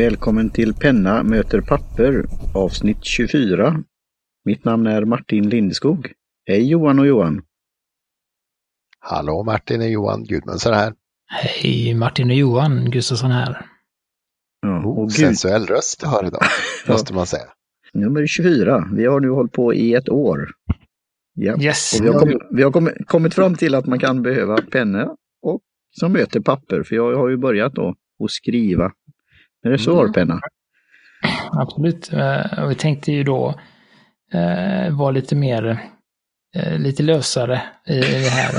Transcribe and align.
Välkommen 0.00 0.50
till 0.50 0.74
Penna 0.74 1.22
möter 1.22 1.60
papper 1.60 2.24
avsnitt 2.54 3.04
24. 3.04 3.84
Mitt 4.44 4.64
namn 4.64 4.86
är 4.86 5.04
Martin 5.04 5.48
Lindeskog. 5.48 6.12
Hej 6.46 6.70
Johan 6.70 6.98
och 6.98 7.06
Johan! 7.06 7.42
Hallå 8.98 9.42
Martin 9.42 9.80
och 9.80 9.88
Johan 9.88 10.24
Gudmundsson 10.24 10.74
här. 10.74 10.94
Hej 11.26 11.94
Martin 11.94 12.30
och 12.30 12.36
Johan 12.36 12.90
Gustafsson 12.90 13.30
här. 13.30 13.66
Ja, 14.60 14.84
och 14.84 14.98
oh, 14.98 15.08
sensuell 15.08 15.66
röst 15.66 16.00
du 16.00 16.06
har 16.06 16.24
idag, 16.24 16.42
måste 16.88 17.14
man 17.14 17.26
säga. 17.26 17.48
Nummer 17.92 18.26
24. 18.26 18.88
Vi 18.92 19.06
har 19.06 19.20
nu 19.20 19.30
hållit 19.30 19.52
på 19.52 19.74
i 19.74 19.94
ett 19.94 20.08
år. 20.08 20.50
Ja. 21.34 21.62
Yes. 21.62 22.00
Och 22.00 22.06
vi 22.06 22.08
har, 22.08 22.20
kommit, 22.20 22.38
vi 22.50 22.62
har 22.62 22.70
kommit, 22.70 22.94
kommit 23.06 23.34
fram 23.34 23.54
till 23.54 23.74
att 23.74 23.86
man 23.86 23.98
kan 23.98 24.22
behöva 24.22 24.56
pennor 24.56 25.16
och 25.42 25.60
som 25.90 26.12
möter 26.12 26.40
papper. 26.40 26.82
För 26.82 26.96
jag 26.96 27.16
har 27.16 27.28
ju 27.28 27.36
börjat 27.36 27.74
då 27.74 27.94
att 28.24 28.30
skriva 28.30 28.92
med 29.62 29.72
reservoarpenna. 29.72 30.32
Mm. 30.34 30.42
Absolut. 31.52 32.12
Eh, 32.12 32.68
vi 32.68 32.74
tänkte 32.74 33.12
ju 33.12 33.24
då 33.24 33.54
eh, 34.32 34.96
vara 34.96 35.10
lite 35.10 35.36
mer, 35.36 35.82
eh, 36.56 36.78
lite 36.78 37.02
lösare 37.02 37.62
i 37.86 38.00
det 38.00 38.30
här. 38.30 38.52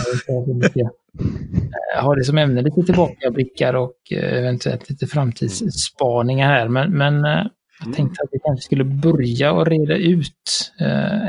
ha 2.01 2.15
det 2.15 2.23
som 2.23 2.37
ämne, 2.37 2.61
lite 2.61 2.81
tillbakablickar 2.81 3.73
och 3.73 3.95
eventuellt 4.11 4.89
lite 4.89 5.07
framtidsspaningar 5.07 6.49
här. 6.49 6.67
Men, 6.67 6.97
men 6.97 7.13
jag 7.13 7.85
mm. 7.85 7.95
tänkte 7.95 8.23
att 8.23 8.29
vi 8.31 8.39
kanske 8.39 8.65
skulle 8.65 8.83
börja 8.83 9.51
och 9.51 9.67
reda 9.67 9.95
ut 9.95 10.73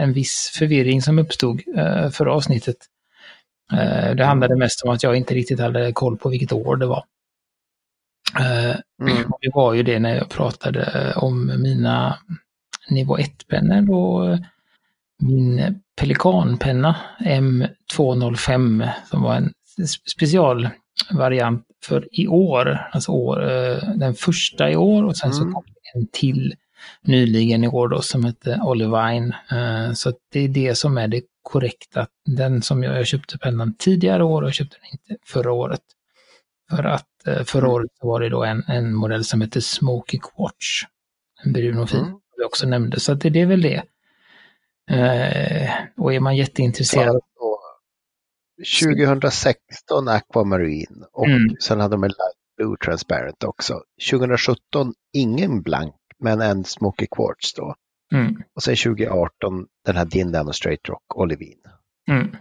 en 0.01 0.13
viss 0.13 0.53
förvirring 0.59 1.03
som 1.03 1.19
uppstod 1.19 1.61
förra 2.13 2.35
avsnittet. 2.35 2.77
Det 4.17 4.25
handlade 4.25 4.57
mest 4.57 4.83
om 4.85 4.91
att 4.91 5.03
jag 5.03 5.17
inte 5.17 5.35
riktigt 5.35 5.61
hade 5.61 5.93
koll 5.93 6.17
på 6.17 6.29
vilket 6.29 6.53
år 6.53 6.77
det 6.77 6.87
var. 6.87 7.05
Mm. 8.39 9.31
Det 9.41 9.51
var 9.55 9.75
ju 9.75 9.83
det 9.83 9.99
när 9.99 10.15
jag 10.17 10.29
pratade 10.29 11.13
om 11.17 11.63
mina 11.63 12.19
nivå 12.91 13.19
1-pennor 13.19 13.91
och 13.91 14.39
min 15.19 15.81
pelikanpenna 16.01 16.97
M205 17.21 18.89
som 19.11 19.23
var 19.23 19.35
en 19.35 19.53
specialvariant 20.15 21.67
för 21.85 22.09
i 22.13 22.29
år, 22.29 22.89
alltså 22.93 23.13
år, 23.13 23.53
eh, 23.53 23.79
den 23.95 24.15
första 24.15 24.71
i 24.71 24.77
år 24.77 25.05
och 25.05 25.17
sen 25.17 25.31
mm. 25.31 25.39
så 25.39 25.45
kom 25.45 25.65
en 25.95 26.07
till 26.13 26.55
nyligen 27.03 27.65
i 27.65 27.69
år 27.69 27.89
då 27.89 28.03
som 28.03 28.25
hette 28.25 28.61
Olivine. 28.65 29.37
Eh, 29.51 29.93
så 29.93 30.13
det 30.33 30.41
är 30.41 30.49
det 30.49 30.75
som 30.75 30.99
är 30.99 31.09
det 31.09 31.23
korrekta. 31.43 32.07
Den 32.27 32.63
som 32.63 32.83
jag, 32.83 32.99
jag 32.99 33.07
köpte 33.07 33.39
pennan 33.39 33.75
tidigare 33.79 34.25
år 34.25 34.43
och 34.43 34.55
köpte 34.55 34.77
den 34.81 34.91
inte 34.93 35.25
förra 35.27 35.53
året. 35.53 35.81
För 36.71 36.85
att 36.85 37.27
eh, 37.27 37.45
förra 37.45 37.65
mm. 37.65 37.73
året 37.73 37.91
var 38.01 38.21
det 38.21 38.29
då 38.29 38.45
en, 38.45 38.65
en 38.69 38.95
modell 38.95 39.25
som 39.25 39.41
heter 39.41 39.61
Smoky 39.61 40.19
Quartz. 40.19 40.83
En 41.45 41.53
brun 41.53 41.79
och 41.79 41.91
fin, 41.91 42.01
mm. 42.01 42.19
vi 42.37 42.45
också 42.45 42.67
nämnde. 42.67 43.01
Så 43.01 43.15
det, 43.15 43.31
det 43.31 43.41
är 43.41 43.47
väl 43.47 43.63
det. 43.63 43.83
Eh, 44.91 45.71
och 45.97 46.15
är 46.15 46.21
man 46.21 46.37
jätteintresserad. 46.37 47.07
Ja, 47.07 47.23
2016 48.81 50.09
Aquamarine 50.09 51.07
och 51.13 51.27
mm. 51.27 51.57
sen 51.61 51.81
hade 51.81 51.95
de 51.95 52.05
en 52.05 52.09
Light 52.09 52.57
Blue 52.57 52.77
Transparent 52.85 53.45
också. 53.45 53.81
2017 54.11 54.95
ingen 55.13 55.63
blank 55.63 55.95
men 56.19 56.41
en 56.41 56.65
Smoky 56.65 57.07
Quartz 57.17 57.55
då. 57.55 57.75
Mm. 58.15 58.43
Och 58.55 58.63
sen 58.63 58.77
2018 58.77 59.67
den 59.85 59.97
här 59.97 60.05
Din 60.05 60.33
Demonstrate 60.33 60.81
Rock 60.89 61.17
Olivine. 61.17 61.71
Mm. 62.09 62.37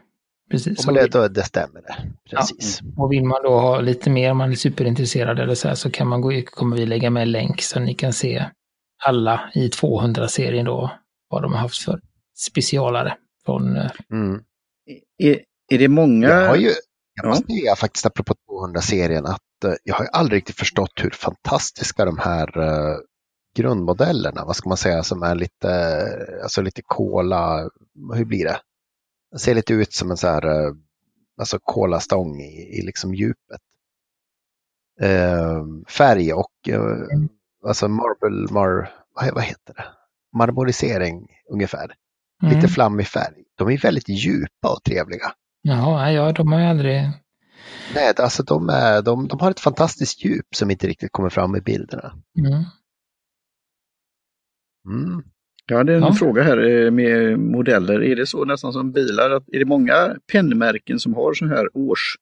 Precis. 0.52 0.88
Och 0.88 0.94
det, 0.94 1.08
då, 1.08 1.28
det 1.28 1.44
stämmer 1.44 1.82
det. 1.82 1.96
Precis. 2.30 2.80
Ja. 2.82 3.04
Och 3.04 3.12
vill 3.12 3.24
man 3.24 3.44
då 3.44 3.60
ha 3.60 3.82
lite 3.82 4.10
mer, 4.10 4.32
om 4.32 4.38
man 4.38 4.52
är 4.52 4.56
superintresserad 4.56 5.40
eller 5.40 5.56
så 5.56 5.68
här, 5.68 5.76
så 5.76 5.92
kan 5.92 6.08
man 6.08 6.22
gå, 6.22 6.42
kommer 6.46 6.78
vi 6.78 6.86
lägga 6.86 7.10
med 7.10 7.28
länk 7.28 7.62
så 7.62 7.80
ni 7.80 7.94
kan 7.94 8.14
se 8.14 8.46
alla 9.06 9.52
i 9.54 9.68
200-serien 9.70 10.66
då, 10.66 10.92
vad 11.30 11.42
de 11.42 11.54
har 11.54 11.60
haft 11.60 11.84
för 11.84 12.00
specialare. 12.38 13.18
Från, 13.46 13.78
eh, 13.78 13.92
mm. 14.12 14.42
är, 15.18 15.40
är 15.72 15.78
det 15.78 15.88
många? 15.88 16.28
Jag 16.28 16.48
har 16.48 16.56
ju, 16.56 16.72
jag 17.14 17.28
måste 17.28 17.46
ja. 17.48 17.60
säga 17.60 17.76
faktiskt 17.76 18.06
apropå 18.06 18.34
200-serien 18.50 19.26
att 19.26 19.66
uh, 19.66 19.74
jag 19.84 19.96
har 19.96 20.06
aldrig 20.06 20.38
riktigt 20.38 20.60
förstått 20.60 20.94
hur 20.96 21.10
fantastiska 21.10 22.06
de 22.06 22.18
här 22.18 22.58
uh, 22.58 22.98
grundmodellerna, 23.56 24.46
vad 24.46 24.56
ska 24.56 24.70
man 24.70 24.78
säga, 24.78 25.04
som 25.04 25.24
är 25.24 25.36
lite, 25.36 26.04
alltså 26.44 26.62
lite 26.62 26.82
kola, 26.86 27.70
hur 28.16 28.26
blir 28.26 28.46
det? 28.46 28.60
Ser 29.38 29.56
lite 29.56 29.74
ut 29.74 29.94
som 29.94 30.12
en 30.12 30.18
så 30.18 30.28
här, 30.28 30.46
eh, 30.46 30.74
alltså 31.38 31.60
kolastång 31.64 32.42
i, 32.42 32.80
i 32.80 32.82
liksom 32.86 33.14
djupet. 33.14 33.62
Eh, 35.02 35.64
färg 35.90 36.34
och 36.34 36.70
eh, 36.70 36.82
alltså 37.68 37.88
marble, 37.88 38.54
mar, 38.54 38.94
vad, 39.14 39.44
heter 39.44 39.74
det? 39.74 39.86
Marmorisering 40.38 41.28
ungefär. 41.50 41.96
Mm. 42.44 42.56
Lite 42.56 42.68
flammig 42.68 43.08
färg. 43.08 43.44
De 43.56 43.70
är 43.70 43.78
väldigt 43.78 44.10
djupa 44.10 44.74
och 44.74 44.84
trevliga. 44.84 45.34
Jaha, 45.62 46.12
ja, 46.12 46.32
de 46.32 46.52
har 46.52 46.60
ju 46.60 46.66
aldrig... 46.66 47.10
Nej, 47.96 48.14
alltså 48.18 48.44
de, 48.44 48.70
är, 48.70 49.02
de, 49.02 49.28
de 49.28 49.40
har 49.40 49.52
ett 49.52 49.60
fantastiskt 49.60 50.26
djup 50.26 50.56
som 50.56 50.72
inte 50.72 50.88
riktigt 50.88 51.12
kommer 51.12 51.30
fram 51.30 51.56
i 51.56 51.62
bilderna. 51.62 52.14
Mm. 52.38 52.64
Mm. 54.86 55.24
Jag 55.72 55.78
hade 55.78 55.96
en 55.96 56.02
ja. 56.02 56.14
fråga 56.14 56.44
här 56.44 56.58
eh, 56.58 56.92
med 56.92 57.40
modeller. 57.40 58.04
Är 58.04 58.16
det 58.16 58.26
så 58.26 58.46
nästan 58.46 58.74
som 58.74 58.92
bilar? 58.92 59.32
Att, 59.32 59.44
är 59.52 59.60
det 59.60 59.66
många 59.66 60.16
pennmärken 60.32 61.00
som 61.00 61.14
har 61.14 61.34
så 61.34 61.48
här 61.48 61.78
års, 61.78 62.16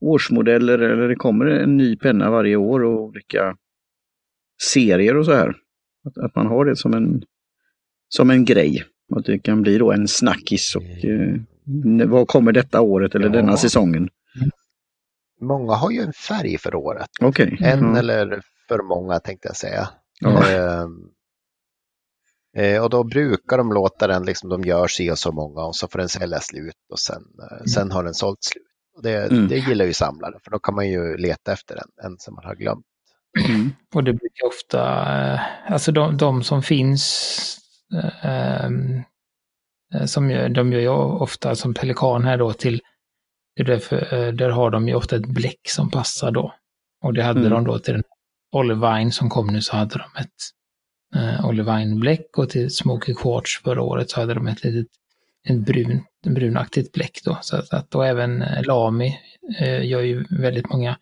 årsmodeller 0.00 0.78
eller 0.78 1.08
det 1.08 1.14
kommer 1.14 1.46
en 1.46 1.76
ny 1.76 1.96
penna 1.96 2.30
varje 2.30 2.56
år 2.56 2.84
och 2.84 3.02
olika 3.02 3.56
serier 4.62 5.16
och 5.16 5.24
så 5.24 5.32
här? 5.32 5.56
Att, 6.04 6.18
att 6.18 6.36
man 6.36 6.46
har 6.46 6.64
det 6.64 6.76
som 6.76 6.94
en, 6.94 7.22
som 8.08 8.30
en 8.30 8.44
grej. 8.44 8.84
Att 9.16 9.24
det 9.24 9.38
kan 9.38 9.62
bli 9.62 9.78
då 9.78 9.92
en 9.92 10.08
snackis 10.08 10.76
och 10.76 11.04
eh, 11.04 11.36
vad 12.06 12.28
kommer 12.28 12.52
detta 12.52 12.80
året 12.80 13.14
eller 13.14 13.26
ja. 13.26 13.32
denna 13.32 13.56
säsongen? 13.56 14.08
Många 15.40 15.74
har 15.74 15.90
ju 15.90 16.00
en 16.00 16.12
färg 16.12 16.58
för 16.58 16.74
året. 16.74 17.08
Okay. 17.20 17.56
En 17.60 17.78
mm. 17.78 17.96
eller 17.96 18.42
för 18.68 18.82
många 18.82 19.18
tänkte 19.20 19.48
jag 19.48 19.56
säga. 19.56 19.88
Ja. 20.20 20.50
Eh, 20.50 20.86
Eh, 22.56 22.82
och 22.82 22.90
då 22.90 23.04
brukar 23.04 23.58
de 23.58 23.72
låta 23.72 24.06
den, 24.06 24.24
liksom, 24.24 24.50
de 24.50 24.62
gör 24.62 24.86
si 24.86 25.10
och 25.10 25.18
så 25.18 25.32
många 25.32 25.60
och 25.60 25.76
så 25.76 25.88
får 25.88 25.98
den 25.98 26.08
sälja 26.08 26.40
slut 26.40 26.74
och 26.92 26.98
sen, 26.98 27.22
eh, 27.42 27.56
mm. 27.56 27.66
sen 27.66 27.90
har 27.90 28.04
den 28.04 28.14
sålt 28.14 28.44
slut. 28.44 28.62
Och 28.96 29.02
det, 29.02 29.30
mm. 29.30 29.48
det 29.48 29.58
gillar 29.58 29.84
ju 29.84 29.92
samlare 29.92 30.38
för 30.44 30.50
då 30.50 30.58
kan 30.58 30.74
man 30.74 30.88
ju 30.88 31.16
leta 31.16 31.52
efter 31.52 31.74
en, 31.74 32.06
en 32.06 32.18
som 32.18 32.34
man 32.34 32.44
har 32.44 32.54
glömt. 32.54 32.86
Mm. 33.48 33.72
Och 33.94 34.04
det 34.04 34.12
brukar 34.12 34.46
ofta, 34.46 34.80
eh, 35.32 35.40
alltså 35.72 35.92
de, 35.92 36.16
de 36.16 36.42
som 36.42 36.62
finns, 36.62 37.58
eh, 37.94 38.64
eh, 38.64 38.70
som 40.06 40.30
gör, 40.30 40.48
de 40.48 40.72
gör 40.72 40.80
ju 40.80 40.88
ofta 40.88 41.54
som 41.54 41.74
Pelikan 41.74 42.24
här 42.24 42.38
då 42.38 42.52
till, 42.52 42.80
därför, 43.56 44.32
där 44.32 44.50
har 44.50 44.70
de 44.70 44.88
ju 44.88 44.94
ofta 44.94 45.16
ett 45.16 45.26
bläck 45.26 45.68
som 45.68 45.90
passar 45.90 46.30
då. 46.30 46.54
Och 47.04 47.14
det 47.14 47.22
hade 47.22 47.40
mm. 47.40 47.50
de 47.50 47.64
då 47.64 47.78
till 47.78 47.94
den 47.94 48.02
Olivine 48.52 49.12
som 49.12 49.30
kom 49.30 49.46
nu 49.46 49.62
så 49.62 49.76
hade 49.76 49.98
de 49.98 50.20
ett 50.20 50.30
eh, 51.14 51.46
olivine-bläck 51.46 52.38
och 52.38 52.50
till 52.50 52.74
Smoky 52.74 53.14
Quartz 53.14 53.60
förra 53.64 53.82
året 53.82 54.10
så 54.10 54.20
hade 54.20 54.34
de 54.34 54.46
ett 54.46 54.64
litet 54.64 54.86
en 55.44 55.62
brun, 55.62 56.04
en 56.26 56.34
brunaktigt 56.34 56.92
bläck 56.92 57.20
då. 57.24 57.38
Så 57.42 57.56
att, 57.56 57.74
att 57.74 57.90
då 57.90 58.02
även 58.02 58.42
eh, 58.42 58.64
Lami 58.64 59.18
eh, 59.58 59.86
gör 59.86 60.00
ju 60.00 60.24
väldigt 60.30 60.68
många 60.68 60.98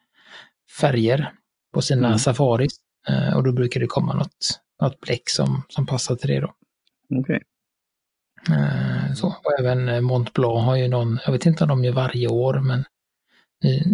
färger 0.80 1.32
på 1.74 1.82
sina 1.82 2.06
mm. 2.06 2.18
safaris. 2.18 2.76
Eh, 3.08 3.36
och 3.36 3.44
då 3.44 3.52
brukar 3.52 3.80
det 3.80 3.86
komma 3.86 4.14
något, 4.14 4.60
något 4.82 5.00
bläck 5.00 5.30
som, 5.30 5.62
som 5.68 5.86
passar 5.86 6.16
till 6.16 6.28
det 6.28 6.40
då. 6.40 6.54
Okay. 7.20 7.40
Eh, 8.50 9.14
så. 9.14 9.26
Och 9.26 9.60
även 9.60 9.88
eh, 9.88 10.00
Mont 10.00 10.32
Blanc 10.32 10.64
har 10.64 10.76
ju 10.76 10.88
någon, 10.88 11.18
jag 11.24 11.32
vet 11.32 11.46
inte 11.46 11.64
om 11.64 11.68
de 11.68 11.84
gör 11.84 11.92
varje 11.92 12.28
år, 12.28 12.60
men 12.60 12.84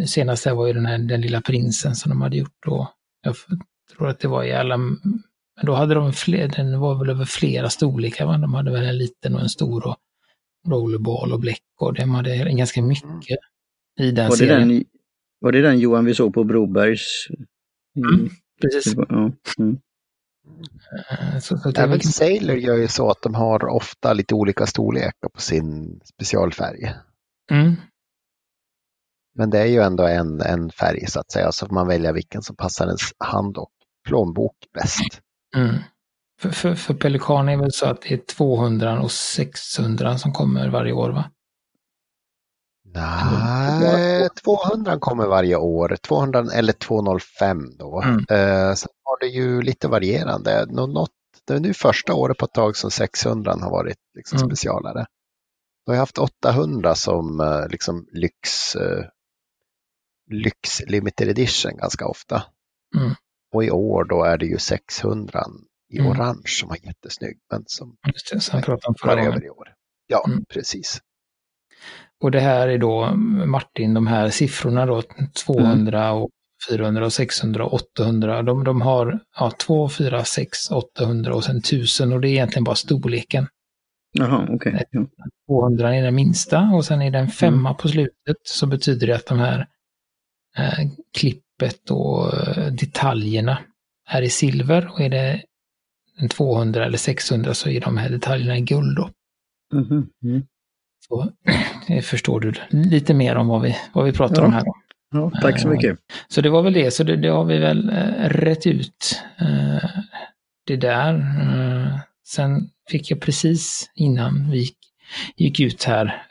senast 0.07 0.47
var 0.47 0.67
ju 0.67 0.73
den 0.73 0.87
här 0.87 0.99
Den 0.99 1.21
lilla 1.21 1.41
prinsen 1.41 1.95
som 1.95 2.11
de 2.11 2.23
hade 2.23 2.37
gjort 2.37 2.57
då. 2.67 2.93
Jag 3.23 3.37
tror 3.97 4.09
att 4.09 4.21
det 4.21 4.29
var 4.29 4.45
i 4.45 4.53
alla 4.53 4.79
men 5.59 5.67
då 5.67 5.75
hade 5.75 5.95
de 5.95 6.13
fler, 6.13 6.49
den 6.49 6.81
var 6.81 6.99
väl 6.99 7.11
över 7.11 7.25
flera 7.25 7.71
storlekar. 7.71 8.27
Va? 8.27 8.39
De 8.39 8.55
hade 8.55 8.71
väl 8.71 8.87
en 8.87 8.99
liten 8.99 9.35
och 9.35 9.41
en 9.41 9.49
stor 9.49 9.87
och 9.87 9.97
rollerball 10.69 11.33
och 11.33 11.41
bläck 11.41 11.63
och 11.81 11.95
de 11.95 12.11
hade 12.11 12.53
ganska 12.53 12.83
mycket 12.83 13.39
i 14.01 14.11
den 14.11 14.29
var 14.29 14.37
serien. 14.37 14.69
Den, 14.69 14.85
var 15.41 15.53
det 15.53 15.63
den 15.63 15.79
Johan 15.79 16.05
vi 16.05 16.15
såg 16.15 16.35
på 16.35 16.45
Brobergs? 16.45 17.29
Mm, 17.97 18.29
precis. 18.63 18.95
Ja, 18.97 19.33
mm. 19.59 19.79
Eh, 21.11 21.39
så, 21.39 21.59
så 21.59 21.73
Även 21.77 21.95
liksom... 21.95 22.13
Sailor 22.13 22.57
gör 22.57 22.77
ju 22.77 22.89
så 22.89 23.11
att 23.11 23.23
de 23.23 23.35
har 23.35 23.65
ofta 23.65 24.13
lite 24.13 24.35
olika 24.35 24.67
storlekar 24.67 25.29
på 25.35 25.41
sin 25.41 26.01
specialfärg. 26.05 26.95
Mm. 27.51 27.77
Men 29.35 29.51
det 29.51 29.59
är 29.59 29.67
ju 29.67 29.81
ändå 29.81 30.07
en, 30.07 30.41
en 30.41 30.71
färg 30.71 31.07
så 31.07 31.21
att 31.21 31.33
säga, 31.33 31.53
så 31.53 31.67
får 31.67 31.75
man 31.75 31.87
välja 31.89 32.13
vilken 32.13 32.43
som 32.43 32.57
passar 32.57 32.87
ens 32.87 33.01
hand 33.19 33.57
och 33.57 33.71
plånbok 34.09 34.57
bäst. 34.75 35.21
Mm. 35.57 35.75
För, 36.41 36.51
för, 36.51 36.75
för 36.75 36.95
Pelikan 36.95 37.49
är 37.49 37.57
väl 37.57 37.73
så 37.73 37.87
att 37.87 38.03
det 38.03 38.15
är 38.15 38.19
200 38.19 39.01
och 39.01 39.13
600 39.13 40.19
som 40.19 40.33
kommer 40.33 40.69
varje 40.69 40.93
år 40.93 41.11
va? 41.11 41.31
Nej, 42.95 44.29
200 44.45 44.99
kommer 44.99 45.27
varje 45.27 45.57
år. 45.57 45.97
200 46.03 46.47
eller 46.55 46.73
205 46.73 47.77
då. 47.79 48.03
Mm. 48.03 48.17
Eh, 48.19 48.75
sen 48.75 48.89
har 49.05 49.21
det 49.21 49.27
ju 49.27 49.63
lite 49.63 49.89
varierande. 49.89 50.67
Något, 50.67 51.11
det 51.47 51.55
är 51.55 51.61
nu 51.61 51.75
första 51.75 52.15
året 52.15 52.39
på 52.39 52.45
ett 52.45 52.53
tag 52.53 52.77
som 52.77 52.91
600 52.91 53.57
har 53.61 53.71
varit 53.71 53.99
liksom 54.15 54.39
mm. 54.39 54.49
specialare. 54.49 55.07
Då 55.87 55.93
har 55.93 55.95
jag 55.95 56.03
haft 56.03 56.19
800 56.19 56.95
som 56.95 57.41
eh, 57.41 57.69
liksom 57.69 58.07
lyx, 58.13 58.77
uh, 58.77 59.05
lyx 60.31 60.81
limited 60.87 61.29
edition 61.29 61.77
ganska 61.77 62.07
ofta. 62.07 62.43
Mm. 62.97 63.15
Och 63.53 63.65
i 63.65 63.71
år 63.71 64.05
då 64.05 64.25
är 64.25 64.39
det 64.39 64.47
ju 64.47 64.59
600 64.59 65.45
i 65.91 65.99
mm. 65.99 66.11
orange 66.11 66.43
som 66.47 66.69
var 66.69 66.77
jättesnygg. 66.83 67.39
Men 67.51 67.65
som 67.67 67.97
Just 68.07 68.33
det, 68.33 68.41
som 68.41 68.63
pratade 68.63 68.89
om 68.89 68.95
förra 69.01 69.25
över 69.25 69.45
i 69.45 69.51
år. 69.51 69.69
Ja, 70.07 70.25
mm. 70.27 70.45
precis. 70.53 71.01
Och 72.21 72.31
det 72.31 72.41
här 72.41 72.69
är 72.69 72.79
då, 72.79 73.15
Martin, 73.47 73.95
de 73.95 74.07
här 74.07 74.31
siffrorna 74.31 74.87
då, 74.87 75.03
200 75.45 76.05
mm. 76.05 76.23
och 76.23 76.31
400 76.71 77.05
och 77.05 77.13
600 77.13 77.65
och 77.65 77.75
800. 77.75 78.43
De, 78.43 78.65
de 78.65 78.81
har 78.81 79.21
ja, 79.37 79.51
2, 79.51 79.89
4, 79.89 80.25
6, 80.25 80.71
800 80.71 81.35
och 81.35 81.45
sen 81.45 81.59
1000 81.59 82.13
och 82.13 82.21
det 82.21 82.29
är 82.29 82.31
egentligen 82.31 82.65
bara 82.65 82.77
storleken. 82.77 83.47
Jaha, 84.13 84.47
okej. 84.51 84.75
Okay. 84.75 84.85
Ja. 84.91 85.07
200 85.49 85.95
är 85.95 86.03
den 86.03 86.15
minsta 86.15 86.71
och 86.75 86.85
sen 86.85 87.03
är 87.03 87.11
det 87.11 87.19
en 87.19 87.29
femma 87.29 87.69
mm. 87.69 87.77
på 87.77 87.89
slutet 87.89 88.37
så 88.43 88.67
betyder 88.67 89.07
det 89.07 89.17
att 89.17 89.27
de 89.27 89.39
här 89.39 89.67
eh, 90.57 90.79
klippet 91.59 91.91
och 91.91 92.35
eh, 92.35 92.73
detaljerna 92.73 93.59
är 94.09 94.23
i 94.23 94.31
silver 94.31 94.89
och 94.93 95.01
är 95.01 95.09
det 95.09 95.43
en 96.19 96.29
200 96.29 96.85
eller 96.85 96.99
600 96.99 97.55
så 97.55 97.69
är 97.69 97.81
de 97.81 97.97
här 97.97 98.11
detaljerna 98.11 98.59
i 98.59 98.61
guld. 98.61 98.97
Då. 98.97 99.11
Mm. 99.73 100.07
Mm. 100.25 100.43
Så 101.09 101.33
förstår 102.03 102.41
du 102.41 102.53
lite 102.71 103.15
mer 103.15 103.37
om 103.37 103.49
vad 103.49 103.63
vi, 103.63 103.77
vad 103.93 104.05
vi 104.05 104.13
pratar 104.13 104.43
ja. 104.43 104.47
om 104.47 104.53
här. 104.53 104.65
Ja, 105.11 105.31
tack 105.43 105.61
så 105.61 105.69
mycket. 105.69 105.99
Så 106.29 106.41
det 106.41 106.51
var 106.51 106.63
väl 106.63 106.73
det, 106.73 106.91
så 106.91 107.05
det, 107.05 107.17
det 107.17 107.29
har 107.29 107.45
vi 107.45 107.59
väl 107.59 107.91
äh, 107.91 108.29
rätt 108.29 108.67
ut. 108.67 109.23
Det 110.67 110.77
där. 110.77 111.25
Sen 112.27 112.69
fick 112.91 113.11
jag 113.11 113.21
precis 113.21 113.91
innan 113.95 114.51
vi 114.51 114.59
gick, 114.59 114.77
gick 115.37 115.61
ut 115.61 115.85
här 115.85 116.23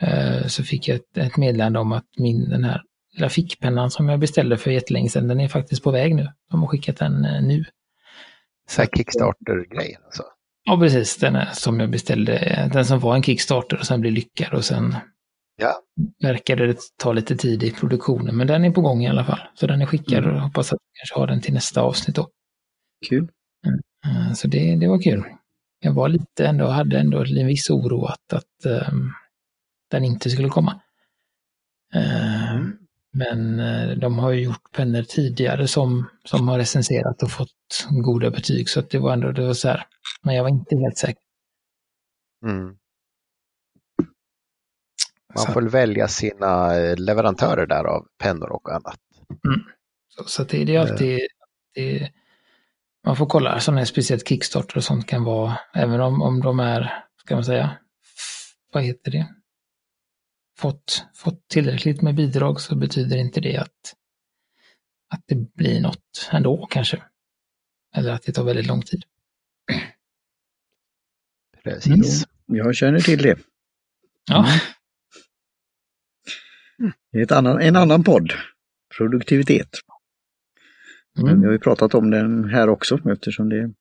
så 0.48 0.64
fick 0.64 0.88
jag 0.88 0.94
ett, 0.94 1.18
ett 1.18 1.36
meddelande 1.36 1.78
om 1.78 1.92
att 1.92 2.06
min 2.18 2.48
den 2.48 2.64
här 2.64 2.82
lilla 3.18 3.28
fickpennan 3.28 3.90
som 3.90 4.08
jag 4.08 4.20
beställde 4.20 4.56
för 4.56 4.70
jättelänge 4.70 5.08
sedan, 5.08 5.28
den 5.28 5.40
är 5.40 5.48
faktiskt 5.48 5.82
på 5.82 5.90
väg 5.90 6.14
nu. 6.14 6.32
De 6.50 6.60
har 6.60 6.68
skickat 6.68 6.96
den 6.96 7.22
nu. 7.22 7.64
Så 8.70 8.84
Kickstarter-grejen 8.96 10.00
alltså? 10.04 10.22
Ja, 10.64 10.78
precis. 10.78 11.16
Den 11.16 11.36
är, 11.36 11.48
som 11.52 11.80
jag 11.80 11.90
beställde, 11.90 12.68
den 12.72 12.84
som 12.84 13.00
var 13.00 13.14
en 13.14 13.22
Kickstarter 13.22 13.78
och 13.78 13.86
sen 13.86 14.00
blev 14.00 14.12
lyckad 14.12 14.54
och 14.54 14.64
sen 14.64 14.96
ja. 15.56 15.82
verkade 16.22 16.66
det 16.66 16.78
ta 16.96 17.12
lite 17.12 17.36
tid 17.36 17.62
i 17.62 17.70
produktionen. 17.70 18.36
Men 18.36 18.46
den 18.46 18.64
är 18.64 18.70
på 18.70 18.80
gång 18.80 19.02
i 19.04 19.08
alla 19.08 19.24
fall. 19.24 19.40
Så 19.54 19.66
den 19.66 19.82
är 19.82 19.86
skickad 19.86 20.24
mm. 20.24 20.36
och 20.36 20.42
hoppas 20.42 20.72
att 20.72 20.78
vi 20.82 20.98
kanske 20.98 21.20
har 21.20 21.26
den 21.26 21.40
till 21.40 21.54
nästa 21.54 21.80
avsnitt 21.80 22.16
då. 22.16 22.28
Kul. 23.08 23.28
Mm. 23.66 24.34
Så 24.34 24.48
det, 24.48 24.76
det 24.76 24.88
var 24.88 25.02
kul. 25.02 25.24
Jag 25.80 25.92
var 25.92 26.08
lite 26.08 26.46
ändå, 26.46 26.66
hade 26.66 26.98
ändå 26.98 27.24
en 27.24 27.46
viss 27.46 27.70
oro 27.70 28.04
att, 28.04 28.32
att 28.32 28.88
um, 28.88 29.12
den 29.90 30.04
inte 30.04 30.30
skulle 30.30 30.48
komma. 30.48 30.80
Uh, 31.96 32.66
men 33.18 33.60
uh, 33.60 33.98
de 33.98 34.18
har 34.18 34.30
ju 34.30 34.42
gjort 34.42 34.72
pennor 34.72 35.02
tidigare 35.02 35.68
som, 35.68 36.10
som 36.24 36.48
har 36.48 36.58
recenserat 36.58 37.22
och 37.22 37.30
fått 37.30 37.86
goda 37.90 38.30
betyg. 38.30 38.68
Så 38.68 38.80
att 38.80 38.90
det 38.90 38.98
var 38.98 39.12
ändå, 39.12 39.32
det 39.32 39.46
var 39.46 39.54
så 39.54 39.68
här, 39.68 39.86
men 40.22 40.34
jag 40.34 40.42
var 40.42 40.50
inte 40.50 40.76
helt 40.76 40.98
säker. 40.98 41.22
Mm. 42.44 42.76
Man 45.34 45.46
får 45.46 45.60
väl 45.60 45.70
välja 45.70 46.08
sina 46.08 46.76
eh, 46.76 46.96
leverantörer 46.96 47.66
där 47.66 47.84
av 47.84 48.06
pennor 48.18 48.52
och 48.52 48.70
annat. 48.70 49.00
Mm. 49.44 49.60
Så, 50.08 50.24
så 50.24 50.44
det, 50.44 50.64
det, 50.64 50.76
är 50.76 50.80
alltid, 50.80 51.20
det, 51.74 52.10
man 53.06 53.16
får 53.16 53.26
kolla 53.26 53.60
sådana 53.60 53.80
här 53.80 53.84
speciellt 53.84 54.28
Kickstarter 54.28 54.76
och 54.76 54.84
sånt 54.84 55.06
kan 55.06 55.24
vara, 55.24 55.58
även 55.74 56.00
om, 56.00 56.22
om 56.22 56.40
de 56.40 56.60
är, 56.60 57.04
ska 57.24 57.34
man 57.34 57.44
säga, 57.44 57.70
vad 58.72 58.82
heter 58.82 59.10
det? 59.10 59.26
Fått, 60.58 61.06
fått 61.14 61.48
tillräckligt 61.48 62.02
med 62.02 62.14
bidrag 62.14 62.60
så 62.60 62.76
betyder 62.76 63.16
inte 63.16 63.40
det 63.40 63.56
att, 63.56 63.94
att 65.08 65.22
det 65.26 65.54
blir 65.54 65.80
något 65.80 66.30
ändå 66.32 66.66
kanske. 66.70 67.02
Eller 67.94 68.12
att 68.12 68.22
det 68.22 68.32
tar 68.32 68.44
väldigt 68.44 68.66
lång 68.66 68.82
tid. 68.82 69.04
Precis. 71.64 72.24
Mm. 72.48 72.58
Jag 72.58 72.76
känner 72.76 73.00
till 73.00 73.22
det. 73.22 73.38
Ja. 74.30 74.48
Mm. 76.78 76.92
Det 77.12 77.18
är 77.18 77.22
ett 77.22 77.32
annan, 77.32 77.60
en 77.60 77.76
annan 77.76 78.04
podd, 78.04 78.32
Produktivitet. 78.96 79.70
Mm. 81.18 81.30
Men 81.30 81.40
vi 81.40 81.46
har 81.46 81.52
ju 81.52 81.58
pratat 81.58 81.94
om 81.94 82.10
den 82.10 82.44
här 82.44 82.68
också 82.68 83.10
eftersom 83.10 83.48
det, 83.48 83.72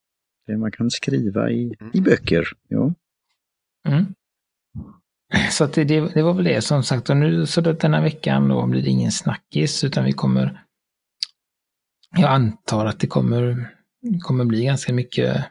det 0.48 0.58
man 0.58 0.72
kan 0.72 0.92
skriva 0.92 1.50
i, 1.52 1.76
mm. 1.80 1.92
i 1.94 2.02
böcker. 2.02 2.48
Ja. 2.68 2.94
Mm. 3.88 4.16
Så 5.52 5.66
det, 5.66 5.84
det, 5.84 6.14
det, 6.14 6.22
var 6.22 6.34
väl 6.34 6.44
det 6.44 6.62
som 6.62 6.84
sagt. 6.84 7.10
Och 7.10 7.18
nu 7.18 7.46
så 7.46 7.62
den 7.62 7.94
här 7.94 8.02
veckan 8.02 8.48
då 8.48 8.66
blir 8.66 8.82
det 8.82 8.90
ingen 8.90 9.12
snackis 9.12 9.84
utan 9.84 10.06
vi 10.06 10.12
kommer 10.12 10.64
jag 12.12 12.32
antar 12.32 12.86
att 12.86 13.00
det 13.00 13.08
kommer, 13.08 13.74
kommer 14.22 14.46
bli 14.46 14.64
ganska 14.64 14.94
mycket 14.94 15.46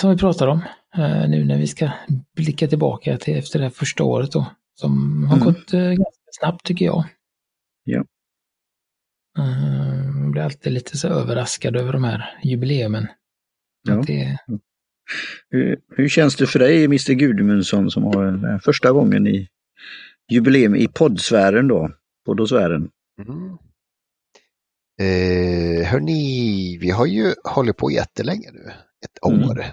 som 0.00 0.10
vi 0.10 0.16
pratar 0.16 0.46
om 0.46 0.60
eh, 0.96 1.28
nu 1.28 1.44
när 1.44 1.58
vi 1.58 1.66
ska 1.66 1.90
blicka 2.36 2.68
tillbaka 2.68 3.18
till 3.18 3.38
efter 3.38 3.58
det 3.58 3.64
här 3.64 3.70
första 3.70 4.04
året 4.04 4.32
då. 4.32 4.46
Som 4.74 5.24
har 5.24 5.36
mm. 5.36 5.46
gått 5.46 5.72
eh, 5.72 5.80
ganska 5.80 6.30
snabbt 6.40 6.66
tycker 6.66 6.84
jag. 6.84 7.04
Ja. 7.84 8.04
Uh, 9.38 10.30
blir 10.30 10.42
alltid 10.42 10.72
lite 10.72 10.98
så 10.98 11.08
överraskad 11.08 11.76
över 11.76 11.92
de 11.92 12.04
här 12.04 12.40
jubileumen. 12.42 13.06
Ja. 13.88 14.02
Det... 14.06 14.38
Hur, 15.50 15.78
hur, 15.96 16.08
känns 16.08 16.36
det 16.36 16.46
för 16.46 16.58
dig, 16.58 16.84
Mr 16.84 17.12
Gudmundsson, 17.12 17.90
som 17.90 18.02
har 18.04 18.58
första 18.58 18.92
gången 18.92 19.26
i 19.26 19.48
jubileum 20.30 20.74
i 20.74 20.88
poddsfären 20.88 21.68
då, 21.68 21.90
poddosfären? 22.26 22.90
Mm. 23.26 23.58
Eh, 25.00 25.86
hörni, 25.86 26.78
vi 26.80 26.90
har 26.90 27.06
ju 27.06 27.34
hållit 27.44 27.76
på 27.76 27.90
jättelänge 27.90 28.50
nu, 28.52 28.72
ett 29.04 29.32
mm. 29.32 29.48
år. 29.48 29.64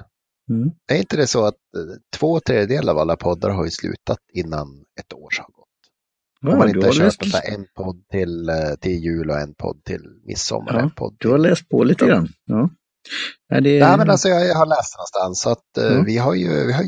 Mm. 0.49 0.71
Är 0.91 0.97
inte 0.97 1.17
det 1.17 1.27
så 1.27 1.45
att 1.45 1.55
eh, 1.77 2.17
två 2.17 2.39
tredjedelar 2.39 2.93
av 2.93 2.99
alla 2.99 3.15
poddar 3.15 3.49
har 3.49 3.65
ju 3.65 3.71
slutat 3.71 4.19
innan 4.33 4.67
ett 4.99 5.13
år 5.13 5.29
har 5.37 5.53
gått? 5.53 5.67
Ja, 6.41 6.51
Om 6.51 6.57
man 6.57 6.69
inte 6.69 6.85
har 6.85 6.93
kört 6.93 7.25
läst... 7.25 7.47
en 7.47 7.65
podd 7.75 8.07
till, 8.11 8.49
eh, 8.49 8.75
till 8.79 9.03
jul 9.03 9.29
och 9.29 9.39
en 9.39 9.53
podd 9.53 9.83
till 9.83 10.01
midsommar. 10.23 10.73
Ja, 10.73 10.79
en 10.79 10.91
podd 10.91 11.15
Du 11.19 11.29
har 11.29 11.37
läst 11.37 11.69
på 11.69 11.83
lite 11.83 12.05
grann. 12.05 12.27
Ja. 12.45 12.69
Är 13.49 13.61
det... 13.61 13.79
Nej, 13.79 13.97
men 13.97 14.09
alltså 14.09 14.27
jag, 14.27 14.47
jag 14.47 14.55
har 14.55 14.65
läst 14.65 14.97
någonstans 14.97 15.41
så 15.41 15.49
att 15.49 15.77
mm. 15.77 16.05
vi 16.05 16.17
har 16.17 16.35
ju 16.35 16.47
vi 16.67 16.73
har, 16.73 16.83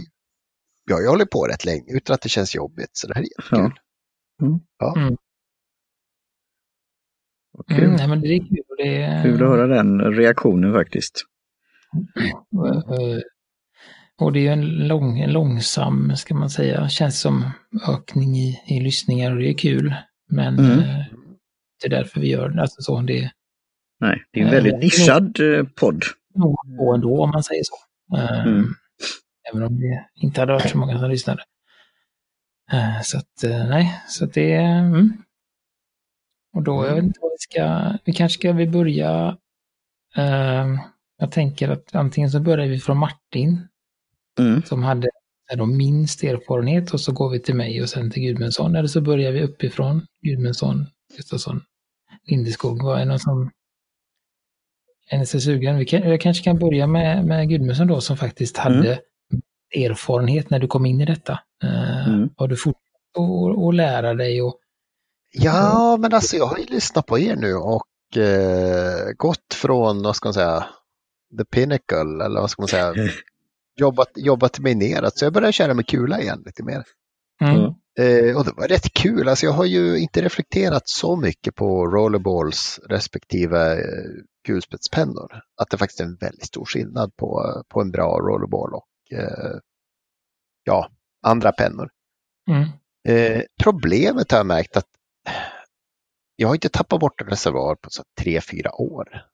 vi 0.86 0.94
har 0.94 1.02
ju 1.02 1.08
hållit 1.08 1.30
på 1.30 1.48
rätt 1.48 1.66
länge 1.66 1.94
utan 1.94 2.14
att 2.14 2.22
det 2.22 2.30
känns 2.30 2.56
jobbigt. 2.56 2.90
Så 2.92 3.08
det 3.08 3.14
här 3.16 3.22
är 3.22 3.26
jättekul. 3.26 3.80
Ja. 4.38 4.46
Mm. 4.46 4.60
ja. 4.78 4.96
Mm. 4.98 5.18
Kul. 7.68 7.84
Mm, 7.84 7.96
nej, 7.96 8.08
men 8.08 8.22
det 8.22 8.28
är 8.28 8.40
kul. 8.40 8.64
Det 8.78 9.04
är... 9.04 9.24
Kul 9.24 9.44
att 9.44 9.50
höra 9.50 9.68
den 9.68 10.02
reaktionen 10.02 10.74
faktiskt. 10.74 11.24
Mm. 12.54 13.22
Och 14.22 14.34
det 14.34 14.48
är 14.48 14.52
en, 14.52 14.88
lång, 14.88 15.20
en 15.20 15.32
långsam, 15.32 16.16
ska 16.16 16.36
man 16.36 16.50
säga, 16.50 16.90
känns 16.90 17.22
som 17.22 17.52
ökning 17.88 18.36
i, 18.36 18.62
i 18.68 18.80
lyssningar 18.80 19.32
och 19.32 19.38
det 19.38 19.50
är 19.50 19.58
kul. 19.58 19.96
Men 20.30 20.60
mm. 20.60 20.80
eh, 20.80 21.06
det 21.82 21.88
är 21.88 21.90
därför 21.90 22.20
vi 22.20 22.30
gör 22.30 22.50
det. 22.50 22.62
Alltså 22.62 22.82
så, 22.82 23.02
det 23.02 23.32
Nej, 24.02 24.24
det 24.32 24.40
är 24.40 24.46
en 24.46 24.52
väldigt 24.52 24.74
eh, 24.74 24.80
nischad 24.80 25.40
eh, 25.40 25.64
podd. 25.76 26.04
Nog 26.36 26.96
ändå 26.96 27.24
om 27.24 27.30
man 27.30 27.44
säger 27.44 27.64
så. 27.64 27.76
Eh, 28.18 28.48
mm. 28.48 28.66
Även 29.52 29.64
om 29.64 29.80
det 29.80 30.06
inte 30.16 30.42
hade 30.42 30.54
varit 30.54 30.70
så 30.70 30.78
många 30.78 31.00
som 31.00 31.10
lyssnade. 31.10 31.44
Eh, 32.72 33.02
så 33.04 33.18
att, 33.18 33.44
eh, 33.44 33.70
nej, 33.70 34.02
så 34.08 34.26
att 34.26 34.34
det 34.34 34.54
är... 34.54 34.80
Mm. 34.80 35.14
Och 36.54 36.64
då, 36.64 36.86
jag 36.86 36.96
vet 36.96 37.04
inte 37.04 37.20
vad 37.22 37.32
vi 37.32 37.38
ska... 37.40 37.94
Vi 38.06 38.14
kanske 38.14 38.40
ska 38.40 38.52
vi 38.52 38.68
börja... 38.68 39.38
jag 41.18 41.32
tänker 41.32 41.70
att 41.70 41.96
antingen 41.96 42.32
så 42.32 42.40
börjar 42.40 42.68
vi 42.68 42.80
från 42.80 42.98
Martin 42.98 43.68
mm. 44.40 44.64
som 44.64 44.84
hade 44.84 45.10
då 45.58 45.66
minst 45.66 46.24
erfarenhet 46.24 46.94
och 46.94 47.02
så 47.02 47.12
går 47.12 47.30
vi 47.30 47.40
till 47.40 47.56
mig 47.56 47.82
och 47.82 47.90
sen 47.90 48.12
till 48.12 48.24
Gudmundsson. 48.24 48.76
Eller 48.76 48.88
så 48.88 49.02
börjar 49.02 49.32
vi 49.32 49.42
uppifrån 49.42 50.06
Gudmundsson, 50.22 50.86
Gustafsson, 51.18 51.64
Lindeskog. 52.24 52.84
Vad 52.84 53.02
är 53.02 53.06
någon 53.06 53.20
som 53.20 53.52
ni 55.12 55.26
sugen? 55.26 55.78
Vi 55.78 55.86
kan, 55.86 56.10
jag 56.10 56.22
kanske 56.22 56.44
kan 56.44 56.60
börja 56.60 56.88
med, 56.88 57.26
med 57.26 57.50
Gudmundsson 57.50 57.88
då 57.88 58.02
som 58.02 58.18
faktiskt 58.18 58.58
hade 58.58 58.94
mm. 58.94 59.92
erfarenhet 59.92 60.50
när 60.50 60.60
du 60.60 60.68
kom 60.68 60.86
in 60.86 61.02
i 61.02 61.06
detta. 61.06 61.40
Uh, 61.64 62.08
mm. 62.08 62.30
Har 62.38 62.48
du 62.48 62.58
fortsatt 62.58 62.82
att 63.68 63.76
lära 63.76 64.14
dig? 64.14 64.42
Och, 64.42 64.56
ja, 65.32 65.98
men 66.00 66.14
alltså 66.14 66.36
jag 66.38 66.46
har 66.46 66.58
ju 66.58 66.66
lyssnat 66.66 67.06
på 67.06 67.20
er 67.20 67.36
nu 67.36 67.56
och 67.56 68.18
eh, 68.18 69.12
gått 69.18 69.54
från, 69.54 70.04
vad 70.04 70.16
ska 70.16 70.28
man 70.28 70.34
säga, 70.34 70.66
the 71.38 71.46
pinnacle, 71.46 72.26
eller 72.26 72.42
vad 72.42 72.50
ska 72.50 72.62
man 72.62 72.68
säga, 72.68 72.94
jobbat, 73.76 74.12
jobbat 74.16 74.60
mig 74.60 74.76
neråt. 74.76 75.18
Så 75.18 75.26
jag 75.26 75.34
börjar 75.34 75.52
köra 75.52 75.74
med 75.74 75.88
kula 75.88 76.22
igen 76.22 76.44
lite 76.46 76.64
mer. 76.64 76.84
Mm. 77.42 77.74
Eh, 78.00 78.38
och 78.38 78.46
det 78.46 78.54
var 78.58 78.68
rätt 78.68 78.94
kul. 78.94 79.30
Alltså 79.30 79.46
jag 79.46 79.54
har 79.54 79.66
ju 79.66 80.00
inte 80.00 80.22
reflekterat 80.22 80.84
så 80.86 81.16
mycket 81.16 81.56
på 81.56 81.88
rollerballs 81.88 82.80
respektive 82.90 83.74
eh, 83.74 84.10
kulspetspennor. 84.48 85.42
Att 85.62 85.70
det 85.70 85.78
faktiskt 85.78 86.00
är 86.00 86.06
en 86.06 86.18
väldigt 86.22 86.46
stor 86.46 86.66
skillnad 86.66 87.16
på, 87.16 87.64
på 87.70 87.82
en 87.82 87.92
bra 87.92 88.20
rollerball 88.20 88.74
och 88.74 89.18
eh, 89.18 89.60
ja, 90.64 90.90
andra 91.22 91.52
pennor. 91.52 91.90
Mm. 92.50 92.70
Eh, 93.08 93.44
problemet 93.64 94.32
har 94.32 94.40
jag 94.40 94.46
märkt 94.46 94.78
att 94.78 94.88
jag 96.36 96.48
har 96.48 96.56
inte 96.56 96.70
tappat 96.70 97.00
bort 97.00 97.22
en 97.22 97.28
reservoar 97.28 97.76
på 97.76 97.90
så 97.90 98.04
tre, 98.20 98.42
fyra 98.42 98.82
år. 98.82 99.26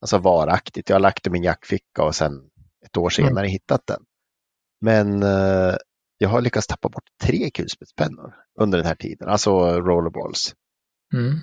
Alltså 0.00 0.18
varaktigt. 0.18 0.88
Jag 0.88 0.94
har 0.94 1.00
lagt 1.00 1.24
den 1.24 1.30
i 1.30 1.32
min 1.32 1.42
jackficka 1.42 2.02
och 2.02 2.14
sen 2.14 2.50
ett 2.86 2.96
år 2.96 3.10
senare 3.10 3.46
mm. 3.46 3.50
hittat 3.50 3.86
den. 3.86 4.02
Men 4.80 5.22
eh, 5.22 5.74
jag 6.18 6.28
har 6.28 6.40
lyckats 6.40 6.66
tappa 6.66 6.88
bort 6.88 7.04
tre 7.22 7.50
kulspetspennor 7.50 8.34
under 8.60 8.78
den 8.78 8.86
här 8.86 8.94
tiden, 8.94 9.28
alltså 9.28 9.80
rollerballs. 9.80 10.54
Mm. 11.14 11.38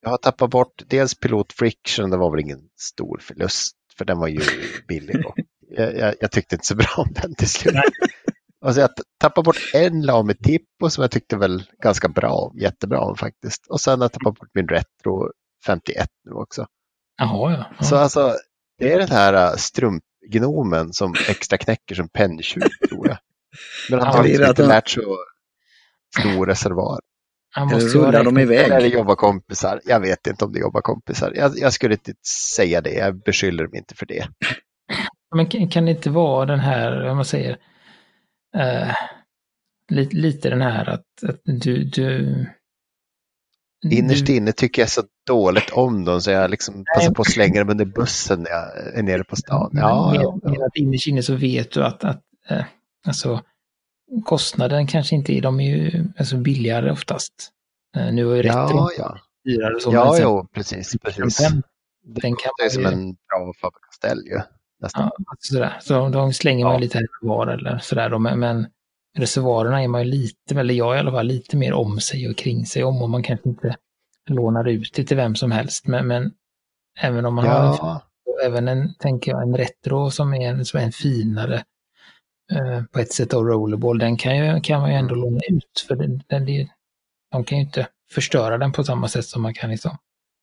Jag 0.00 0.10
har 0.10 0.16
tappat 0.16 0.50
bort 0.50 0.82
dels 0.86 1.14
Pilot 1.14 1.52
Friction, 1.52 2.10
det 2.10 2.16
var 2.16 2.30
väl 2.30 2.40
ingen 2.40 2.60
stor 2.80 3.18
förlust, 3.22 3.76
för 3.98 4.04
den 4.04 4.18
var 4.18 4.28
ju 4.28 4.40
billig. 4.88 5.26
Och 5.26 5.38
jag, 5.68 5.96
jag, 5.96 6.14
jag, 6.20 6.30
tyckte 6.30 6.54
inte 6.54 6.66
så 6.66 6.74
bra 6.74 6.94
om 6.96 7.12
den 7.12 7.34
till 7.34 7.48
slut. 7.48 7.74
Alltså 8.64 8.80
jag 8.80 8.90
tappade 9.20 9.44
bort 9.44 9.70
en 9.74 10.02
Lame 10.02 10.34
Tippo 10.34 10.90
som 10.90 11.02
jag 11.02 11.10
tyckte 11.10 11.36
väl 11.36 11.62
ganska 11.82 12.08
bra 12.08 12.52
jättebra 12.54 13.00
om 13.00 13.16
faktiskt. 13.16 13.66
Och 13.66 13.80
sen 13.80 14.00
har 14.00 14.04
jag 14.04 14.12
tappat 14.12 14.38
bort 14.38 14.48
min 14.54 14.68
Retro 14.68 15.30
51 15.66 16.08
nu 16.24 16.32
också. 16.32 16.66
Jaha, 17.18 17.52
ja. 17.52 17.66
ja. 17.78 17.84
Så 17.84 17.96
alltså, 17.96 18.36
det 18.78 18.92
är 18.92 18.98
den 18.98 19.08
här 19.08 19.34
äh, 19.34 19.56
strumpgnomen 19.56 20.92
som 20.92 21.14
extra 21.28 21.58
knäcker 21.58 21.94
som 21.94 22.08
penntjuv 22.08 22.62
tror 22.88 23.08
jag. 23.08 23.18
Men 23.90 24.00
han 24.00 24.14
har 24.16 24.24
liksom 24.24 24.46
inte 24.46 24.66
lärt 24.66 24.88
sig 24.88 25.02
att 25.02 26.20
stor 26.20 26.46
reservoar. 26.46 27.00
Eller 27.56 27.80
rullar 27.80 28.24
de 28.24 28.38
iväg? 28.38 28.70
Eller 28.70 28.88
jobbar 28.88 29.14
kompisar. 29.14 29.80
Jag 29.84 30.00
vet 30.00 30.26
inte 30.26 30.44
om 30.44 30.52
det 30.52 30.60
jobbar 30.60 30.80
kompisar. 30.80 31.32
Jag, 31.36 31.52
jag 31.56 31.72
skulle 31.72 31.94
inte 31.94 32.12
säga 32.56 32.80
det. 32.80 32.94
Jag 32.94 33.22
beskyller 33.22 33.64
dem 33.64 33.74
inte 33.74 33.94
för 33.94 34.06
det. 34.06 34.28
Men 35.34 35.46
kan, 35.46 35.68
kan 35.68 35.84
det 35.84 35.90
inte 35.90 36.10
vara 36.10 36.46
den 36.46 36.60
här, 36.60 37.04
vad 37.04 37.16
man 37.16 37.24
säger, 37.24 37.52
uh, 38.56 38.94
lite, 39.88 40.16
lite 40.16 40.50
den 40.50 40.62
här 40.62 40.88
att, 40.88 41.24
att 41.28 41.40
du, 41.44 41.84
du 41.84 42.46
Innerst 43.90 44.28
inne 44.28 44.52
tycker 44.52 44.82
jag 44.82 44.88
så 44.88 45.02
dåligt 45.26 45.70
om 45.70 46.04
dem 46.04 46.20
så 46.20 46.30
jag 46.30 46.50
liksom 46.50 46.84
passar 46.94 47.14
på 47.14 47.22
att 47.22 47.30
slänga 47.30 47.60
dem 47.60 47.70
under 47.70 47.84
bussen 47.84 48.42
när 48.42 48.50
jag 48.50 48.94
är 48.98 49.02
nere 49.02 49.24
på 49.24 49.36
stan. 49.36 49.70
Ja, 49.72 50.14
ja, 50.14 50.38
ja. 50.42 50.66
Att 50.66 50.76
innerst 50.76 51.06
inne 51.06 51.22
så 51.22 51.34
vet 51.34 51.72
du 51.72 51.84
att, 51.84 52.04
att 52.04 52.22
äh, 52.48 52.64
alltså, 53.06 53.42
kostnaden 54.24 54.86
kanske 54.86 55.14
inte 55.14 55.32
är, 55.32 55.42
de 55.42 55.60
är 55.60 55.76
ju 55.76 56.04
alltså, 56.18 56.36
billigare 56.36 56.90
oftast. 56.90 57.50
Äh, 57.96 58.12
nu 58.12 58.32
är 58.32 58.36
ju 58.36 58.42
retro 58.42 58.70
ja, 58.70 58.90
ja. 58.98 59.18
dyrare. 59.44 59.80
Så, 59.80 59.92
ja, 59.92 60.18
jo, 60.20 60.48
precis. 60.54 60.96
precis. 61.02 61.36
Den, 61.36 61.62
den 62.04 62.36
kan 62.36 62.52
det 62.58 62.64
är 62.64 62.68
som 62.68 62.86
en 62.86 63.12
bra 63.12 63.52
Faber-Castell 63.62 64.26
ju. 64.26 64.40
Nästan. 64.80 65.02
Ja, 65.02 65.24
alltså 65.26 65.54
sådär. 65.54 65.78
Så 65.80 66.08
de 66.08 66.32
slänger 66.32 66.64
man 66.64 66.80
lite 66.80 67.00
var 67.20 67.46
eller 67.46 67.78
sådär 67.78 68.10
då, 68.10 68.18
men, 68.18 68.40
men 68.40 68.66
reservoarerna 69.18 69.82
är 69.82 69.88
man 69.88 70.04
ju 70.04 70.10
lite, 70.10 70.54
eller 70.60 70.74
jag 70.74 70.96
i 70.96 70.98
alla 70.98 71.10
fall, 71.10 71.26
lite 71.26 71.56
mer 71.56 71.72
om 71.72 72.00
sig 72.00 72.28
och 72.28 72.36
kring 72.36 72.66
sig 72.66 72.84
om 72.84 73.02
och 73.02 73.10
man 73.10 73.22
kanske 73.22 73.48
inte 73.48 73.76
lånar 74.28 74.68
ut 74.68 74.92
det 74.94 75.04
till 75.04 75.16
vem 75.16 75.34
som 75.34 75.50
helst. 75.50 75.86
Men, 75.86 76.06
men 76.06 76.32
även 77.00 77.26
om 77.26 77.34
man 77.34 77.44
ja. 77.44 77.52
har 77.52 77.92
en, 77.94 78.00
även 78.46 78.68
en, 78.68 78.94
tänker 78.94 79.30
jag, 79.30 79.42
en 79.42 79.56
retro 79.56 80.10
som 80.10 80.34
är 80.34 80.48
en, 80.48 80.64
som 80.64 80.80
är 80.80 80.84
en 80.84 80.92
finare 80.92 81.56
eh, 81.56 81.62
på 82.92 82.98
ett 82.98 83.12
sätt 83.12 83.34
av 83.34 83.44
rollerball, 83.44 83.98
den 83.98 84.16
kan, 84.16 84.36
ju, 84.36 84.60
kan 84.60 84.80
man 84.80 84.90
ju 84.90 84.96
ändå 84.96 85.14
låna 85.14 85.40
ut. 85.48 85.84
För 85.88 85.96
den, 85.96 86.22
den, 86.26 86.46
de 87.30 87.44
kan 87.44 87.58
ju 87.58 87.64
inte 87.64 87.88
förstöra 88.12 88.58
den 88.58 88.72
på 88.72 88.84
samma 88.84 89.08
sätt 89.08 89.24
som 89.24 89.42
man 89.42 89.54
kan 89.54 89.70
liksom. 89.70 89.96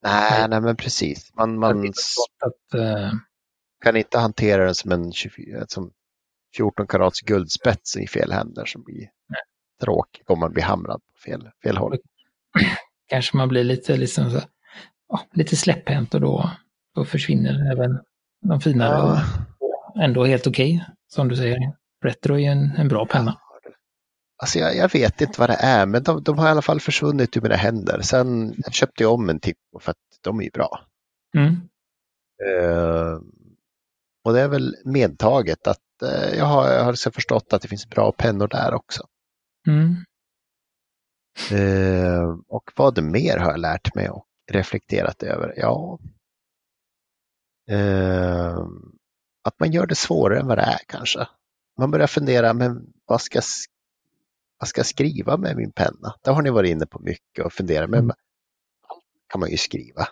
Nej, 0.04 0.50
nej 0.50 0.62
men 0.62 0.76
precis. 0.76 1.32
Man, 1.34 1.60
man 1.60 1.88
att, 1.88 2.80
uh, 2.80 3.12
kan 3.84 3.96
inte 3.96 4.20
hantera 4.20 4.66
den 4.66 4.76
som 4.76 4.92
en 4.92 5.12
24, 5.12 5.66
som 5.68 5.92
14 6.58 6.88
karats 6.88 7.22
guldspets 7.22 7.98
i 7.98 8.08
fel 8.08 8.32
händer 8.32 8.66
som 8.66 8.84
blir 8.84 9.00
Nej. 9.30 9.42
tråkig 9.82 10.24
om 10.28 10.40
man 10.40 10.54
blir 10.54 10.64
hamrad 10.64 11.02
på 11.02 11.30
fel, 11.32 11.50
fel 11.64 11.78
håll. 11.78 11.98
Kanske 13.10 13.38
man 13.38 13.50
blir 13.50 13.64
lite, 13.64 13.98
liksom 13.98 14.32
så, 14.32 14.42
ja, 15.10 15.22
lite 15.34 15.56
släpphänt 15.56 16.14
och 16.14 16.22
då, 16.22 16.52
då 16.96 17.06
försvinner 17.06 17.72
även 17.72 18.00
de 18.42 18.62
finare 18.62 19.24
ja. 19.60 20.04
ändå 20.04 20.26
helt 20.26 20.48
okej, 20.48 20.76
okay, 20.76 20.96
som 21.08 21.28
du 21.28 21.36
säger. 21.36 21.58
Retro 22.06 22.40
är 22.40 22.52
en, 22.52 22.72
en 22.78 22.88
bra 22.88 23.06
penna. 23.06 23.38
Ja. 23.38 23.50
Alltså 24.42 24.60
jag, 24.60 24.76
jag, 24.76 24.94
vet 24.94 25.22
inte 25.22 25.40
vad 25.40 25.50
det 25.50 25.58
är, 25.60 25.86
men 25.86 26.04
de, 26.04 26.24
de, 26.24 26.38
har 26.38 26.48
i 26.48 26.52
alla 26.52 26.62
fall 26.62 26.80
försvunnit 26.80 27.38
ur 27.38 27.42
mina 27.42 27.56
händer. 27.56 28.02
Sen 28.02 28.54
jag 28.58 28.74
köpte 28.74 29.04
jag 29.04 29.14
om 29.14 29.30
en 29.30 29.40
Tippo 29.40 29.80
för 29.80 29.92
att 29.92 29.98
de 30.22 30.40
är 30.40 30.44
ju 30.44 30.50
bra. 30.50 30.86
Mm. 31.38 31.56
Uh, 32.46 33.22
och 34.24 34.34
det 34.34 34.42
är 34.42 34.48
väl 34.48 34.76
medtaget 34.86 35.68
att 35.68 35.80
uh, 36.04 36.38
jag 36.38 36.46
har, 36.46 36.72
jag 36.72 36.84
har 36.84 36.94
så 36.94 37.12
förstått 37.12 37.54
att 37.54 37.62
det 37.62 37.68
finns 37.68 37.90
bra 37.90 38.12
pennor 38.12 38.48
där 38.48 38.74
också. 38.74 39.08
Mm. 39.68 39.96
Uh, 41.52 42.40
och 42.48 42.72
vad 42.76 43.04
mer 43.04 43.38
har 43.38 43.52
jag 43.52 43.60
lärt 43.60 43.96
mig 43.96 44.10
och 44.10 44.26
reflekterat 44.52 45.24
över? 45.24 45.54
Ja, 45.58 46.00
att 49.44 49.60
man 49.60 49.72
gör 49.72 49.86
det 49.88 49.96
svårare 49.96 50.40
än 50.40 50.48
vad 50.48 50.58
det 50.58 50.64
är 50.64 50.80
kanske. 50.88 51.28
Man 51.80 51.92
börjar 51.92 52.08
fundera, 52.08 52.54
men 52.54 52.94
vad 53.06 53.22
ska, 53.22 53.42
vad 54.60 54.68
ska 54.68 54.80
jag 54.80 54.86
skriva 54.86 55.38
med 55.38 55.58
min 55.58 55.72
penna? 55.72 56.16
Det 56.24 56.32
har 56.32 56.42
ni 56.42 56.50
varit 56.50 56.70
inne 56.70 56.86
på 56.86 57.00
mycket 57.00 57.46
och 57.46 57.54
funderat, 57.54 57.90
men 57.90 58.00
mm. 58.00 58.12
allt 58.88 59.04
kan 59.28 59.40
man 59.40 59.50
ju 59.50 59.58
skriva. 59.58 60.08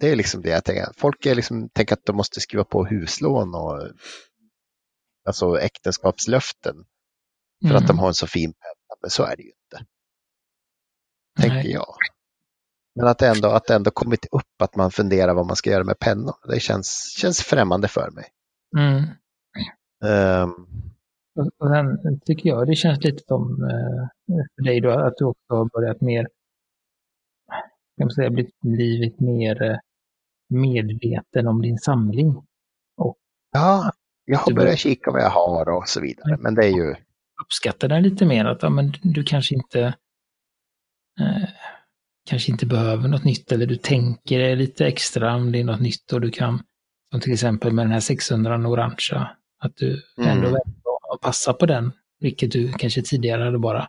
Det 0.00 0.10
är 0.10 0.16
liksom 0.16 0.42
det 0.42 0.48
jag 0.50 0.64
tänker. 0.64 0.92
Folk 0.96 1.26
är 1.26 1.34
liksom, 1.34 1.68
tänker 1.68 1.94
att 1.94 2.04
de 2.04 2.16
måste 2.16 2.40
skriva 2.40 2.64
på 2.64 2.84
huslån 2.84 3.54
och 3.54 3.88
alltså 5.24 5.60
äktenskapslöften 5.60 6.74
för 7.62 7.70
mm. 7.70 7.76
att 7.76 7.86
de 7.86 7.92
mm. 7.92 7.98
har 7.98 8.08
en 8.08 8.14
så 8.14 8.26
fin 8.26 8.52
penna. 8.52 8.98
Men 9.00 9.10
så 9.10 9.22
är 9.22 9.36
det 9.36 9.42
ju 9.42 9.48
inte. 9.48 9.86
Tänker 11.40 11.56
Nej. 11.56 11.72
jag. 11.72 11.94
Men 12.94 13.06
att 13.06 13.18
det, 13.18 13.28
ändå, 13.28 13.48
att 13.48 13.70
ändå 13.70 13.90
kommit 13.90 14.26
upp 14.26 14.62
att 14.62 14.76
man 14.76 14.90
funderar 14.90 15.34
vad 15.34 15.46
man 15.46 15.56
ska 15.56 15.70
göra 15.70 15.84
med 15.84 15.98
pennor. 15.98 16.34
Det 16.48 16.60
känns, 16.60 17.14
känns 17.18 17.42
främmande 17.42 17.88
för 17.88 18.10
mig. 18.10 18.28
Mm. 18.76 19.04
Um, 20.42 20.93
och 21.36 21.68
sen 21.68 22.20
tycker 22.20 22.48
jag 22.48 22.66
det 22.66 22.74
känns 22.74 23.04
lite 23.04 23.22
som 23.28 23.62
eh, 23.62 24.08
för 24.56 24.64
dig 24.64 24.80
då 24.80 24.90
att 24.90 25.16
du 25.16 25.24
också 25.24 25.54
har 25.54 25.68
börjat 25.80 26.00
mer, 26.00 26.28
kan 27.96 28.06
man 28.06 28.10
säga, 28.10 28.30
blivit 28.62 29.20
mer 29.20 29.62
eh, 29.62 29.76
medveten 30.48 31.46
om 31.46 31.62
din 31.62 31.78
samling. 31.78 32.36
Och 32.96 33.16
ja, 33.52 33.92
jag 34.24 34.38
har 34.38 34.52
börjat 34.52 34.78
kika 34.78 35.10
vad 35.10 35.22
jag 35.22 35.30
har 35.30 35.68
och 35.68 35.88
så 35.88 36.00
vidare, 36.00 36.36
men 36.38 36.54
det 36.54 36.66
är 36.66 36.70
ju... 36.70 36.94
Uppskattar 37.44 37.88
den 37.88 38.02
lite 38.02 38.26
mer, 38.26 38.44
att 38.44 38.62
ja, 38.62 38.70
men 38.70 38.92
du 39.02 39.24
kanske 39.24 39.54
inte 39.54 39.80
eh, 41.20 41.48
kanske 42.30 42.52
inte 42.52 42.66
behöver 42.66 43.08
något 43.08 43.24
nytt 43.24 43.52
eller 43.52 43.66
du 43.66 43.76
tänker 43.76 44.56
lite 44.56 44.86
extra 44.86 45.34
om 45.34 45.52
det 45.52 45.60
är 45.60 45.64
något 45.64 45.80
nytt 45.80 46.12
och 46.12 46.20
du 46.20 46.30
kan, 46.30 46.62
som 47.10 47.20
till 47.20 47.32
exempel 47.32 47.72
med 47.72 47.84
den 47.84 47.92
här 47.92 48.00
600 48.00 48.68
orangea, 48.68 49.30
att 49.58 49.76
du 49.76 50.02
mm. 50.18 50.30
ändå 50.30 50.46
väljer 50.46 50.83
att 51.14 51.20
passa 51.20 51.52
på 51.52 51.66
den, 51.66 51.92
vilket 52.20 52.52
du 52.52 52.72
kanske 52.72 53.02
tidigare 53.02 53.44
hade 53.44 53.58
bara 53.58 53.88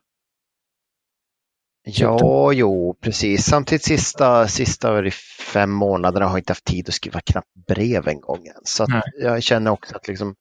Ja, 1.87 2.53
jo, 2.53 2.97
precis. 3.01 3.45
Samtidigt 3.45 3.83
sista, 3.83 4.47
sista 4.47 5.11
fem 5.53 5.71
månaderna 5.71 6.25
har 6.25 6.31
jag 6.31 6.39
inte 6.39 6.51
haft 6.51 6.65
tid 6.65 6.89
att 6.89 6.93
skriva 6.93 7.19
knappt 7.21 7.53
brev 7.67 8.07
en 8.07 8.21
gång 8.21 8.47
än. 8.47 8.61
Så 8.63 8.87
jag 9.19 9.43
känner 9.43 9.71
också 9.71 9.95
att 9.95 10.07
liksom, 10.07 10.35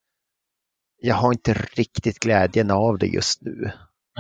jag 1.00 1.14
har 1.14 1.32
inte 1.32 1.52
riktigt 1.52 2.18
glädjen 2.18 2.70
av 2.70 2.98
det 2.98 3.06
just 3.06 3.42
nu. 3.42 3.70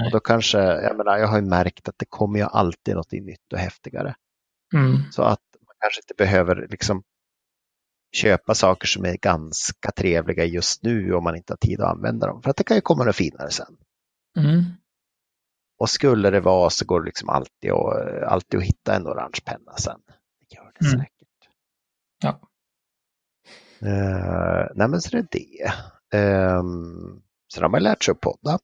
Och 0.04 0.10
då 0.10 0.20
kanske, 0.20 0.58
jag 0.58 0.96
menar, 0.96 1.18
jag 1.18 1.28
har 1.28 1.36
ju 1.36 1.46
märkt 1.46 1.88
att 1.88 1.94
det 1.98 2.06
kommer 2.08 2.38
ju 2.38 2.44
alltid 2.44 2.94
något 2.94 3.12
nytt 3.12 3.52
och 3.52 3.58
häftigare. 3.58 4.14
Mm. 4.74 5.12
Så 5.12 5.22
att 5.22 5.40
man 5.66 5.74
kanske 5.80 6.00
inte 6.00 6.14
behöver 6.18 6.66
liksom 6.70 7.02
köpa 8.14 8.54
saker 8.54 8.86
som 8.86 9.04
är 9.04 9.16
ganska 9.16 9.90
trevliga 9.90 10.44
just 10.44 10.82
nu 10.82 11.14
om 11.14 11.24
man 11.24 11.36
inte 11.36 11.52
har 11.52 11.56
tid 11.56 11.80
att 11.80 11.90
använda 11.90 12.26
dem. 12.26 12.42
För 12.42 12.50
att 12.50 12.56
det 12.56 12.64
kan 12.64 12.76
ju 12.76 12.80
komma 12.80 13.04
något 13.04 13.16
finare 13.16 13.50
sen. 13.50 13.76
Mm. 14.38 14.64
Och 15.78 15.90
skulle 15.90 16.30
det 16.30 16.40
vara 16.40 16.70
så 16.70 16.84
går 16.84 17.00
det 17.00 17.06
liksom 17.06 17.28
alltid, 17.28 17.72
och, 17.72 17.92
alltid 18.26 18.58
att 18.58 18.66
hitta 18.66 18.96
en 18.96 19.06
orange 19.06 19.40
penna 19.44 19.76
sen. 19.76 20.00
Det 20.40 20.56
gör 20.56 20.72
det 20.78 20.86
mm. 20.86 20.98
säkert. 21.00 21.28
Ja. 22.22 22.40
Uh, 23.82 24.68
nej 24.74 24.88
men 24.88 25.00
så 25.00 25.16
är 25.16 25.22
det 25.22 25.28
det. 25.30 25.72
Um, 26.18 27.22
sen 27.54 27.62
har 27.62 27.70
man 27.70 27.82
lärt 27.82 28.04
sig 28.04 28.12
att 28.12 28.20
podda. 28.20 28.58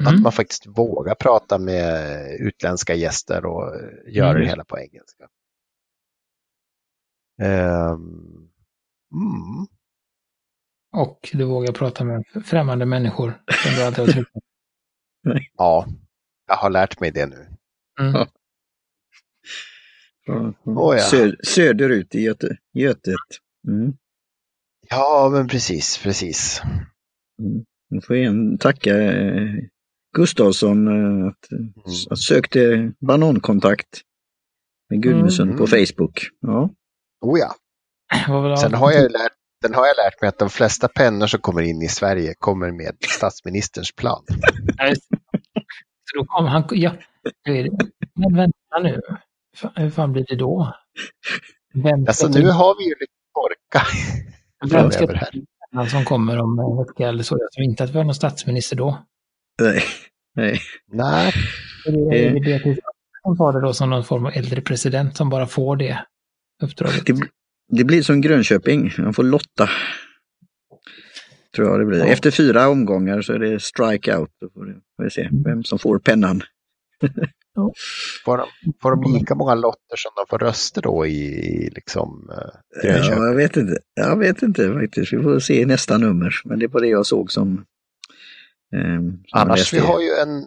Mm. 0.00 0.14
Att 0.14 0.22
man 0.22 0.32
faktiskt 0.32 0.66
vågar 0.66 1.14
prata 1.14 1.58
med 1.58 2.26
utländska 2.40 2.94
gäster 2.94 3.46
och 3.46 3.74
göra 4.06 4.30
mm. 4.30 4.42
det 4.42 4.48
hela 4.48 4.64
på 4.64 4.78
engelska. 4.78 5.28
Um, 7.42 8.50
Mm. 9.16 9.66
Och 10.92 11.30
du 11.32 11.44
vågar 11.44 11.72
prata 11.72 12.04
med 12.04 12.24
främmande 12.44 12.86
människor 12.86 13.42
som 13.62 13.74
du 13.74 13.84
aldrig 13.84 14.06
har 14.06 14.12
träffat. 14.12 14.42
ja, 15.56 15.86
Jag 16.46 16.56
har 16.56 16.70
lärt 16.70 17.00
mig 17.00 17.10
det 17.10 17.26
nu. 17.26 17.46
Mm. 18.00 18.26
Oh, 20.64 20.96
ja. 20.96 21.02
Sö 21.02 21.32
söderut 21.44 22.14
i 22.14 22.20
Göte 22.20 22.56
Götet. 22.72 23.14
Mm. 23.68 23.92
Ja, 24.88 25.28
men 25.32 25.48
precis, 25.48 25.98
precis. 26.02 26.62
Mm. 27.38 27.64
Nu 27.90 28.00
får 28.00 28.16
igen 28.16 28.58
tacka 28.58 29.02
eh, 29.02 29.54
Gustavsson 30.16 30.88
eh, 30.88 31.28
att, 31.28 31.52
mm. 31.52 31.72
att 32.10 32.18
sökte 32.18 32.92
banankontakt 33.00 34.00
med 34.90 35.02
Gudmundsson 35.02 35.46
mm. 35.46 35.58
på 35.58 35.66
Facebook. 35.66 36.28
Ja. 36.40 36.70
Oh 37.20 37.38
ja. 37.38 37.54
Sen 38.60 38.74
har 38.74 38.92
jag 38.92 39.12
lärt, 39.12 39.32
den 39.62 39.74
har 39.74 39.86
jag 39.86 39.96
lärt 39.96 40.20
mig 40.20 40.28
att 40.28 40.38
de 40.38 40.50
flesta 40.50 40.88
pennor 40.88 41.26
som 41.26 41.40
kommer 41.40 41.62
in 41.62 41.82
i 41.82 41.88
Sverige 41.88 42.34
kommer 42.38 42.70
med 42.72 42.96
statsministerns 43.08 43.92
plan. 43.92 44.24
Så 46.04 46.18
då 46.18 46.24
kom 46.24 46.46
han, 46.46 46.64
ja, 46.70 46.92
men 48.14 48.36
vänta 48.36 48.78
nu, 48.82 49.00
hur 49.74 49.90
fan 49.90 50.12
blir 50.12 50.24
det 50.28 50.36
då? 50.36 50.74
Vem 51.74 52.06
alltså 52.06 52.28
nu 52.28 52.50
har 52.50 52.78
vi 52.78 52.84
ju 52.84 52.94
lite 53.00 53.12
torka. 53.34 53.86
Vem 54.70 54.90
ska 54.90 55.06
ta 55.72 55.86
som 55.86 56.04
kommer 56.04 56.38
om 56.38 56.58
en 56.58 56.76
vecka 56.76 57.08
eller 57.08 57.22
så? 57.22 57.38
Jag 57.38 57.52
tror 57.52 57.64
inte 57.64 57.84
att 57.84 57.90
vi 57.90 57.96
har 57.96 58.04
någon 58.04 58.14
statsminister 58.14 58.76
då. 58.76 59.04
Nej. 59.62 59.82
Nej. 60.34 60.60
Nej. 60.86 61.32
Det 61.84 62.26
är 62.26 62.40
det 62.64 62.76
som 63.22 63.36
tar 63.36 63.52
det 63.52 63.60
då 63.60 63.74
som 63.74 63.90
någon 63.90 64.04
form 64.04 64.26
av 64.26 64.32
äldre 64.34 64.60
president 64.60 65.16
som 65.16 65.30
bara 65.30 65.46
får 65.46 65.76
det 65.76 66.04
uppdraget. 66.62 67.06
Det, 67.06 67.12
det 67.68 67.84
blir 67.84 68.02
som 68.02 68.20
Grönköping, 68.20 68.92
man 68.98 69.14
får 69.14 69.22
lotta. 69.22 69.70
Tror 71.56 71.68
jag 71.68 71.80
det 71.80 71.86
blir. 71.86 71.98
Ja. 71.98 72.06
Efter 72.06 72.30
fyra 72.30 72.68
omgångar 72.68 73.22
så 73.22 73.32
är 73.32 73.38
det 73.38 73.62
strike 73.62 74.16
out. 74.16 74.30
Då 74.40 74.48
får 74.50 75.04
vi 75.04 75.10
se 75.10 75.28
vem 75.44 75.64
som 75.64 75.78
får 75.78 75.98
pennan. 75.98 76.42
Ja. 77.54 77.72
Får, 78.24 78.38
de, 78.38 78.46
får 78.82 78.96
de 78.96 79.18
lika 79.18 79.34
många 79.34 79.54
lotter 79.54 79.96
som 79.96 80.10
de 80.16 80.24
får 80.30 80.38
röster 80.38 80.82
då 80.82 81.06
i 81.06 81.70
liksom, 81.74 82.30
uh, 82.30 82.82
Grönköping? 82.82 83.18
Ja, 83.18 83.26
jag 83.26 83.34
vet 83.34 83.56
inte. 83.56 83.78
Jag 83.94 84.18
vet 84.18 84.42
inte 84.42 84.72
faktiskt. 84.72 85.12
Vi 85.12 85.22
får 85.22 85.38
se 85.38 85.60
i 85.60 85.64
nästa 85.64 85.98
nummer. 85.98 86.40
Men 86.44 86.58
det 86.58 86.64
är 86.64 86.68
på 86.68 86.80
det 86.80 86.88
jag 86.88 87.06
såg 87.06 87.32
som... 87.32 87.64
Eh, 88.74 88.98
som 88.98 89.22
Annars, 89.32 89.72
vi 89.72 89.78
har 89.78 90.00
ju 90.00 90.10
en, 90.10 90.44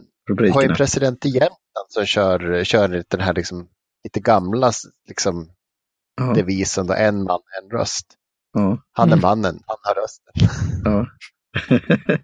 har 0.51 0.63
en 0.63 0.75
president 0.75 1.25
i 1.25 1.29
Jämtland 1.29 1.87
som 1.87 2.05
kör, 2.05 2.63
kör 2.63 3.03
den 3.07 3.19
här 3.19 3.33
liksom, 3.33 3.67
lite 4.03 4.19
gamla 4.19 4.71
liksom, 5.07 5.49
ja. 6.19 6.33
devisen 6.33 6.87
då, 6.87 6.93
en 6.93 7.23
man, 7.23 7.39
en 7.61 7.69
röst. 7.77 8.07
Ja. 8.53 8.77
Han 8.91 9.09
är 9.09 9.13
mm. 9.13 9.21
mannen, 9.21 9.59
han 9.67 9.77
har 9.83 9.95
rösten. 10.01 10.33
Ja. 10.83 11.07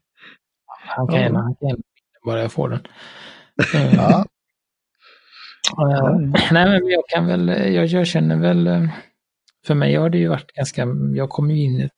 han 0.96 1.08
kan 1.08 1.20
gärna, 1.22 1.42
han 1.42 1.56
kan 1.56 1.82
bara 2.26 2.42
jag 2.42 2.52
får 2.52 2.70
den. 2.70 2.82
ja. 3.96 4.26
Uh, 5.80 6.18
nej, 6.52 6.66
men 6.66 6.88
jag 6.88 7.04
kan 7.08 7.28
väl, 7.28 7.74
jag, 7.74 7.86
jag 7.86 8.08
känner 8.08 8.36
väl, 8.36 8.68
eh, 8.68 8.90
för 9.66 9.76
mig 9.76 9.96
har 9.96 10.10
det 10.10 10.18
ju 10.18 10.28
varit 10.28 10.52
ganska, 10.52 10.88
jag 11.16 11.30
kom 11.30 11.52
ju 11.52 11.64
in 11.64 11.82
ett, 11.82 11.92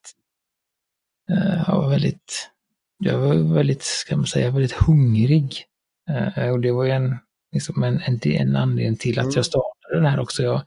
uh, 1.31 1.63
jag 1.67 1.75
var 1.75 1.89
väldigt, 1.89 2.49
jag 2.97 3.17
var 3.17 3.53
väldigt, 3.53 3.83
ska 3.83 4.15
man 4.15 4.25
säga, 4.25 4.51
väldigt 4.51 4.73
hungrig. 4.73 5.63
Uh, 6.09 6.49
och 6.49 6.59
det 6.59 6.71
var 6.71 6.83
ju 6.83 6.91
en, 6.91 7.17
liksom 7.51 7.83
en, 7.83 8.01
en, 8.01 8.19
en 8.23 8.55
anledning 8.55 8.97
till 8.97 9.19
att 9.19 9.23
mm. 9.23 9.33
jag 9.35 9.45
startade 9.45 9.95
den 9.95 10.05
här 10.05 10.19
också. 10.19 10.43
Jag, 10.43 10.61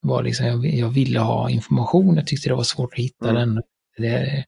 var 0.00 0.22
liksom, 0.22 0.46
jag, 0.46 0.66
jag 0.66 0.88
ville 0.88 1.18
ha 1.18 1.50
information, 1.50 2.16
jag 2.16 2.26
tyckte 2.26 2.48
det 2.48 2.54
var 2.54 2.62
svårt 2.62 2.92
att 2.92 2.98
hitta 2.98 3.30
mm. 3.30 3.54
den. 3.54 3.62
Det, 3.96 4.44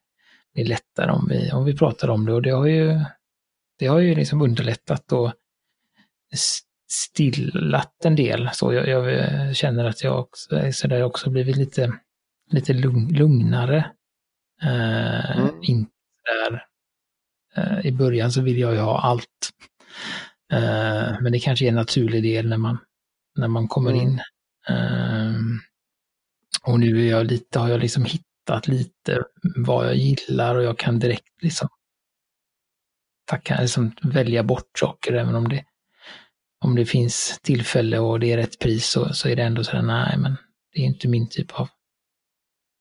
det 0.55 0.61
är 0.61 0.67
lättare 0.67 1.11
om 1.11 1.29
vi, 1.29 1.53
om 1.53 1.65
vi 1.65 1.77
pratar 1.77 2.09
om 2.09 2.27
det 2.27 2.33
och 2.33 2.43
det 2.43 2.51
har 2.51 2.67
ju, 2.67 3.01
det 3.79 3.87
har 3.87 3.99
ju 3.99 4.15
liksom 4.15 4.43
underlättat 4.43 5.13
och 5.13 5.33
stillat 6.93 8.05
en 8.05 8.17
del. 8.17 8.51
Så 8.53 8.73
jag, 8.73 8.89
jag 8.89 9.57
känner 9.57 9.85
att 9.85 10.05
jag 10.05 10.21
också, 10.21 10.73
så 10.73 10.89
där 10.89 11.03
också 11.03 11.31
blivit 11.31 11.57
lite, 11.57 11.93
lite 12.51 12.73
lugnare. 12.73 13.91
Uh, 14.65 15.39
mm. 15.39 15.51
Inte 15.63 15.93
där, 16.25 16.65
uh, 17.59 17.87
I 17.87 17.93
början 17.93 18.33
så 18.33 18.41
vill 18.41 18.59
jag 18.59 18.73
ju 18.73 18.81
ha 18.81 19.01
allt. 19.01 19.51
Uh, 20.53 21.21
men 21.21 21.33
det 21.33 21.41
kanske 21.41 21.65
är 21.65 21.69
en 21.69 21.75
naturlig 21.75 22.23
del 22.23 22.49
när 22.49 22.57
man, 22.57 22.79
när 23.39 23.49
man 23.49 23.69
kommer 23.69 23.91
mm. 23.91 24.03
in 24.03 24.21
och 26.63 26.81
nu 26.81 27.07
är 27.07 27.11
jag 27.11 27.27
lite, 27.27 27.59
har 27.59 27.69
jag 27.69 27.81
liksom 27.81 28.05
hittat 28.05 28.69
lite 28.69 29.23
vad 29.57 29.87
jag 29.87 29.97
gillar 29.97 30.55
och 30.55 30.63
jag 30.63 30.79
kan 30.79 30.99
direkt 30.99 31.43
liksom, 31.43 31.69
tacka, 33.27 33.61
liksom 33.61 33.93
välja 34.03 34.43
bort 34.43 34.79
saker 34.79 35.13
även 35.13 35.35
om 35.35 35.49
det 35.49 35.65
om 36.65 36.77
det 36.77 36.87
finns 36.87 37.41
tillfälle 37.43 37.99
och 37.99 38.21
det 38.21 38.33
är 38.33 38.37
rätt 38.37 38.59
pris 38.59 38.91
så, 38.91 39.15
så 39.15 39.29
är 39.29 39.37
det 39.37 39.43
ändå 39.43 39.65
sådär, 39.65 39.83
nej 39.83 40.19
men 40.19 40.37
det 40.73 40.81
är 40.81 40.85
inte 40.85 41.09
min 41.09 41.29
typ 41.29 41.61
av 41.61 41.69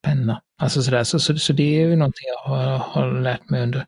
penna. 0.04 0.42
Alltså 0.58 0.84
sådär, 0.84 1.04
så, 1.04 1.20
så, 1.20 1.38
så 1.38 1.54
det 1.54 1.64
är 1.64 1.88
ju 1.88 1.96
någonting 1.96 2.26
jag 2.28 2.50
har, 2.50 2.78
har 2.78 3.22
lärt 3.22 3.50
mig 3.50 3.64
under 3.64 3.86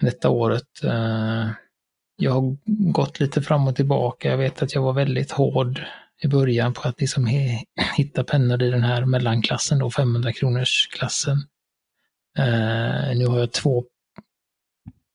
detta 0.00 0.30
året. 0.30 0.84
Eh, 0.84 1.48
jag 2.16 2.32
har 2.32 2.56
gått 2.92 3.20
lite 3.20 3.42
fram 3.42 3.68
och 3.68 3.76
tillbaka. 3.76 4.30
Jag 4.30 4.38
vet 4.38 4.62
att 4.62 4.74
jag 4.74 4.82
var 4.82 4.92
väldigt 4.92 5.30
hård 5.30 5.80
i 6.22 6.28
början 6.28 6.72
på 6.74 6.88
att 6.88 7.00
liksom 7.00 7.26
he, 7.26 7.64
hitta 7.96 8.24
pennor 8.24 8.62
i 8.62 8.70
den 8.70 8.82
här 8.82 9.04
mellanklassen, 9.04 9.78
då 9.78 9.90
500 9.90 10.32
kronors 10.32 10.88
klassen. 10.92 11.36
Uh, 12.38 13.10
eh, 13.10 13.16
nu 13.16 13.26
har 13.26 13.38
jag 13.38 13.52
två 13.52 13.84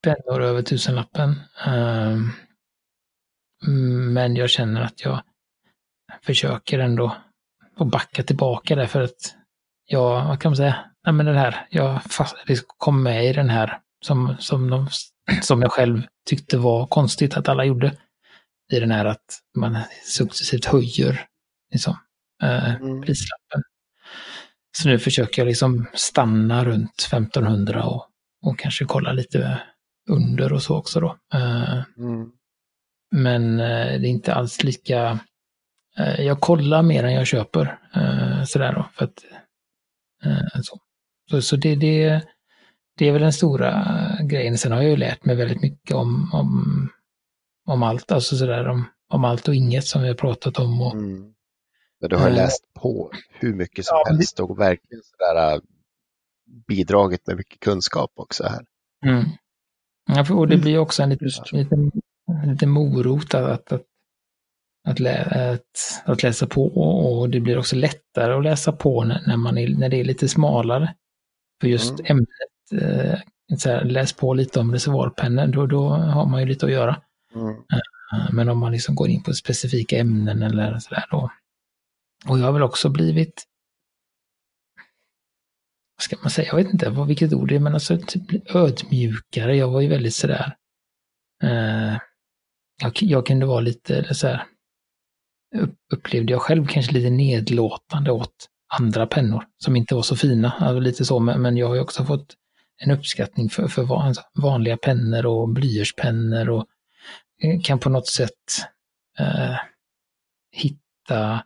pennor 0.02 0.42
över 0.42 0.62
tusenlappen. 0.62 1.30
Uh, 1.66 2.18
men 4.12 4.36
jag 4.36 4.50
känner 4.50 4.80
att 4.80 5.04
jag 5.04 5.22
försöker 6.22 6.78
ändå 6.78 7.16
att 7.76 7.90
backa 7.90 8.22
tillbaka 8.22 8.74
där 8.76 8.86
för 8.86 9.00
att 9.00 9.34
jag, 9.86 10.24
vad 10.24 10.40
kan 10.40 10.50
man 10.50 10.56
säga, 10.56 10.84
nej 11.04 11.12
men 11.12 11.26
det 11.26 11.38
här, 11.38 11.66
jag 11.70 12.02
fast, 12.02 12.36
kom 12.66 13.02
med 13.02 13.30
i 13.30 13.32
den 13.32 13.48
här 13.48 13.80
som, 14.04 14.36
som, 14.38 14.70
de, 14.70 14.88
som 15.42 15.62
jag 15.62 15.72
själv 15.72 16.02
tyckte 16.28 16.58
var 16.58 16.86
konstigt 16.86 17.36
att 17.36 17.48
alla 17.48 17.64
gjorde. 17.64 17.96
I 18.72 18.80
den 18.80 18.90
här 18.90 19.04
att 19.04 19.40
man 19.56 19.78
successivt 20.04 20.64
höjer 20.64 21.26
liksom, 21.72 21.96
eh, 22.42 22.74
mm. 22.74 23.02
prislappen. 23.02 23.62
Så 24.78 24.88
nu 24.88 24.98
försöker 24.98 25.42
jag 25.42 25.46
liksom 25.46 25.86
stanna 25.94 26.64
runt 26.64 27.00
1500 27.00 27.84
och, 27.84 28.06
och 28.42 28.58
kanske 28.58 28.84
kolla 28.84 29.12
lite 29.12 29.62
under 30.10 30.52
och 30.52 30.62
så 30.62 30.76
också 30.76 31.00
då. 31.00 31.16
Eh, 31.34 31.82
mm. 31.98 32.30
Men 33.10 33.60
eh, 33.60 34.00
det 34.00 34.08
är 34.08 34.10
inte 34.10 34.34
alls 34.34 34.64
lika... 34.64 35.18
Eh, 35.98 36.20
jag 36.20 36.40
kollar 36.40 36.82
mer 36.82 37.04
än 37.04 37.14
jag 37.14 37.26
köper. 37.26 37.78
Eh, 37.94 38.44
sådär 38.44 38.72
då. 38.72 38.88
För 38.94 39.04
att, 39.04 39.24
så 40.64 40.80
så, 41.30 41.42
så 41.42 41.56
det, 41.56 41.74
det, 41.74 42.22
det 42.98 43.08
är 43.08 43.12
väl 43.12 43.22
den 43.22 43.32
stora 43.32 43.86
grejen. 44.22 44.58
Sen 44.58 44.72
har 44.72 44.82
jag 44.82 44.90
ju 44.90 44.96
lärt 44.96 45.24
mig 45.24 45.36
väldigt 45.36 45.60
mycket 45.60 45.96
om, 45.96 46.30
om, 46.32 46.88
om 47.66 47.82
allt. 47.82 48.12
Alltså 48.12 48.36
sådär 48.36 48.68
om, 48.68 48.84
om 49.08 49.24
allt 49.24 49.48
och 49.48 49.54
inget 49.54 49.84
som 49.84 50.02
vi 50.02 50.08
har 50.08 50.14
pratat 50.14 50.58
om. 50.58 50.82
Och, 50.82 50.92
mm. 50.92 51.32
Men 52.00 52.10
du 52.10 52.16
har 52.16 52.30
läst 52.30 52.64
på 52.74 53.10
hur 53.30 53.54
mycket 53.54 53.84
som 53.84 54.02
ja, 54.04 54.12
helst 54.12 54.40
och 54.40 54.60
verkligen 54.60 55.02
sådär 55.02 55.60
bidragit 56.68 57.26
med 57.26 57.36
mycket 57.36 57.60
kunskap 57.60 58.10
också 58.14 58.44
här. 58.44 58.64
Mm. 59.06 59.24
Ja, 60.06 60.34
och 60.34 60.48
det 60.48 60.56
blir 60.56 60.78
också 60.78 61.02
en 61.02 61.10
liten, 61.10 61.28
liten 61.52 61.92
lite 62.46 62.66
morot 62.66 63.34
att, 63.34 63.72
att, 63.72 63.82
att, 64.88 65.00
lä, 65.00 65.24
att, 65.54 66.02
att 66.04 66.22
läsa 66.22 66.46
på 66.46 66.66
och 66.66 67.30
det 67.30 67.40
blir 67.40 67.58
också 67.58 67.76
lättare 67.76 68.34
att 68.34 68.44
läsa 68.44 68.72
på 68.72 69.04
när, 69.04 69.36
man 69.36 69.58
är, 69.58 69.68
när 69.68 69.88
det 69.88 70.00
är 70.00 70.04
lite 70.04 70.28
smalare. 70.28 70.94
För 71.60 71.68
just 71.68 72.00
mm. 72.00 72.06
ämnet, 72.10 72.82
eh, 72.82 73.18
så 73.58 73.70
här, 73.70 73.84
läs 73.84 74.12
på 74.12 74.34
lite 74.34 74.60
om 74.60 74.72
reservoarpennor, 74.72 75.46
då, 75.46 75.66
då 75.66 75.88
har 75.88 76.26
man 76.26 76.40
ju 76.40 76.46
lite 76.46 76.66
att 76.66 76.72
göra. 76.72 77.02
Mm. 77.36 77.56
Eh, 77.72 78.32
men 78.32 78.48
om 78.48 78.58
man 78.58 78.72
liksom 78.72 78.94
går 78.94 79.08
in 79.08 79.22
på 79.22 79.32
specifika 79.32 79.98
ämnen 79.98 80.42
eller 80.42 80.78
sådär 80.78 81.04
då. 81.10 81.30
Och 82.28 82.38
jag 82.38 82.44
har 82.44 82.52
väl 82.52 82.62
också 82.62 82.88
blivit, 82.88 83.44
vad 85.96 86.02
ska 86.02 86.16
man 86.22 86.30
säga, 86.30 86.48
jag 86.48 86.56
vet 86.56 86.72
inte 86.72 86.90
vad, 86.90 87.06
vilket 87.06 87.32
ord 87.32 87.48
det 87.48 87.54
är, 87.54 87.60
men 87.60 87.74
alltså 87.74 87.98
typ 87.98 88.56
ödmjukare. 88.56 89.56
Jag 89.56 89.70
var 89.70 89.80
ju 89.80 89.88
väldigt 89.88 90.14
sådär, 90.14 90.56
eh, 91.42 91.98
jag, 92.82 92.92
jag 93.00 93.26
kunde 93.26 93.46
vara 93.46 93.60
lite 93.60 94.14
så 94.14 94.26
här, 94.26 94.46
upplevde 95.92 96.32
jag 96.32 96.42
själv 96.42 96.66
kanske 96.66 96.92
lite 96.92 97.10
nedlåtande 97.10 98.12
åt 98.12 98.48
andra 98.80 99.06
pennor 99.06 99.44
som 99.58 99.76
inte 99.76 99.94
var 99.94 100.02
så 100.02 100.16
fina. 100.16 100.50
Alltså 100.50 100.80
lite 100.80 101.04
så, 101.04 101.20
men 101.20 101.56
jag 101.56 101.68
har 101.68 101.74
ju 101.74 101.80
också 101.80 102.04
fått 102.04 102.34
en 102.84 102.90
uppskattning 102.90 103.50
för, 103.50 103.68
för 103.68 104.02
alltså 104.02 104.22
vanliga 104.42 104.76
pennor 104.76 105.26
och 105.26 105.48
blyertspennor 105.48 106.50
och 106.50 106.66
Eh, 107.42 107.60
kan 107.64 107.78
på 107.78 107.90
något 107.90 108.08
sätt 108.08 108.32
eh, 109.18 109.56
hitta 110.52 111.44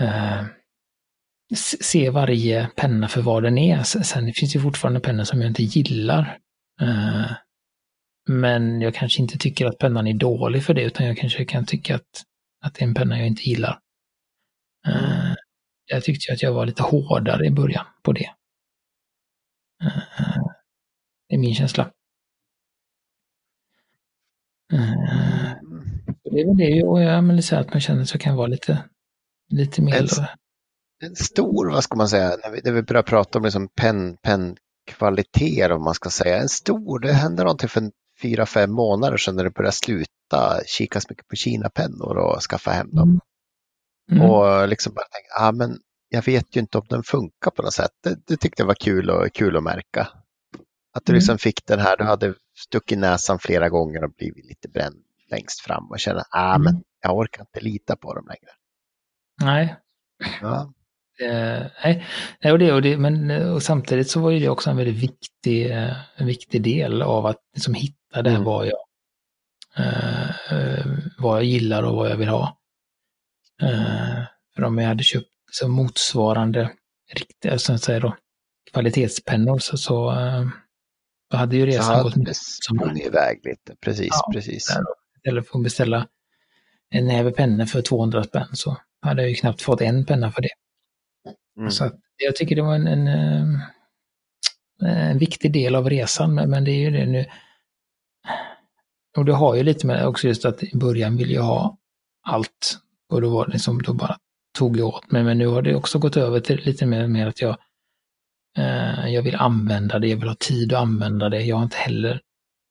eh, 0.00 0.44
se 1.54 2.10
varje 2.10 2.70
penna 2.76 3.08
för 3.08 3.22
vad 3.22 3.42
den 3.42 3.58
är. 3.58 3.82
Sen 3.82 4.32
finns 4.32 4.52
det 4.52 4.60
fortfarande 4.60 5.00
pennor 5.00 5.24
som 5.24 5.40
jag 5.40 5.50
inte 5.50 5.62
gillar. 5.62 6.38
Eh, 6.80 7.32
Men 8.28 8.80
jag 8.80 8.94
kanske 8.94 9.22
inte 9.22 9.38
tycker 9.38 9.66
att 9.66 9.78
pennan 9.78 10.06
är 10.06 10.14
dålig 10.14 10.64
för 10.64 10.74
det, 10.74 10.82
utan 10.82 11.06
jag 11.06 11.16
kanske 11.16 11.44
kan 11.44 11.66
tycka 11.66 11.94
att, 11.94 12.22
att 12.64 12.74
det 12.74 12.82
är 12.84 12.88
en 12.88 12.94
penna 12.94 13.18
jag 13.18 13.26
inte 13.26 13.42
gillar. 13.42 13.78
Uh, 14.88 15.34
jag 15.86 16.04
tyckte 16.04 16.32
att 16.32 16.42
jag 16.42 16.52
var 16.52 16.66
lite 16.66 16.82
hårdare 16.82 17.46
i 17.46 17.50
början 17.50 17.86
på 18.02 18.12
det. 18.12 18.30
Uh, 19.84 20.46
det 21.28 21.34
är 21.34 21.38
min 21.38 21.54
känsla. 21.54 21.92
Uh, 24.72 25.52
det 26.24 26.40
är 26.40 26.46
väl 26.46 26.56
det, 26.56 26.82
och 26.82 27.02
jag 27.02 27.44
säga 27.44 27.60
att 27.60 27.72
man 27.72 27.80
känner 27.80 28.02
att 28.02 28.12
jag 28.12 28.20
kan 28.20 28.36
vara 28.36 28.46
lite, 28.46 28.84
lite 29.52 29.82
mer... 29.82 29.94
En, 29.94 30.08
en 31.04 31.16
stor, 31.16 31.70
vad 31.70 31.84
ska 31.84 31.96
man 31.96 32.08
säga, 32.08 32.36
när 32.44 32.50
vi, 32.50 32.60
när 32.64 32.72
vi 32.72 32.82
börjar 32.82 33.02
prata 33.02 33.38
om 33.38 33.44
liksom 33.44 33.68
pen, 33.68 34.16
pennkvaliteter, 34.22 35.72
om 35.72 35.84
man 35.84 35.94
ska 35.94 36.10
säga, 36.10 36.38
en 36.38 36.48
stor, 36.48 36.98
det 36.98 37.12
hände 37.12 37.42
någonting 37.42 37.68
för 37.68 37.90
fyra, 38.22 38.46
fem 38.46 38.72
månader 38.72 39.16
sedan 39.16 39.36
när 39.36 39.44
det 39.44 39.50
började 39.50 39.76
sluta 39.76 40.60
kika 40.66 41.00
så 41.00 41.06
mycket 41.10 41.28
på 41.28 41.36
Kina-pennor 41.36 42.16
och 42.16 42.42
skaffa 42.42 42.70
hem 42.70 42.90
dem. 42.90 43.08
Mm. 43.08 43.20
Mm. 44.12 44.30
Och 44.30 44.68
liksom 44.68 44.94
bara 44.94 45.04
tänka, 45.04 45.48
ah, 45.48 45.52
men 45.52 45.78
jag 46.08 46.22
vet 46.22 46.56
ju 46.56 46.60
inte 46.60 46.78
om 46.78 46.86
den 46.88 47.02
funkar 47.02 47.50
på 47.50 47.62
något 47.62 47.74
sätt. 47.74 47.90
Det, 48.02 48.18
det 48.26 48.36
tyckte 48.36 48.62
jag 48.62 48.66
var 48.66 48.74
kul, 48.74 49.10
och, 49.10 49.32
kul 49.32 49.56
att 49.56 49.62
märka. 49.62 50.08
Att 50.92 51.04
du 51.04 51.12
mm. 51.12 51.18
liksom 51.18 51.38
fick 51.38 51.66
den 51.66 51.80
här, 51.80 51.96
du 51.96 52.04
hade 52.04 52.34
stuckit 52.56 52.98
näsan 52.98 53.38
flera 53.38 53.68
gånger 53.68 54.04
och 54.04 54.12
blivit 54.12 54.46
lite 54.46 54.68
bränd 54.68 54.96
längst 55.30 55.60
fram 55.60 55.90
och 55.90 56.00
kände, 56.00 56.24
ah, 56.30 56.54
mm. 56.54 56.62
men 56.62 56.82
jag 57.02 57.16
orkar 57.16 57.40
inte 57.40 57.60
lita 57.60 57.96
på 57.96 58.14
dem 58.14 58.26
längre. 58.26 58.50
Nej. 59.42 59.76
Ja. 60.42 60.72
Eh, 61.20 61.66
nej, 62.42 62.52
och 62.52 62.58
det, 62.58 62.72
och 62.72 62.82
det, 62.82 62.96
men 62.96 63.30
och 63.30 63.62
samtidigt 63.62 64.10
så 64.10 64.20
var 64.20 64.30
ju 64.30 64.38
det 64.38 64.48
också 64.48 64.70
en 64.70 64.76
väldigt 64.76 65.02
viktig, 65.02 65.70
eh, 65.70 65.96
en 66.16 66.26
viktig 66.26 66.62
del 66.62 67.02
av 67.02 67.26
att 67.26 67.40
liksom 67.54 67.74
hitta 67.74 68.22
det 68.22 68.30
mm. 68.30 68.44
vad 68.44 68.66
jag, 68.66 68.78
eh, 69.76 70.52
eh, 70.52 70.86
vad 71.18 71.36
jag 71.36 71.44
gillar 71.44 71.82
och 71.82 71.96
vad 71.96 72.10
jag 72.10 72.16
vill 72.16 72.28
ha. 72.28 72.58
Eh, 73.62 74.22
för 74.54 74.64
om 74.64 74.78
jag 74.78 74.88
hade 74.88 75.02
köpt 75.02 75.26
så 75.52 75.68
motsvarande 75.68 76.72
riktiga, 77.14 77.58
så 77.58 77.72
att 77.72 77.82
säga 77.82 78.00
då, 78.00 78.16
kvalitetspennor 78.72 79.58
så, 79.58 79.76
så, 79.76 80.14
så 81.30 81.36
hade 81.36 81.56
ju 81.56 81.66
resan 81.66 82.02
gått 82.02 82.36
som 82.36 82.96
iväg 82.96 83.40
lite, 83.44 83.76
precis, 83.80 84.08
ja, 84.10 84.32
precis. 84.32 84.68
Istället 85.16 85.48
för 85.48 85.58
att 85.58 85.64
beställa 85.64 86.06
en 86.90 87.06
näve 87.06 87.30
pennor 87.30 87.64
för 87.64 87.82
200 87.82 88.24
spänn 88.24 88.48
så 88.52 88.76
hade 89.02 89.22
jag 89.22 89.28
ju 89.28 89.34
knappt 89.34 89.62
fått 89.62 89.80
en 89.80 90.06
penna 90.06 90.32
för 90.32 90.42
det. 90.42 90.48
Mm. 91.58 91.70
Så 91.70 91.90
jag 92.16 92.36
tycker 92.36 92.56
det 92.56 92.62
var 92.62 92.74
en, 92.74 92.86
en, 92.86 93.08
eh, 94.82 95.10
en, 95.10 95.18
viktig 95.18 95.52
del 95.52 95.74
av 95.74 95.90
resan, 95.90 96.34
men 96.34 96.64
det 96.64 96.70
är 96.70 96.78
ju 96.78 96.90
det 96.90 97.06
nu. 97.06 97.24
Och 99.16 99.24
det 99.24 99.32
har 99.32 99.54
ju 99.54 99.62
lite 99.62 99.86
med 99.86 100.06
också 100.06 100.28
just 100.28 100.44
att 100.44 100.62
i 100.62 100.70
början 100.74 101.16
vill 101.16 101.30
jag 101.30 101.42
ha 101.42 101.78
allt. 102.22 102.78
Och 103.08 103.20
då 103.20 103.30
var 103.30 103.46
det 103.46 103.52
liksom, 103.52 103.82
då 103.82 103.94
bara 103.94 104.16
tog 104.58 104.76
jag 104.76 104.88
åt 104.88 105.10
mig. 105.10 105.24
Men 105.24 105.38
nu 105.38 105.46
har 105.46 105.62
det 105.62 105.74
också 105.74 105.98
gått 105.98 106.16
över 106.16 106.40
till 106.40 106.60
lite 106.64 106.86
mer, 106.86 107.06
mer 107.06 107.26
att 107.26 107.40
jag, 107.40 107.56
jag 109.06 109.22
vill 109.22 109.34
använda 109.34 109.98
det, 109.98 110.08
jag 110.08 110.16
vill 110.16 110.28
ha 110.28 110.36
tid 110.40 110.72
att 110.72 110.82
använda 110.82 111.28
det. 111.28 111.42
Jag 111.42 111.56
har 111.56 111.62
inte 111.62 111.76
heller 111.76 112.20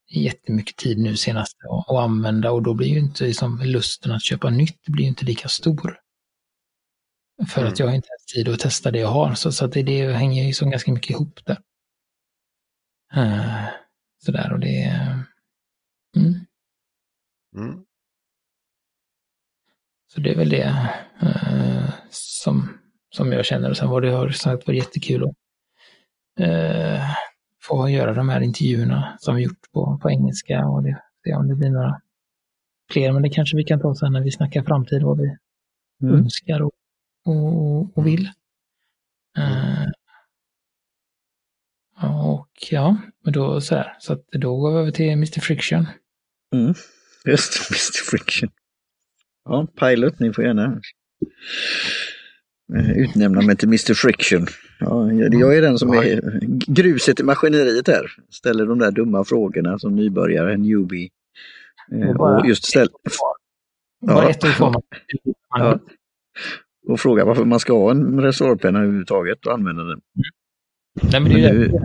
jättemycket 0.10 0.76
tid 0.76 0.98
nu 0.98 1.17
senast 1.17 1.58
att, 1.69 1.95
använda 1.95 2.52
och 2.52 2.63
då 2.63 2.74
blir 2.74 2.88
ju 2.88 3.00
inte 3.00 3.24
liksom, 3.24 3.62
lusten 3.63 4.12
att 4.12 4.24
köpa 4.24 4.50
nytt 4.50 4.80
det 4.86 4.91
blir 4.91 5.06
inte 5.06 5.26
lika 5.26 5.48
stor. 5.48 6.00
För 7.48 7.62
mm. 7.62 7.74
att 7.74 7.80
jag 7.80 7.95
inte 7.95 8.08
har 8.10 8.34
tid 8.34 8.54
att 8.54 8.60
testa 8.60 8.91
det 8.91 9.00
jag 9.00 9.08
har. 9.08 9.34
Så, 9.34 9.52
så 9.52 9.65
att 9.65 9.71
det, 9.71 9.84
det 9.84 10.13
hänger 10.13 10.43
ju 10.43 10.54
så 10.54 10.69
ganska 10.69 10.91
mycket 10.91 11.10
ihop 11.10 11.39
där. 11.45 11.58
Uh, 13.17 13.65
sådär 14.26 14.54
och 14.54 14.60
det... 14.60 14.84
Mm. 16.17 16.34
Mm. 17.56 17.86
Så 20.08 20.19
det 20.21 20.32
är 20.32 20.36
väl 20.36 20.50
det 20.50 20.89
uh, 21.24 21.89
som, 22.10 22.80
som 23.15 23.32
jag 23.32 23.45
känner. 23.45 23.69
Och 23.69 23.78
sen 23.78 23.89
var 23.89 24.02
det 24.02 24.12
har 24.12 24.30
sagt 24.30 24.67
var 24.67 24.74
jättekul 24.74 25.24
att 25.24 25.34
uh, 26.39 27.02
få 27.63 27.89
göra 27.89 28.13
de 28.13 28.30
här 28.30 28.41
intervjuerna 28.41 29.15
som 29.19 29.36
vi 29.36 29.43
gjort 29.43 29.71
på, 29.74 30.00
på 30.02 30.10
engelska 30.10 30.65
och 30.65 30.84
det, 30.84 31.02
se 31.24 31.36
om 31.36 31.48
det 31.48 31.56
blir 31.56 31.69
några 31.69 32.02
fler. 32.91 33.12
Men 33.12 33.21
det 33.21 33.30
kanske 33.30 33.58
vi 33.58 33.63
kan 33.63 33.82
ta 33.82 33.95
sen 33.95 34.13
när 34.13 34.21
vi 34.21 34.32
snackar 34.32 34.63
framtid, 34.63 35.04
vad 35.04 35.17
vi 35.17 35.36
mm. 36.02 36.15
önskar 36.15 36.62
och 36.62 36.71
och, 37.26 37.98
och 37.98 38.08
vill. 38.08 38.30
Uh, 39.38 39.91
och 42.04 42.50
ja, 42.71 42.98
men 43.24 43.34
då 43.34 43.62
så 43.62 43.76
här, 43.76 43.95
så 44.00 44.13
att 44.13 44.28
då 44.32 44.58
går 44.58 44.71
vi 44.74 44.80
över 44.80 44.91
till 44.91 45.10
Mr 45.10 45.39
Friction. 45.39 45.88
Mm, 46.54 46.74
just 47.26 47.69
Mr 47.71 48.10
Friction. 48.10 48.50
Ja, 49.45 49.67
Pilot, 49.80 50.19
ni 50.19 50.34
får 50.34 50.43
gärna 50.43 50.82
eh, 52.76 52.91
utnämna 52.98 53.41
mig 53.41 53.58
till 53.58 53.67
Mr 53.67 53.93
Friction. 53.93 54.48
Ja, 54.80 55.12
jag 55.12 55.58
är 55.58 55.62
den 55.62 55.78
som 55.78 55.94
är 55.94 56.40
gruset 56.68 57.20
i 57.20 57.24
maskineriet 57.24 57.88
här. 57.88 58.12
Ställer 58.30 58.66
de 58.66 58.80
där 58.80 58.92
dumma 58.92 59.24
frågorna 59.24 59.80
som 59.80 59.96
nybörjare, 59.96 60.58
newbie. 60.58 61.10
Eh, 61.92 62.10
och 62.10 62.48
just 62.48 62.66
ställ... 62.66 62.88
Bara 64.02 64.30
ett. 64.30 64.44
Ja 65.58 65.80
och 66.88 67.00
fråga 67.00 67.26
varför 67.26 67.46
man 67.46 67.60
ska 67.60 67.74
ha 67.74 67.92
en 67.92 68.22
resorpenna 68.22 68.80
överhuvudtaget 68.80 69.46
och 69.46 69.54
använda 69.54 69.84
den. 69.84 70.02
Nej, 71.04 71.22
men 71.22 71.32
det 71.32 71.44
är 71.46 71.54
men 71.54 71.62
nu, 71.62 71.80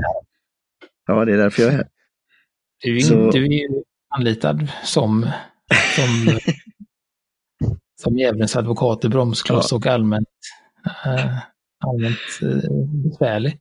Ja, 1.07 1.25
det 1.25 1.33
är 1.33 1.37
därför 1.37 1.63
jag 1.63 1.73
är 1.73 1.77
här. 1.77 1.89
Du 2.85 2.97
är, 2.97 3.01
Så... 3.01 3.31
du 3.31 3.45
är 3.45 3.51
ju 3.51 3.83
anlitad 4.09 4.69
som, 4.85 5.27
som, 5.97 6.39
som 8.03 8.19
djävulens 8.19 8.57
advokat 8.57 9.05
i 9.05 9.09
bromskloss 9.09 9.69
ja. 9.71 9.77
och 9.77 9.87
allmänt, 9.87 10.29
äh, 11.07 11.39
allmänt 11.81 12.19
äh, 12.43 12.71
besvärlig. 13.11 13.59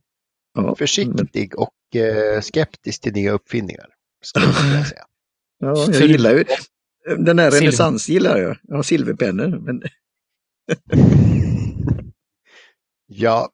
Ja. 0.54 0.74
Försiktig 0.74 1.58
och 1.58 1.96
äh, 1.96 2.40
skeptisk 2.40 3.02
till 3.02 3.12
nya 3.12 3.32
uppfinningar. 3.32 3.86
Skulle 4.22 4.46
jag 4.46 4.86
säga. 4.86 5.04
Ja, 5.62 5.86
jag 5.92 6.06
gillar 6.06 6.30
ju 6.30 6.44
den 7.18 7.38
här 7.38 7.50
renässans 7.50 8.08
gillar 8.08 8.38
jag. 8.38 8.56
Jag 8.62 8.76
har 8.76 8.82
silverpennor. 8.82 9.58
Men 9.58 9.82
ja, 13.06 13.48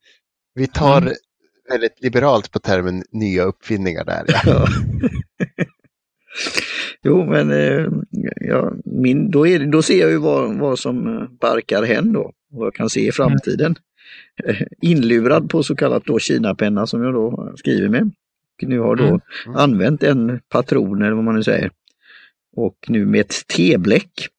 vi 0.55 0.67
tar 0.67 1.03
mm. 1.03 1.15
väldigt 1.69 2.03
liberalt 2.03 2.51
på 2.51 2.59
termen 2.59 3.03
nya 3.11 3.43
uppfinningar 3.43 4.05
där. 4.05 4.25
Ja. 4.45 4.69
jo, 7.03 7.25
men 7.25 7.51
eh, 7.51 7.87
ja, 8.37 8.73
min, 8.85 9.31
då, 9.31 9.47
är, 9.47 9.67
då 9.67 9.83
ser 9.83 10.01
jag 10.01 10.11
ju 10.11 10.19
vad, 10.19 10.59
vad 10.59 10.79
som 10.79 11.17
eh, 11.17 11.29
barkar 11.41 11.83
hän 11.83 12.13
då, 12.13 12.33
vad 12.51 12.67
jag 12.67 12.75
kan 12.75 12.91
se 12.91 13.09
i 13.09 13.13
framtiden. 13.13 13.77
Mm. 14.45 14.57
Inlurad 14.81 15.51
på 15.51 15.63
så 15.63 15.77
kallat 15.77 16.05
då 16.05 16.19
Kina-penna 16.19 16.87
som 16.87 17.03
jag 17.03 17.15
då 17.15 17.55
skriver 17.57 17.89
med. 17.89 18.11
Och 18.63 18.69
nu 18.69 18.79
har 18.79 18.97
då 18.97 19.05
mm. 19.05 19.21
Mm. 19.47 19.57
använt 19.57 20.03
en 20.03 20.41
patron 20.49 21.03
eller 21.03 21.13
vad 21.13 21.25
man 21.25 21.35
nu 21.35 21.43
säger. 21.43 21.71
Och 22.57 22.77
nu 22.89 23.07
med 23.07 23.21
ett 23.21 23.47
T-bläck 23.57 24.31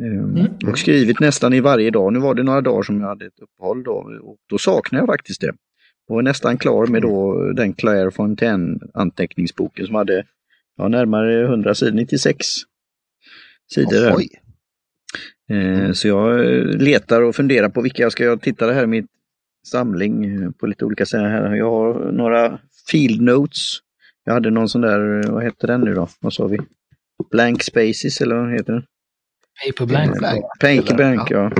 Ehm, 0.00 0.36
mm. 0.36 0.70
Och 0.70 0.78
skrivit 0.78 1.20
nästan 1.20 1.54
i 1.54 1.60
varje 1.60 1.90
dag. 1.90 2.12
Nu 2.12 2.18
var 2.18 2.34
det 2.34 2.42
några 2.42 2.60
dagar 2.60 2.82
som 2.82 3.00
jag 3.00 3.08
hade 3.08 3.26
ett 3.26 3.40
uppehåll 3.40 3.82
då 3.82 3.92
och 4.22 4.36
då 4.50 4.58
saknar 4.58 4.98
jag 4.98 5.06
faktiskt 5.06 5.40
det. 5.40 5.52
Och 6.08 6.18
är 6.18 6.22
nästan 6.22 6.58
klar 6.58 6.86
med 6.86 7.02
då 7.02 7.42
den 7.52 7.72
Claire 7.72 8.10
Fontaine 8.10 8.80
anteckningsboken 8.94 9.86
som 9.86 9.94
hade 9.94 10.24
ja, 10.76 10.88
närmare 10.88 11.44
100 11.44 11.74
sidor, 11.74 11.92
96 11.92 12.46
sidor. 13.74 14.12
Oj. 14.16 14.28
Eh, 15.48 15.92
så 15.92 16.08
jag 16.08 16.40
letar 16.82 17.22
och 17.22 17.36
funderar 17.36 17.68
på 17.68 17.80
vilka 17.80 18.02
jag 18.02 18.12
ska 18.12 18.36
titta 18.36 18.66
det 18.66 18.72
här 18.72 18.84
i 18.84 18.86
min 18.86 19.06
samling 19.66 20.24
eh, 20.24 20.50
på 20.50 20.66
lite 20.66 20.84
olika 20.84 21.06
sätt. 21.06 21.20
Här. 21.20 21.54
Jag 21.54 21.70
har 21.70 22.12
några 22.12 22.58
field 22.90 23.22
notes. 23.22 23.78
Jag 24.24 24.32
hade 24.32 24.50
någon 24.50 24.68
sån 24.68 24.80
där, 24.80 25.30
vad 25.32 25.44
heter 25.44 25.66
den 25.66 25.80
nu 25.80 25.94
då? 25.94 26.08
Vad 26.20 26.32
sa 26.32 26.46
vi? 26.46 26.58
Blank 27.30 27.62
spaces 27.62 28.20
eller 28.20 28.36
vad 28.36 28.52
heter 28.52 28.72
den? 28.72 28.82
Paperblank. 29.66 30.18
Blank. 30.18 30.44
Paperblank, 30.60 31.30
ja. 31.30 31.50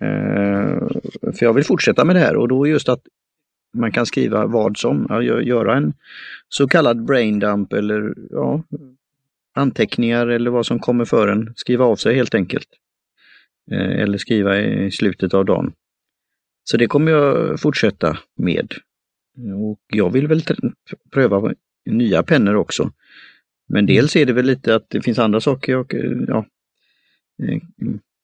ja. 0.00 0.06
Uh, 0.06 0.88
för 1.32 1.46
jag 1.46 1.52
vill 1.52 1.64
fortsätta 1.64 2.04
med 2.04 2.16
det 2.16 2.20
här 2.20 2.36
och 2.36 2.48
då 2.48 2.66
just 2.66 2.88
att 2.88 3.00
man 3.74 3.92
kan 3.92 4.06
skriva 4.06 4.46
vad 4.46 4.76
som, 4.76 5.06
ja, 5.08 5.22
göra 5.22 5.76
en 5.76 5.94
så 6.48 6.68
kallad 6.68 7.04
braindump 7.04 7.72
eller 7.72 8.14
ja, 8.30 8.62
anteckningar 9.54 10.26
eller 10.26 10.50
vad 10.50 10.66
som 10.66 10.78
kommer 10.78 11.04
för 11.04 11.28
en, 11.28 11.52
skriva 11.56 11.84
av 11.84 11.96
sig 11.96 12.14
helt 12.14 12.34
enkelt. 12.34 12.68
Uh, 13.72 14.00
eller 14.02 14.18
skriva 14.18 14.60
i 14.60 14.90
slutet 14.90 15.34
av 15.34 15.44
dagen. 15.44 15.72
Så 16.64 16.76
det 16.76 16.86
kommer 16.86 17.12
jag 17.12 17.60
fortsätta 17.60 18.18
med. 18.36 18.74
Och 19.56 19.80
jag 19.86 20.10
vill 20.10 20.28
väl 20.28 20.42
pröva 21.12 21.54
nya 21.90 22.22
pennor 22.22 22.54
också. 22.54 22.92
Men 23.68 23.86
dels 23.86 24.16
är 24.16 24.26
det 24.26 24.32
väl 24.32 24.46
lite 24.46 24.74
att 24.74 24.90
det 24.90 25.02
finns 25.02 25.18
andra 25.18 25.40
saker 25.40 25.72
jag 25.72 25.94
ja, 26.28 26.46
Eh, 27.42 27.58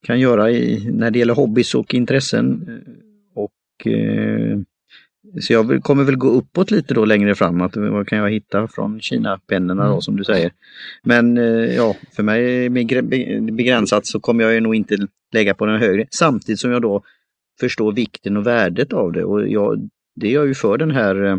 kan 0.07 0.21
göra 0.21 0.51
i, 0.51 0.91
när 0.91 1.11
det 1.11 1.19
gäller 1.19 1.35
hobbys 1.35 1.75
och 1.75 1.95
intressen. 1.95 2.69
Eh, 2.69 2.93
och 3.35 3.87
eh, 3.93 4.59
så 5.41 5.53
jag 5.53 5.83
kommer 5.83 6.05
väl 6.05 6.17
gå 6.17 6.29
uppåt 6.29 6.71
lite 6.71 6.95
då 6.95 7.05
längre 7.05 7.35
fram, 7.35 7.61
att 7.61 7.77
vad 7.77 8.09
kan 8.09 8.19
jag 8.19 8.31
hitta 8.31 8.69
från 8.69 9.01
Kina-pennorna 9.01 9.83
då 9.85 9.91
mm. 9.91 10.01
som 10.01 10.17
du 10.17 10.25
säger. 10.25 10.53
Men 11.03 11.39
eh, 11.39 11.77
ja, 11.77 11.97
för 12.13 12.23
mig 12.23 12.71
begränsat 13.53 14.07
så 14.07 14.21
kommer 14.21 14.45
jag 14.45 14.55
ju 14.55 14.61
nog 14.61 14.75
inte 14.75 14.97
lägga 15.33 15.55
på 15.55 15.67
den 15.67 15.81
högre. 15.81 16.07
Samtidigt 16.11 16.61
som 16.61 16.71
jag 16.71 16.83
då 16.83 17.03
förstår 17.61 17.93
vikten 17.93 18.37
och 18.37 18.47
värdet 18.47 18.93
av 18.93 19.13
det. 19.13 19.25
Och 19.25 19.49
jag, 19.49 19.89
det 20.15 20.29
gör 20.29 20.45
ju 20.45 20.55
för 20.55 20.79
den 20.79 20.91
här 20.91 21.25
eh, 21.25 21.37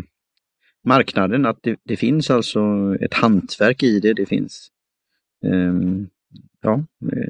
marknaden 0.84 1.46
att 1.46 1.58
det, 1.62 1.80
det, 1.84 1.96
finns 1.96 2.30
alltså 2.30 2.60
ett 3.00 3.14
hantverk 3.14 3.82
i 3.82 4.00
det. 4.00 4.12
Det 4.12 4.26
finns 4.26 4.68
um, 5.44 6.08
ja, 6.62 6.84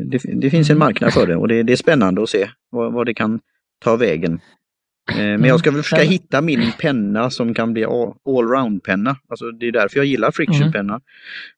det, 0.05 0.21
det, 0.41 0.51
finns 0.51 0.71
en 0.71 0.79
marknad 0.79 1.13
för 1.13 1.27
det 1.27 1.37
och 1.37 1.49
det, 1.49 1.63
det 1.63 1.73
är 1.73 1.77
spännande 1.77 2.23
att 2.23 2.29
se 2.29 2.51
vad, 2.71 2.93
vad 2.93 3.07
det 3.07 3.15
kan 3.15 3.41
ta 3.79 3.97
vägen. 3.97 4.41
Eh, 5.11 5.39
men 5.39 5.45
jag 5.45 5.59
ska 5.61 5.71
väl 5.71 5.83
försöka 5.83 6.03
mm. 6.03 6.13
hitta 6.13 6.41
min 6.41 6.73
penna 6.79 7.31
som 7.31 7.55
kan 7.55 7.73
bli 7.73 7.85
allround-penna. 7.85 9.17
Alltså 9.29 9.51
det 9.51 9.67
är 9.67 9.73
därför 9.73 9.97
jag 9.97 10.07
gillar 10.07 10.31
friction-penna. 10.31 10.93
Mm. 10.93 11.03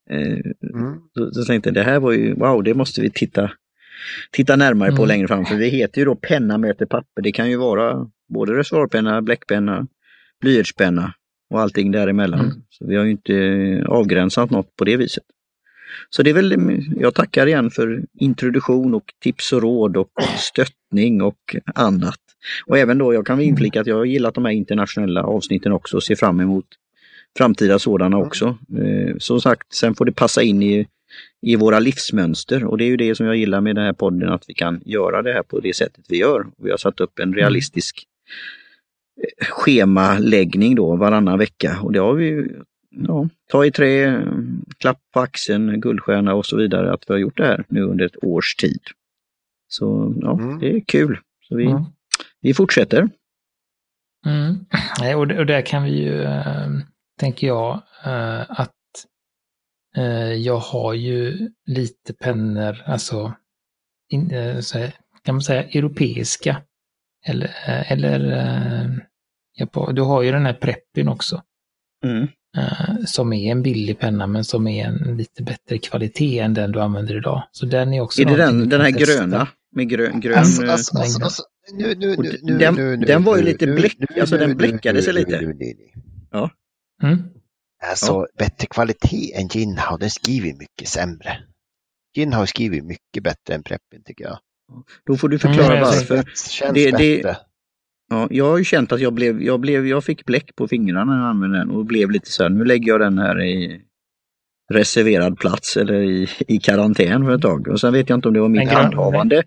Eh, 0.10 0.38
mm. 0.74 0.96
Så, 1.14 1.32
så 1.32 1.46
tänkte 1.46 1.70
jag, 1.70 1.74
det 1.76 1.84
här 1.84 2.00
var 2.00 2.12
ju, 2.12 2.34
wow, 2.34 2.64
det 2.64 2.74
måste 2.74 3.02
vi 3.02 3.10
titta, 3.10 3.52
titta 4.32 4.56
närmare 4.56 4.90
mm. 4.90 4.98
på 4.98 5.06
längre 5.06 5.28
fram. 5.28 5.46
För 5.46 5.56
det 5.56 5.68
heter 5.68 6.00
ju 6.00 6.06
då 6.06 6.16
penna 6.16 6.58
möter 6.58 6.86
papper. 6.86 7.22
Det 7.22 7.32
kan 7.32 7.50
ju 7.50 7.58
vara 7.58 8.10
både 8.34 8.54
reservoarpenna, 8.54 9.22
bläckpenna, 9.22 9.88
blyertspenna 10.42 11.14
och 11.54 11.62
allting 11.62 11.92
däremellan. 11.92 12.40
Mm. 12.40 12.62
Så 12.70 12.88
vi 12.88 12.96
har 12.96 13.04
ju 13.04 13.12
inte 13.12 13.86
avgränsat 13.88 14.50
något 14.50 14.76
på 14.76 14.86
det 14.86 14.98
viset. 14.98 15.24
Så 16.10 16.24
det 16.24 16.30
är 16.30 16.34
väl, 16.34 16.82
jag 17.00 17.14
tackar 17.14 17.48
igen 17.48 17.72
för 17.72 18.04
introduktion 18.20 18.94
och 18.94 19.14
tips 19.20 19.54
och 19.54 19.62
råd 19.62 19.98
och 19.98 20.12
stöttning 20.38 21.22
och 21.22 21.56
annat. 21.76 22.20
Och 22.66 22.78
även 22.78 22.98
då, 22.98 23.14
jag 23.14 23.28
kan 23.28 23.42
inflika 23.42 23.82
att 23.82 23.88
jag 23.88 23.96
har 23.96 24.06
gillat 24.06 24.36
de 24.36 24.46
här 24.46 24.52
internationella 24.52 25.24
avsnitten 25.24 25.72
också 25.72 25.98
och 25.98 26.04
ser 26.04 26.16
fram 26.16 26.40
emot 26.40 26.66
framtida 27.38 27.80
sådana 27.80 28.18
också. 28.18 28.58
Eh, 28.78 29.16
som 29.18 29.42
sagt, 29.42 29.74
sen 29.74 29.96
får 29.96 30.06
det 30.06 30.12
passa 30.12 30.42
in 30.42 30.64
i, 30.64 30.88
i 31.42 31.56
våra 31.56 31.80
livsmönster 31.80 32.66
och 32.66 32.78
det 32.78 32.84
är 32.84 32.90
ju 32.90 32.98
det 32.98 33.16
som 33.16 33.26
jag 33.26 33.36
gillar 33.36 33.62
med 33.62 33.76
den 33.76 33.86
här 33.86 33.94
podden, 33.94 34.30
att 34.30 34.44
vi 34.48 34.54
kan 34.54 34.82
göra 34.86 35.22
det 35.22 35.34
här 35.34 35.44
på 35.44 35.60
det 35.60 35.76
sättet 35.76 36.06
vi 36.10 36.18
gör. 36.18 36.46
Vi 36.58 36.70
har 36.70 36.78
satt 36.78 37.00
upp 37.00 37.20
en 37.20 37.34
realistisk 37.34 38.08
schemaläggning 39.42 40.76
då 40.76 40.96
varannan 40.96 41.40
vecka 41.40 41.80
och 41.82 41.92
det 41.92 42.00
har 42.00 42.14
vi 42.14 42.48
ja, 42.90 43.30
ta 43.50 43.66
i 43.66 43.72
trä, 43.72 44.26
klapp 44.78 45.00
på 45.14 45.20
axeln, 45.20 45.82
guldstjärna 45.82 46.34
och 46.34 46.46
så 46.46 46.58
vidare 46.58 46.94
att 46.94 47.04
vi 47.08 47.14
har 47.14 47.20
gjort 47.20 47.38
det 47.38 47.46
här 47.46 47.66
nu 47.68 47.82
under 47.82 48.06
ett 48.06 48.24
års 48.24 48.56
tid. 48.56 48.82
Så 49.68 50.16
ja, 50.22 50.34
mm. 50.34 50.60
det 50.60 50.76
är 50.76 50.80
kul. 50.80 51.20
Så 51.42 51.56
vi, 51.56 51.66
mm. 51.66 51.84
vi 52.42 52.54
fortsätter. 52.54 53.10
Mm. 54.26 54.66
Och, 55.18 55.32
och 55.40 55.46
där 55.46 55.62
kan 55.62 55.84
vi 55.84 55.92
ju, 55.92 56.24
äh, 56.24 56.68
tänker 57.20 57.48
jag, 57.48 57.82
äh, 58.06 58.52
att 58.52 58.72
äh, 59.98 60.34
jag 60.34 60.58
har 60.58 60.94
ju 60.94 61.50
lite 61.66 62.14
pennor, 62.14 62.84
alltså 62.86 63.34
in, 64.10 64.30
kan 65.24 65.36
man 65.36 65.42
säga 65.42 65.64
europeiska 65.64 66.62
eller, 67.26 67.52
eller 67.88 68.20
du 69.94 70.02
har 70.02 70.22
ju 70.22 70.32
den 70.32 70.46
här 70.46 70.54
Preppin 70.54 71.08
också. 71.08 71.42
Mm. 72.06 72.28
Som 73.06 73.34
är 73.34 73.52
en 73.52 73.64
billig 73.64 74.00
penna 74.00 74.28
men 74.28 74.44
som 74.44 74.68
är 74.68 74.86
en 74.86 75.18
lite 75.18 75.44
bättre 75.44 75.78
kvalitet 75.78 76.40
än 76.40 76.54
den 76.54 76.72
du 76.72 76.82
använder 76.82 77.18
idag. 77.18 77.44
Så 77.52 77.66
den 77.66 77.94
är 77.94 78.02
också 78.02 78.22
Är 78.22 78.26
det 78.26 78.36
den, 78.36 78.70
den 78.70 78.82
här 78.82 78.90
gröna? 78.90 79.48
Med 79.76 79.90
grön... 79.90 80.20
grön 80.20 80.38
alltså, 80.38 80.66
alltså, 80.66 80.98
alltså, 80.98 81.24
alltså, 81.24 81.44
nu, 81.74 81.96
nu, 81.96 82.16
nu, 82.42 82.58
den, 82.58 82.76
nu, 82.76 82.98
nu, 82.98 83.06
den 83.06 83.24
var 83.24 83.38
ju 83.38 83.44
lite 83.44 83.68
bläck, 83.68 83.98
alltså 84.20 84.38
den 84.38 84.58
bläckade 84.58 85.02
sig 85.02 85.14
lite. 85.14 85.56
Ja. 86.32 86.50
Mm. 87.04 87.24
Alltså 87.90 88.12
ja. 88.12 88.28
bättre 88.38 88.68
kvalitet 88.68 89.34
än 89.34 89.48
Ginhau, 89.48 89.98
den 89.98 90.10
skriver 90.10 90.54
mycket 90.54 90.88
sämre. 90.88 91.38
Ginhau 92.16 92.46
skriver 92.46 92.82
mycket 92.82 93.24
bättre 93.24 93.56
än 93.56 93.64
Preppin 93.64 94.04
tycker 94.06 94.24
jag. 94.24 94.40
Då 95.06 95.18
får 95.18 95.30
du 95.30 95.40
förklara 95.40 95.78
mm, 95.78 95.82
varför. 95.82 96.24
Känns 96.50 96.74
det, 96.74 96.92
det, 96.92 97.38
ja, 98.10 98.28
jag 98.30 98.50
har 98.50 98.58
ju 98.58 98.64
känt 98.64 98.92
att 98.92 99.00
jag 99.02 99.14
blev, 99.14 99.42
jag 99.42 99.60
blev, 99.60 99.88
jag 99.88 100.04
fick 100.04 100.26
bläck 100.26 100.56
på 100.56 100.68
fingrarna 100.68 101.06
när 101.06 101.22
jag 101.22 101.30
använde 101.30 101.58
den 101.58 101.70
och 101.70 101.86
blev 101.86 102.12
lite 102.12 102.32
så 102.32 102.44
här, 102.44 102.50
nu 102.50 102.66
lägger 102.66 102.92
jag 102.92 103.00
den 103.00 103.18
här 103.18 103.42
i 103.44 103.82
reserverad 104.74 105.40
plats 105.40 105.78
eller 105.78 106.02
i, 106.02 106.28
i 106.48 106.58
karantän 106.58 107.26
för 107.26 107.36
ett 107.36 107.42
tag. 107.42 107.68
Och 107.68 107.80
sen 107.80 107.94
vet 107.94 108.10
jag 108.10 108.18
inte 108.18 108.28
om 108.28 108.34
det 108.34 108.40
var 108.40 108.50
mitt 108.50 108.72
handhavande. 108.72 109.44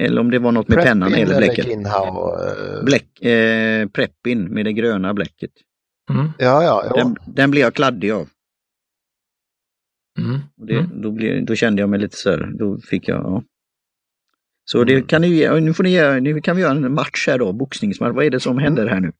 Eller 0.00 0.20
om 0.20 0.30
det 0.30 0.38
var 0.38 0.52
något 0.52 0.68
med 0.68 0.76
Preppin 0.76 0.90
pennan 0.90 1.14
eller 1.14 1.38
bläcket. 1.38 1.66
Eller 1.66 2.84
Bläck, 2.84 3.22
eh, 3.22 3.88
Preppin 3.88 4.44
med 4.44 4.64
det 4.64 4.72
gröna 4.72 5.14
bläcket. 5.14 5.50
Mm. 6.10 6.30
Ja, 6.38 6.62
ja, 6.62 6.84
ja. 6.88 6.96
Den, 6.96 7.16
den 7.26 7.50
blev 7.50 7.62
jag 7.62 7.74
kladdig 7.74 8.10
av. 8.10 8.28
Mm. 10.18 10.38
Det, 10.56 10.74
mm. 10.74 11.02
då, 11.02 11.10
blev, 11.10 11.44
då, 11.44 11.54
kände 11.54 11.82
jag 11.82 11.88
mig 11.88 12.00
lite 12.00 12.16
så 12.16 12.30
här, 12.30 12.50
då 12.58 12.78
fick 12.78 13.08
jag, 13.08 13.20
ja. 13.20 13.42
Så 14.70 14.84
det 14.84 14.92
mm. 14.92 15.06
kan 15.06 15.22
ni, 15.22 15.60
nu, 15.60 15.74
får 15.74 15.82
ni, 15.82 16.20
nu 16.20 16.40
kan 16.40 16.56
vi 16.56 16.62
göra 16.62 16.72
en 16.72 16.94
match 16.94 17.26
här 17.26 17.38
då, 17.38 17.52
boxningsmatch. 17.52 18.14
Vad 18.14 18.24
är 18.24 18.30
det 18.30 18.40
som 18.40 18.58
händer 18.58 18.86
här 18.86 19.00
nu? 19.00 19.12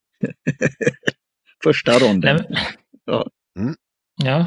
Första 1.65 1.99
ronden. 1.99 2.45
Nej, 2.49 2.67
ja. 3.05 3.27
Mm. 3.59 3.75
ja. 4.25 4.47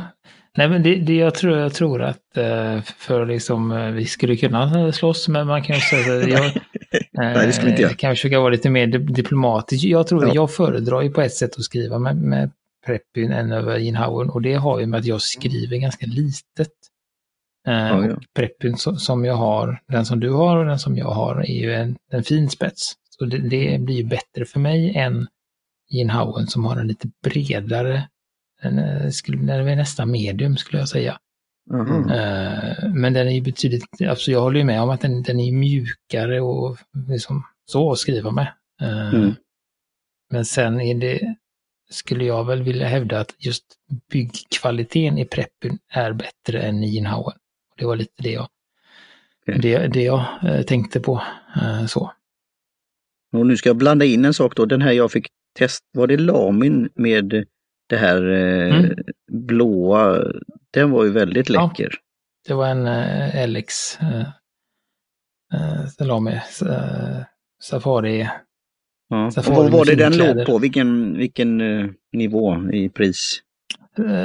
Nej, 0.58 0.70
men 0.70 0.84
det, 0.84 0.96
det 0.96 1.16
jag, 1.16 1.36
tror, 1.36 1.58
jag 1.58 1.74
tror 1.74 2.02
att 2.02 2.38
eh, 2.38 2.82
för 2.82 3.26
liksom, 3.26 3.72
eh, 3.72 3.92
vi 3.92 4.06
skulle 4.06 4.36
kunna 4.36 4.92
slåss, 4.92 5.28
men 5.28 5.48
man 5.48 5.64
kan 5.64 5.76
ju 5.76 5.82
säga 5.82 6.18
att 6.18 6.30
jag 6.30 6.62
Nej, 7.12 7.48
det 7.48 7.54
skulle 7.54 7.72
inte 7.72 7.82
jag. 7.82 7.98
kan 7.98 8.16
försöka 8.16 8.40
vara 8.40 8.50
lite 8.50 8.70
mer 8.70 8.88
diplomatisk. 8.88 9.86
Jag 9.86 10.08
tror 10.08 10.28
ja. 10.28 10.32
jag 10.34 10.54
föredrar 10.54 11.02
ju 11.02 11.12
på 11.12 11.22
ett 11.22 11.34
sätt 11.34 11.56
att 11.58 11.64
skriva 11.64 12.00
med, 12.00 12.18
med 12.18 12.52
Preppin 12.86 13.32
än 13.32 13.52
över 13.52 13.78
Inhauen 13.78 14.30
och 14.30 14.42
det 14.42 14.54
har 14.54 14.80
ju 14.80 14.86
med 14.86 15.00
att 15.00 15.06
jag 15.06 15.22
skriver 15.22 15.78
ganska 15.78 16.06
litet. 16.06 16.74
Eh, 17.68 17.74
ja, 17.74 18.06
ja. 18.06 18.18
Preppin 18.36 18.78
som 18.78 19.26
jag 19.26 19.36
har, 19.36 19.82
den 19.88 20.06
som 20.06 20.20
du 20.20 20.30
har 20.30 20.58
och 20.58 20.66
den 20.66 20.80
som 20.80 20.98
jag 20.98 21.12
har, 21.12 21.36
är 21.36 21.62
ju 21.62 21.74
en, 21.74 21.98
en 22.12 22.24
fin 22.24 22.50
spets. 22.50 22.94
Så 23.10 23.26
det, 23.26 23.38
det 23.38 23.80
blir 23.82 23.96
ju 23.96 24.04
bättre 24.04 24.46
för 24.46 24.60
mig 24.60 24.98
än 24.98 25.28
Ginhauen 25.90 26.48
som 26.48 26.66
har 26.66 26.78
en 26.78 26.88
lite 26.88 27.10
bredare, 27.24 28.08
den, 28.62 28.80
eh, 28.80 29.12
den 29.28 29.68
är 29.68 29.76
nästan 29.76 30.12
medium 30.12 30.58
skulle 30.58 30.80
jag 30.80 30.90
säga. 30.90 31.20
Mm. 31.74 33.02
Men 33.02 33.14
den 33.14 33.28
är 33.28 33.32
ju 33.32 33.42
betydligt, 33.42 34.02
alltså 34.10 34.32
jag 34.32 34.42
håller 34.42 34.60
ju 34.60 34.66
med 34.66 34.82
om 34.82 34.90
att 34.90 35.02
den, 35.02 35.24
den 35.24 35.40
är 35.40 35.52
mjukare 35.52 36.42
och 36.42 36.78
liksom 37.08 37.44
så 37.66 37.92
att 37.92 37.98
skriva 37.98 38.32
med. 38.32 38.54
Mm. 38.82 39.36
Men 40.30 40.46
sen 40.46 40.82
är 40.82 40.96
det, 40.96 41.36
skulle 41.90 42.26
jag 42.26 42.46
väl 42.46 42.64
vilja 42.64 42.88
hävda 42.88 43.20
att 43.20 43.36
just 43.40 43.66
byggkvaliteten 44.12 45.18
i 45.18 45.26
preppen 45.26 45.80
är 45.90 46.14
bättre 46.14 46.62
än 46.62 46.84
i 46.84 46.98
Inhauen. 46.98 47.38
Det 47.82 47.88
var 47.88 47.96
lite 47.96 48.24
det 48.24 48.32
jag, 48.32 48.48
okay. 49.42 49.58
det, 49.62 49.88
det 49.88 50.04
jag 50.04 50.26
eh, 50.44 50.62
tänkte 50.62 51.00
på. 51.00 51.22
Eh, 51.56 51.86
så. 51.86 52.12
Och 53.34 53.48
nu 53.48 53.58
ska 53.58 53.70
jag 53.70 53.78
blanda 53.78 54.06
in 54.06 54.26
en 54.26 54.34
sak 54.34 54.56
då. 54.56 54.66
Den 54.66 54.82
här 54.82 54.92
jag 54.92 55.12
fick 55.12 55.28
test, 55.58 55.84
var 55.94 56.08
det 56.08 56.18
Lamin 56.18 56.90
med 56.96 57.46
det 57.90 57.98
här 57.98 58.30
eh, 58.30 58.76
mm. 58.76 58.96
blåa? 59.32 60.24
Den 60.72 60.92
var 60.92 61.04
ju 61.04 61.10
väldigt 61.10 61.50
läcker. 61.50 61.90
Ja, 61.92 61.98
det 62.48 62.54
var 62.54 62.68
en 62.68 62.88
eh, 62.88 63.48
LX 63.48 64.00
eh, 64.02 64.28
Lami 66.08 66.42
eh, 66.62 67.20
Safari. 67.64 68.30
Ja. 69.10 69.32
Safari 69.32 69.56
vad 69.56 69.72
var 69.72 69.86
det 69.86 69.96
den 69.96 70.18
låg 70.18 70.46
på? 70.46 70.58
Vilken, 70.58 71.18
vilken 71.18 71.58
nivå 72.14 72.70
i 72.74 72.90
pris? 72.90 73.42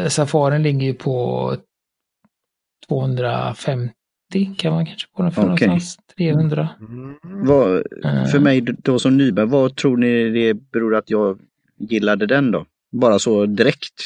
Safarin 0.08 0.62
ligger 0.62 0.86
ju 0.86 0.94
på 0.94 1.56
250 2.88 3.94
kan 4.58 4.72
man 4.72 4.86
kanske 4.86 5.08
på 5.16 5.22
den 5.22 5.32
för 5.32 5.52
okay. 5.52 5.66
någonstans. 5.66 5.98
300. 6.16 6.68
Mm. 6.80 7.16
Vad, 7.22 7.82
för 8.30 8.38
mig 8.38 8.60
då 8.60 8.98
som 8.98 9.16
nybörjare, 9.16 9.50
vad 9.50 9.76
tror 9.76 9.96
ni 9.96 10.30
det 10.30 10.54
beror 10.54 10.94
att 10.96 11.10
jag 11.10 11.38
gillade 11.78 12.26
den 12.26 12.50
då? 12.50 12.66
Bara 12.92 13.18
så 13.18 13.46
direkt? 13.46 14.00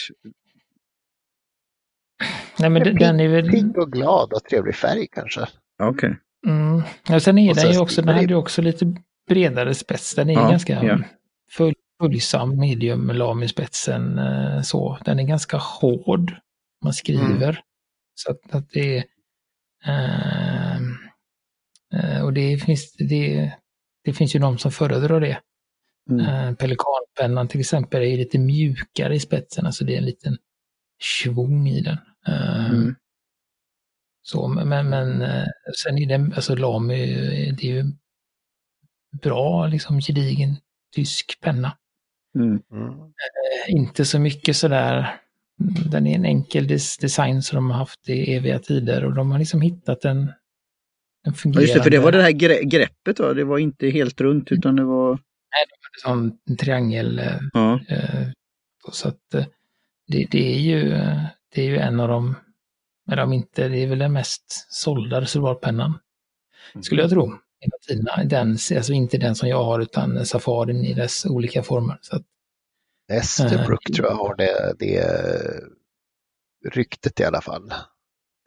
Nej, 2.58 2.70
men 2.70 2.82
den, 2.82 2.96
den 2.96 3.20
är 3.20 3.28
väl... 3.28 3.50
Pigg 3.50 3.78
och 3.78 3.92
glad 3.92 4.32
och 4.32 4.44
trevlig 4.44 4.74
färg 4.74 5.06
kanske. 5.12 5.40
Okej. 5.82 5.88
Okay. 5.88 6.14
Mm. 6.46 6.82
Ja, 7.08 7.20
sen 7.20 7.38
är 7.38 7.54
den 7.54 7.72
ju 7.72 7.78
också, 7.78 8.02
den 8.02 8.14
hade 8.14 8.26
ju 8.26 8.34
också 8.34 8.62
lite 8.62 8.94
bredare 9.28 9.74
spets. 9.74 10.14
Den 10.14 10.30
är 10.30 10.34
ja, 10.34 10.50
ganska 10.50 10.84
ja. 10.84 10.98
full, 11.50 11.74
fullsam 12.00 12.58
medium 12.58 13.10
lam 13.10 13.42
i 13.42 13.48
spetsen. 13.48 14.18
Eh, 14.18 14.62
så. 14.62 14.98
Den 15.04 15.18
är 15.18 15.24
ganska 15.24 15.56
hård. 15.56 16.32
Man 16.84 16.92
skriver. 16.92 17.50
Mm. 17.50 17.56
Så 18.14 18.30
att, 18.30 18.54
att 18.54 18.70
det 18.70 18.98
är... 18.98 19.04
Uh, 19.88 20.80
uh, 21.94 22.24
och 22.24 22.32
det 22.32 22.58
finns, 22.58 22.92
det, 22.92 23.52
det 24.04 24.12
finns 24.12 24.34
ju 24.34 24.38
de 24.38 24.58
som 24.58 24.72
föredrar 24.72 25.20
det. 25.20 25.40
Mm. 26.10 26.26
Uh, 26.26 26.54
Pelikanpennan 26.54 27.48
till 27.48 27.60
exempel 27.60 28.02
är 28.02 28.16
lite 28.16 28.38
mjukare 28.38 29.14
i 29.14 29.20
spetsen, 29.20 29.66
alltså 29.66 29.84
det 29.84 29.94
är 29.94 29.98
en 29.98 30.04
liten 30.04 30.38
svung 31.02 31.68
i 31.68 31.80
den. 31.80 31.98
Mm. 32.26 32.94
Så, 34.22 34.48
men, 34.48 34.88
men 34.88 35.20
sen 35.84 35.98
är 35.98 36.06
det, 36.18 36.34
alltså 36.36 36.54
Lamy, 36.54 37.06
det 37.52 37.70
är 37.70 37.74
ju 37.74 37.84
bra, 39.22 39.66
liksom 39.66 40.00
gedigen 40.00 40.56
tysk 40.94 41.40
penna. 41.40 41.76
Mm. 42.34 42.54
Eh, 42.54 43.74
inte 43.74 44.04
så 44.04 44.18
mycket 44.18 44.56
sådär, 44.56 45.19
den 45.90 46.06
är 46.06 46.14
en 46.14 46.24
enkel 46.24 46.66
des 46.66 46.98
design 46.98 47.42
som 47.42 47.56
de 47.56 47.70
har 47.70 47.78
haft 47.78 48.08
i 48.08 48.34
eviga 48.34 48.58
tider 48.58 49.04
och 49.04 49.14
de 49.14 49.30
har 49.30 49.38
liksom 49.38 49.60
hittat 49.60 50.04
en, 50.04 50.32
en 51.26 51.34
fungerande... 51.34 51.62
just 51.62 51.74
det, 51.74 51.82
för 51.82 51.90
det 51.90 51.98
var 51.98 52.12
det 52.12 52.22
här 52.22 52.30
gre 52.30 52.64
greppet 52.64 53.20
va? 53.20 53.34
Det 53.34 53.44
var 53.44 53.58
inte 53.58 53.88
helt 53.88 54.20
runt 54.20 54.52
utan 54.52 54.76
det 54.76 54.84
var... 54.84 55.10
Nej, 55.10 55.64
det 55.68 56.06
var 56.06 56.10
som 56.10 56.38
en 56.48 56.56
triangel. 56.56 57.18
Eh, 57.18 57.38
ja. 57.52 57.80
Eh, 57.88 58.28
så 58.92 59.08
att 59.08 59.34
eh, 59.34 59.44
det, 60.06 60.26
det, 60.30 60.54
är 60.54 60.58
ju, 60.58 60.88
det 61.54 61.62
är 61.62 61.66
ju 61.66 61.78
en 61.78 62.00
av 62.00 62.08
de, 62.08 62.34
eller 63.12 63.22
om 63.22 63.32
inte, 63.32 63.68
det 63.68 63.78
är 63.78 63.86
väl 63.86 63.98
den 63.98 64.12
mest 64.12 64.66
sålda 64.68 65.20
reservoarpennan. 65.20 65.98
Skulle 66.80 67.02
jag 67.02 67.10
tro 67.10 67.38
hela 67.60 67.76
tiden. 67.88 68.28
Den, 68.28 68.50
alltså 68.50 68.92
inte 68.92 69.18
den 69.18 69.34
som 69.34 69.48
jag 69.48 69.64
har 69.64 69.80
utan 69.80 70.26
Safarin 70.26 70.84
i 70.84 70.94
dess 70.94 71.26
olika 71.26 71.62
former. 71.62 71.98
Så 72.00 72.16
att, 72.16 72.22
Esterbrook 73.10 73.90
äh, 73.90 73.94
tror 73.94 74.08
jag 74.08 74.16
har 74.16 74.36
det, 74.36 74.74
det 74.78 75.04
ryktet 76.70 77.20
i 77.20 77.24
alla 77.24 77.40
fall. 77.40 77.72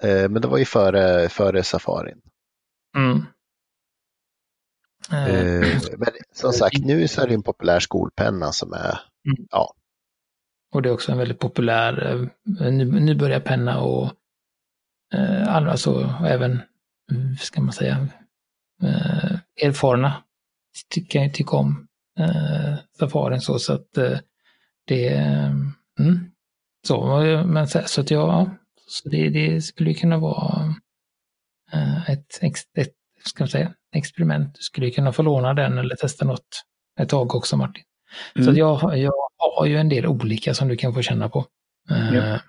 Eh, 0.04 0.30
men 0.30 0.42
det 0.42 0.48
var 0.48 0.58
ju 0.58 0.66
före, 0.66 1.30
före 1.30 1.64
Safarin. 1.64 2.22
Mm. 2.98 3.18
Eh, 5.12 5.82
men 5.98 6.10
som 6.34 6.54
sagt, 6.54 6.86
nu 6.86 7.08
så 7.08 7.22
är 7.22 7.28
det 7.28 7.34
en 7.34 7.44
populär 7.44 7.80
skolpenna 7.80 8.52
som 8.52 8.74
är, 8.74 9.00
mm. 9.26 9.48
ja. 9.52 9.74
Och 10.74 10.82
det 10.82 10.90
är 10.90 10.94
också 10.94 11.12
en 11.12 11.18
väldigt 11.18 11.40
populär 11.40 12.30
nybörjarpenna 13.00 13.82
och 13.82 14.12
alltså 15.48 16.16
även, 16.26 16.62
ska 17.40 17.62
man 17.62 17.74
säga, 17.74 18.08
eh, 18.84 19.40
erfarna 19.68 20.24
tycker 20.90 21.20
jag 21.20 21.34
tycker 21.34 21.56
om 21.56 21.88
eh, 22.20 22.76
safarin 23.00 23.42
så, 23.42 23.60
så 23.60 23.74
att 23.74 23.98
eh, 23.98 24.20
det 24.86 25.08
mm, 26.00 26.32
så, 26.88 27.06
men 27.46 27.68
så, 27.68 27.82
så 27.86 28.02
att 28.02 28.12
ja, 28.12 28.50
så 28.88 29.10
det, 29.10 29.30
det 29.30 29.62
skulle 29.62 29.94
kunna 29.94 30.18
vara 30.18 30.76
eh, 31.74 32.10
ett, 32.10 32.40
ett, 32.78 32.94
ska 33.26 33.44
man 33.44 33.50
säga, 33.50 33.74
experiment. 33.96 34.56
Du 34.56 34.62
skulle 34.62 34.92
kunna 34.92 35.14
få 35.14 35.24
låna 35.24 35.54
den 35.54 35.78
eller 35.78 35.96
testa 35.96 36.26
något 36.26 36.48
ett 37.00 37.10
tag 37.10 37.36
också 37.36 37.58
Martin. 37.58 37.84
Mm. 38.36 38.46
Så 38.46 38.52
att 38.52 38.58
jag, 38.58 38.98
jag 38.98 39.14
har 39.58 39.66
ju 39.66 39.78
en 39.78 39.90
del 39.90 40.06
olika 40.06 40.54
som 40.54 40.68
du 40.68 40.78
kan 40.78 40.94
få 40.94 41.02
känna 41.02 41.30
på. 41.30 41.46
Eh, 41.90 42.16
ja. 42.16 42.40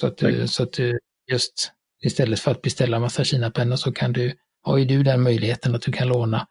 Så 0.00 0.06
att 0.06 0.18
du, 0.18 0.48
så 0.48 0.62
att 0.62 0.72
du 0.72 0.98
just 1.32 1.72
istället 2.04 2.40
för 2.40 2.50
att 2.50 2.62
beställa 2.62 2.98
massa 2.98 3.24
Kina-pennor 3.24 3.76
så 3.76 3.92
kan 3.92 4.12
du 4.12 4.34
har 4.62 4.78
ju 4.78 4.84
du 4.84 5.02
den 5.02 5.22
möjligheten 5.22 5.74
att 5.74 5.82
du 5.82 5.92
kan 5.92 6.08
låna 6.08 6.46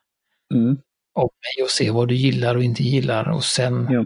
mm. 0.53 0.77
av 1.15 1.23
mig 1.23 1.63
och 1.63 1.69
se 1.69 1.91
vad 1.91 2.07
du 2.07 2.15
gillar 2.15 2.55
och 2.55 2.63
inte 2.63 2.83
gillar 2.83 3.29
och 3.29 3.43
sen 3.43 3.87
ja. 3.91 4.05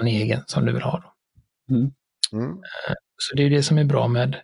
En 0.00 0.06
egen 0.06 0.40
som 0.46 0.66
du 0.66 0.72
vill 0.72 0.82
ha. 0.82 1.02
Då. 1.02 1.74
Mm. 1.74 1.90
Mm. 2.32 2.50
Eh, 2.50 2.94
så 3.16 3.36
det 3.36 3.42
är 3.42 3.50
det 3.50 3.62
som 3.62 3.78
är 3.78 3.84
bra 3.84 4.08
med, 4.08 4.36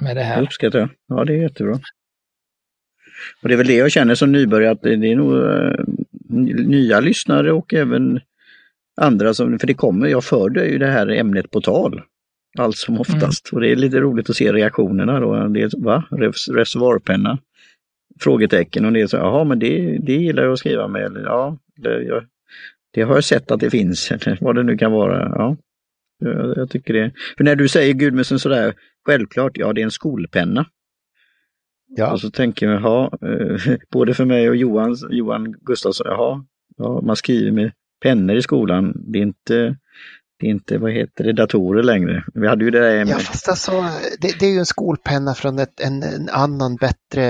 med 0.00 0.16
det 0.16 0.22
här. 0.22 0.34
Jag 0.34 0.42
uppskattar 0.42 0.78
jag. 0.78 0.88
Ja, 1.08 1.24
det 1.24 1.32
är 1.32 1.42
jättebra. 1.42 1.80
Och 3.42 3.48
det 3.48 3.54
är 3.54 3.58
väl 3.58 3.66
det 3.66 3.74
jag 3.74 3.92
känner 3.92 4.14
som 4.14 4.32
nybörjare, 4.32 4.72
att 4.72 4.82
det 4.82 4.92
är 4.92 5.16
nog 5.16 5.34
uh, 5.34 5.84
nya 6.66 7.00
lyssnare 7.00 7.52
och 7.52 7.74
även 7.74 8.20
andra 8.96 9.34
som, 9.34 9.58
för 9.58 9.66
det 9.66 9.74
kommer, 9.74 10.06
jag 10.06 10.24
förde 10.24 10.66
ju 10.66 10.78
det 10.78 10.86
här 10.86 11.08
ämnet 11.08 11.50
på 11.50 11.60
tal 11.60 12.02
allt 12.58 12.76
som 12.76 13.00
oftast. 13.00 13.52
Mm. 13.52 13.56
Och 13.56 13.60
det 13.60 13.72
är 13.72 13.76
lite 13.76 14.00
roligt 14.00 14.30
att 14.30 14.36
se 14.36 14.52
reaktionerna 14.52 15.20
då. 15.20 15.48
Det, 15.48 15.70
va? 15.78 16.04
Reservoarpenna? 16.50 17.38
frågetecken 18.20 18.84
och 18.84 18.92
det 18.92 19.00
är 19.00 19.06
så, 19.06 19.16
jaha 19.16 19.44
men 19.44 19.58
det, 19.58 19.98
det 19.98 20.12
gillar 20.12 20.42
jag 20.42 20.52
att 20.52 20.58
skriva 20.58 20.88
med. 20.88 21.02
Eller, 21.02 21.20
ja, 21.20 21.58
det, 21.76 22.02
jag, 22.02 22.24
det 22.90 23.02
har 23.02 23.14
jag 23.14 23.24
sett 23.24 23.50
att 23.50 23.60
det 23.60 23.70
finns, 23.70 24.12
vad 24.40 24.56
det 24.56 24.62
nu 24.62 24.76
kan 24.76 24.92
vara. 24.92 25.32
Ja, 25.34 25.56
jag, 26.18 26.56
jag 26.56 26.70
tycker 26.70 26.94
det. 26.94 27.12
För 27.36 27.44
när 27.44 27.56
du 27.56 27.68
säger 27.68 27.94
Gudmundsen 27.94 28.38
sådär, 28.38 28.74
självklart, 29.06 29.52
ja 29.54 29.72
det 29.72 29.80
är 29.80 29.84
en 29.84 29.90
skolpenna. 29.90 30.66
Ja. 31.96 32.12
Och 32.12 32.20
så 32.20 32.30
tänker 32.30 32.66
jag, 32.66 32.82
jaha, 32.82 33.10
eh, 33.22 33.76
både 33.92 34.14
för 34.14 34.24
mig 34.24 34.48
och 34.48 34.56
Johan, 34.56 34.96
Johan 35.10 35.52
Gustafsson, 35.52 36.06
jaha, 36.06 36.44
ja, 36.76 37.00
man 37.00 37.16
skriver 37.16 37.52
med 37.52 37.72
pennor 38.02 38.36
i 38.36 38.42
skolan. 38.42 38.94
Det 39.12 39.18
är 39.18 39.22
inte 39.22 39.76
det 40.40 40.46
är 40.46 40.50
inte, 40.50 40.78
vad 40.78 40.92
heter 40.92 41.24
det, 41.24 41.32
datorer 41.32 41.82
längre. 41.82 42.24
Vi 42.34 42.48
hade 42.48 42.64
ju 42.64 42.70
det 42.70 42.80
där 42.80 43.06
Ja, 43.06 43.18
fast 43.18 43.48
alltså, 43.48 43.72
det, 44.20 44.38
det 44.38 44.46
är 44.46 44.50
ju 44.50 44.58
en 44.58 44.66
skolpenna 44.66 45.34
från 45.34 45.58
ett 45.58 45.80
en, 45.80 46.02
en, 46.02 46.28
annan 46.28 46.76
bättre, 46.76 47.24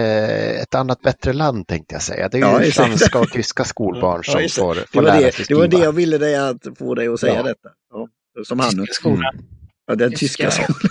ett 0.50 0.74
annat 0.74 1.02
bättre 1.02 1.32
land 1.32 1.66
tänkte 1.66 1.94
jag 1.94 2.02
säga. 2.02 2.28
Det 2.28 2.38
är 2.38 2.60
ju 2.60 2.66
ja, 2.66 2.72
franska 2.72 3.18
och 3.18 3.30
tyska 3.30 3.64
skolbarn 3.64 4.24
som 4.24 4.40
ja, 4.40 4.48
får, 4.48 4.74
får 4.74 5.02
lära 5.02 5.20
sig 5.20 5.32
skriva. 5.32 5.60
Det 5.60 5.66
var 5.66 5.78
det 5.78 5.84
jag 5.84 5.92
ville 5.92 6.18
dig 6.18 6.36
att 6.36 6.78
få 6.78 6.94
dig 6.94 7.08
att 7.08 7.20
säga 7.20 7.34
ja. 7.34 7.42
detta. 7.42 7.68
Ja, 7.90 8.08
som 8.44 8.58
han. 8.58 8.70
Tyska 8.70 8.92
skolan. 8.92 9.34
Mm. 9.34 9.46
Ja, 9.86 9.94
den 9.94 10.10
tyska, 10.10 10.44
tyska 10.44 10.50
skolan. 10.50 10.90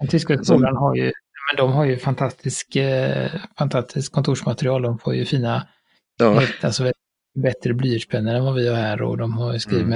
Den 0.00 0.08
tyska 0.08 0.44
skolan 0.44 0.76
har 0.76 0.96
ju, 0.96 1.02
men 1.02 1.56
de 1.56 1.72
har 1.72 1.84
ju 1.84 1.98
fantastisk, 1.98 2.76
eh, 2.76 3.30
fantastisk 3.58 4.12
kontorsmaterial. 4.12 4.82
De 4.82 4.98
får 4.98 5.14
ju 5.14 5.24
fina, 5.24 5.66
ja. 6.18 6.38
helt, 6.38 6.64
alltså, 6.64 6.92
bättre 7.42 7.74
blyertspennor 7.74 8.34
än 8.34 8.44
vad 8.44 8.54
vi 8.54 8.68
har 8.68 8.76
här 8.76 9.02
och 9.02 9.18
de 9.18 9.32
har 9.38 9.58
skrivit 9.58 9.82
mm. 9.82 9.90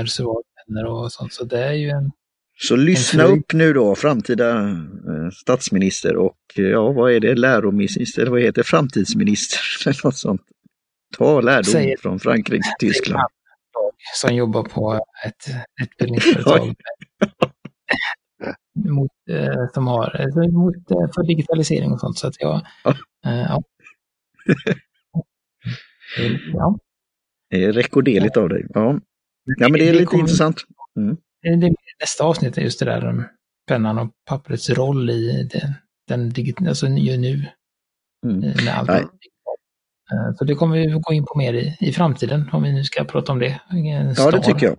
Vänner 0.71 0.87
och 0.87 1.13
sånt. 1.13 1.33
Så 1.33 1.45
det 1.45 1.65
är 1.65 1.73
ju 1.73 1.89
en... 1.89 2.11
Så 2.59 2.77
lyssna 2.77 3.25
upp 3.25 3.53
nu 3.53 3.73
då, 3.73 3.95
framtida 3.95 4.59
eh, 4.69 5.31
statsminister 5.33 6.17
och 6.17 6.39
ja, 6.55 6.93
vad 6.93 7.13
är 7.13 7.21
det, 7.21 7.35
lärominister, 7.35 8.23
eller 8.23 8.31
vad 8.31 8.41
heter 8.41 8.63
framtidsminister 8.63 9.59
eller 9.87 10.01
något 10.05 10.17
sånt. 10.17 10.43
Ta 11.19 11.41
lärdom 11.41 11.65
Säger, 11.65 11.97
från 11.97 12.19
Frankrike 12.19 12.69
Tyskland. 12.81 13.23
Som 14.15 14.35
jobbar 14.35 14.63
på 14.63 15.05
ett 15.27 15.57
utbildningsföretag. 15.83 16.75
mot, 18.89 19.11
eh, 19.31 19.69
som 19.75 19.87
har, 19.87 20.21
alltså 20.21 20.41
mot, 20.41 20.91
eh, 20.91 21.11
för 21.15 21.27
digitalisering 21.27 21.93
och 21.93 22.01
sånt. 22.01 22.19
Så 22.19 22.27
att 22.27 22.35
jag, 22.39 22.67
ja. 22.85 22.91
Eh, 23.27 23.41
ja. 23.41 23.63
ja. 26.53 26.79
Rekorderligt 27.53 28.37
av 28.37 28.49
dig. 28.49 28.67
Ja. 28.69 29.01
Ja, 29.59 29.69
men 29.69 29.73
det 29.73 29.89
är 29.89 29.93
lite 29.93 30.05
kommer, 30.05 30.23
intressant. 30.23 30.57
Mm. 30.97 31.17
Det, 31.61 31.75
nästa 32.01 32.25
avsnitt 32.25 32.59
är 32.59 32.63
just 32.63 32.79
det 32.79 32.85
där 32.85 33.29
pennan 33.69 33.99
och 33.99 34.11
papperets 34.29 34.71
roll 34.71 35.11
i 35.11 35.49
den, 36.09 36.33
den 36.33 36.69
alltså 36.69 36.89
nu. 36.89 37.47
Mm. 38.27 38.41
Med 38.41 38.79
allt 38.79 39.11
Eh, 40.13 40.35
så 40.37 40.45
det 40.45 40.55
kommer 40.55 40.77
vi 40.77 40.87
gå 40.87 41.13
in 41.13 41.25
på 41.25 41.39
mer 41.39 41.55
i, 41.55 41.77
i 41.81 41.93
framtiden 41.93 42.51
om 42.53 42.63
vi 42.63 42.73
nu 42.73 42.85
ska 42.85 43.05
prata 43.05 43.33
om 43.33 43.39
det. 43.39 43.61
ja, 44.17 44.31
det 44.31 44.43
tycker 44.43 44.67
jag. 44.67 44.77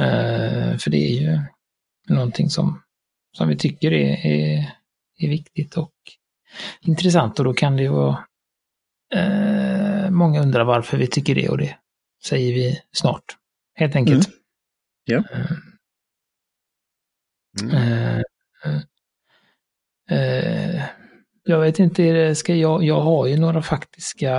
Uh, 0.00 0.78
för 0.78 0.90
det 0.90 0.96
är 0.96 1.20
ju 1.20 1.38
någonting 2.08 2.50
som, 2.50 2.82
som 3.36 3.48
vi 3.48 3.56
tycker 3.56 3.92
är, 3.92 4.26
är, 4.26 4.72
är 5.18 5.28
viktigt 5.28 5.76
och 5.76 5.92
intressant 6.80 7.38
och 7.38 7.44
då 7.44 7.54
kan 7.54 7.76
det 7.76 7.82
ju 7.82 7.88
vara 7.88 8.24
uh, 9.16 10.10
många 10.10 10.42
undrar 10.42 10.64
varför 10.64 10.96
vi 10.96 11.06
tycker 11.06 11.34
det 11.34 11.48
och 11.48 11.58
det 11.58 11.76
säger 12.26 12.54
vi 12.54 12.80
snart. 12.92 13.24
Helt 13.74 13.96
enkelt. 13.96 14.28
Mm. 14.28 14.38
Ja. 15.04 15.24
Mm. 17.62 18.22
jag 21.44 21.60
vet 21.60 21.78
inte, 21.78 22.34
ska 22.34 22.54
jag, 22.54 22.84
jag 22.84 23.00
har 23.00 23.26
ju 23.26 23.36
några 23.36 23.62
faktiska 23.62 24.34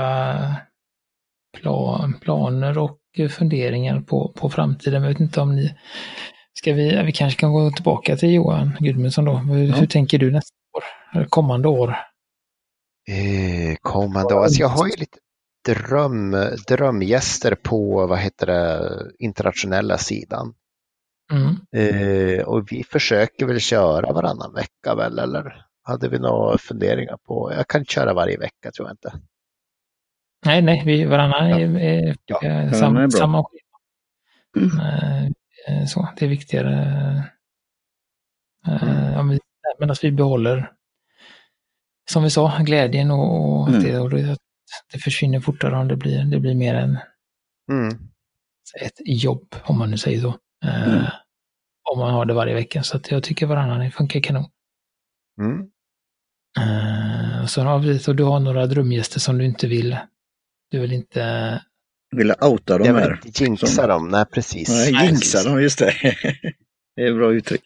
plan, 1.57 2.13
planer 2.21 2.77
och 2.77 2.99
funderingar 3.29 4.01
på, 4.01 4.33
på 4.35 4.49
framtiden. 4.49 5.03
Jag 5.03 5.09
vet 5.09 5.19
inte 5.19 5.41
om 5.41 5.55
ni... 5.55 5.75
Ska 6.53 6.73
vi, 6.73 7.03
vi 7.03 7.11
kanske 7.11 7.39
kan 7.39 7.53
gå 7.53 7.71
tillbaka 7.71 8.15
till 8.15 8.33
Johan 8.33 8.77
Gudmundsson 8.79 9.25
då. 9.25 9.33
Hur, 9.33 9.67
ja. 9.67 9.75
hur 9.75 9.87
tänker 9.87 10.17
du 10.19 10.31
nästa 10.31 10.55
år? 10.77 10.83
Eller 11.13 11.25
kommande 11.25 11.67
år? 11.67 11.89
Eh, 13.09 13.75
kommande 13.81 14.35
år? 14.35 14.43
Alltså 14.43 14.61
jag 14.61 14.67
har 14.67 14.85
ju 14.85 14.91
lite 14.97 15.17
dröm, 15.65 16.31
drömgäster 16.67 17.55
på, 17.55 18.07
vad 18.07 18.19
heter 18.19 18.45
det, 18.45 18.89
internationella 19.19 19.97
sidan. 19.97 20.53
Mm. 21.31 21.55
Eh, 21.71 22.43
och 22.43 22.71
vi 22.71 22.83
försöker 22.83 23.45
väl 23.45 23.59
köra 23.59 24.13
varannan 24.13 24.53
vecka 24.53 24.95
väl, 24.95 25.19
eller 25.19 25.65
hade 25.83 26.09
vi 26.09 26.19
några 26.19 26.57
funderingar 26.57 27.17
på? 27.17 27.53
Jag 27.57 27.67
kan 27.67 27.85
köra 27.85 28.13
varje 28.13 28.37
vecka 28.37 28.71
tror 28.71 28.87
jag 28.87 28.93
inte. 28.93 29.19
Nej, 30.45 30.61
nej, 30.61 30.83
vi 30.85 31.05
varannan 31.05 31.49
ja. 31.49 31.59
är, 31.59 31.79
är, 31.79 32.15
ja, 32.25 32.39
är 32.41 32.71
sam, 32.71 32.97
är 32.97 33.09
samma 33.09 33.43
schema. 33.43 33.77
Mm. 34.57 35.33
Eh, 35.67 35.85
så, 35.85 36.07
det 36.17 36.25
är 36.25 36.29
viktigare. 36.29 36.73
Eh, 38.67 39.17
mm. 39.19 39.89
att 39.91 40.03
vi 40.03 40.11
behåller, 40.11 40.71
som 42.09 42.23
vi 42.23 42.29
sa, 42.29 42.57
glädjen 42.59 43.11
och, 43.11 43.59
och, 43.61 43.67
mm. 43.67 43.83
det, 43.83 43.99
och 43.99 44.09
det, 44.09 44.37
det, 44.93 44.99
försvinner 44.99 45.39
fortare 45.39 45.75
om 45.75 45.87
det 45.87 45.95
blir, 45.95 46.23
det 46.23 46.39
blir 46.39 46.55
mer 46.55 46.75
än 46.75 46.97
mm. 47.71 47.97
ett 48.81 48.99
jobb, 49.05 49.55
om 49.63 49.77
man 49.77 49.91
nu 49.91 49.97
säger 49.97 50.21
så. 50.21 50.37
Eh, 50.65 50.93
mm. 50.93 51.05
Om 51.91 51.99
man 51.99 52.13
har 52.13 52.25
det 52.25 52.33
varje 52.33 52.53
vecka. 52.53 52.83
Så 52.83 52.97
att 52.97 53.11
jag 53.11 53.23
tycker 53.23 53.45
varannan 53.45 53.91
funkar 53.91 54.19
kanon. 54.19 54.45
Mm. 55.41 55.59
Uh, 56.59 57.45
så 57.45 57.61
har 57.61 58.13
du 58.13 58.23
har 58.23 58.39
några 58.39 58.65
drömgäster 58.65 59.19
som 59.19 59.37
du 59.37 59.45
inte 59.45 59.67
vill 59.67 59.97
du 60.75 60.79
vill 60.79 60.93
inte... 60.93 61.61
Vill 62.15 62.33
outa 62.41 62.77
dem 62.77 62.95
här. 62.95 63.09
Jag 63.09 63.21
vill 63.23 63.31
jinxa 63.41 63.87
dem, 63.87 64.09
nej 64.09 64.25
precis. 64.25 64.69
Nej, 64.69 65.05
jinxa 65.05 65.43
dem, 65.43 65.61
just 65.61 65.79
det. 65.79 65.93
det 66.95 67.03
är 67.03 67.13
bra 67.13 67.33
uttryck. 67.33 67.61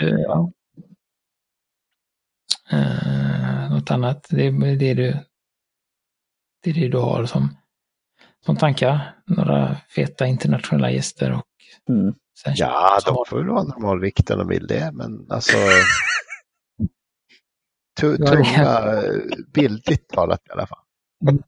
Ja. 0.00 0.52
Uh, 2.72 3.70
något 3.70 3.90
annat, 3.90 4.26
det 4.30 4.46
är 4.46 4.76
det 4.76 4.94
du, 4.94 5.16
det 6.62 6.70
är 6.70 6.74
det 6.74 6.88
du 6.88 6.98
har 6.98 7.26
som, 7.26 7.56
som 8.46 8.56
tankar. 8.56 9.14
Några 9.26 9.76
feta 9.94 10.26
internationella 10.26 10.90
gäster 10.90 11.32
och 11.32 11.46
mm. 11.88 12.14
Ja, 12.44 12.98
de 13.06 13.24
får 13.26 13.36
väl 13.36 13.46
vara 13.46 13.64
normalvikten 13.64 14.40
om 14.40 14.48
de 14.48 14.54
vill 14.54 14.66
det, 14.66 14.90
men 14.92 15.26
alltså 15.30 15.56
tunga, 18.00 19.02
bildligt 19.52 20.08
talat 20.08 20.40
i 20.48 20.50
alla 20.50 20.66
fall. 20.66 20.78
Mm. 21.28 21.42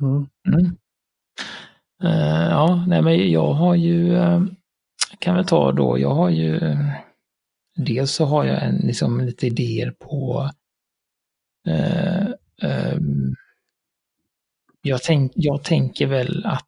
Mm. 0.00 0.28
Mm. 0.48 0.76
Uh, 2.04 2.48
ja, 2.50 2.84
nej 2.88 3.02
men 3.02 3.30
jag 3.30 3.52
har 3.52 3.74
ju, 3.74 4.10
uh, 4.10 4.44
kan 5.18 5.34
väl 5.34 5.46
ta 5.46 5.72
då, 5.72 5.98
jag 5.98 6.14
har 6.14 6.30
ju, 6.30 6.60
uh, 6.60 6.90
dels 7.76 8.12
så 8.12 8.24
har 8.24 8.44
jag 8.44 8.62
en, 8.62 8.76
liksom 8.76 9.20
lite 9.20 9.46
idéer 9.46 9.90
på, 9.90 10.50
jag, 14.82 15.02
tänk, 15.02 15.32
jag 15.34 15.64
tänker 15.64 16.06
väl 16.06 16.46
att, 16.46 16.66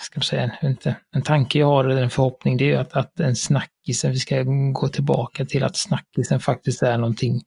ska 0.00 0.18
man 0.18 0.22
säga, 0.22 0.52
inte, 0.62 0.96
en 1.14 1.22
tanke 1.22 1.58
jag 1.58 1.66
har, 1.66 1.84
eller 1.84 2.02
en 2.02 2.10
förhoppning, 2.10 2.56
det 2.56 2.72
är 2.72 2.78
att, 2.78 2.92
att 2.92 3.20
en 3.20 3.36
snackisen, 3.36 4.10
vi 4.10 4.18
ska 4.18 4.42
gå 4.72 4.88
tillbaka 4.88 5.44
till 5.44 5.64
att 5.64 5.76
snackisen 5.76 6.40
faktiskt 6.40 6.82
är 6.82 6.98
någonting 6.98 7.42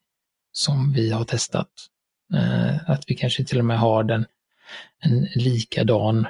som 0.51 0.93
vi 0.93 1.11
har 1.11 1.23
testat. 1.23 1.69
Eh, 2.33 2.89
att 2.89 3.03
vi 3.07 3.15
kanske 3.15 3.43
till 3.43 3.59
och 3.59 3.65
med 3.65 3.79
har 3.79 4.03
den 4.03 4.25
en 4.99 5.27
likadan, 5.35 6.27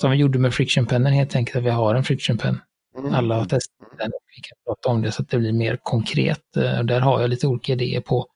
som 0.00 0.10
vi 0.10 0.16
gjorde 0.16 0.38
med 0.38 0.54
frictionpennen 0.54 1.12
helt 1.12 1.36
enkelt, 1.36 1.56
att 1.56 1.62
vi 1.62 1.70
har 1.70 1.94
en 1.94 2.04
frictionpen. 2.04 2.60
Mm. 2.98 3.14
Alla 3.14 3.34
har 3.34 3.44
testat 3.44 3.98
den 3.98 4.12
och 4.12 4.20
vi 4.36 4.42
kan 4.42 4.56
prata 4.66 4.88
om 4.88 5.02
det 5.02 5.12
så 5.12 5.22
att 5.22 5.28
det 5.28 5.38
blir 5.38 5.52
mer 5.52 5.78
konkret. 5.82 6.56
Eh, 6.56 6.82
där 6.82 7.00
har 7.00 7.20
jag 7.20 7.30
lite 7.30 7.46
olika 7.46 7.72
idéer 7.72 8.00
på, 8.00 8.18
eh, 8.18 8.26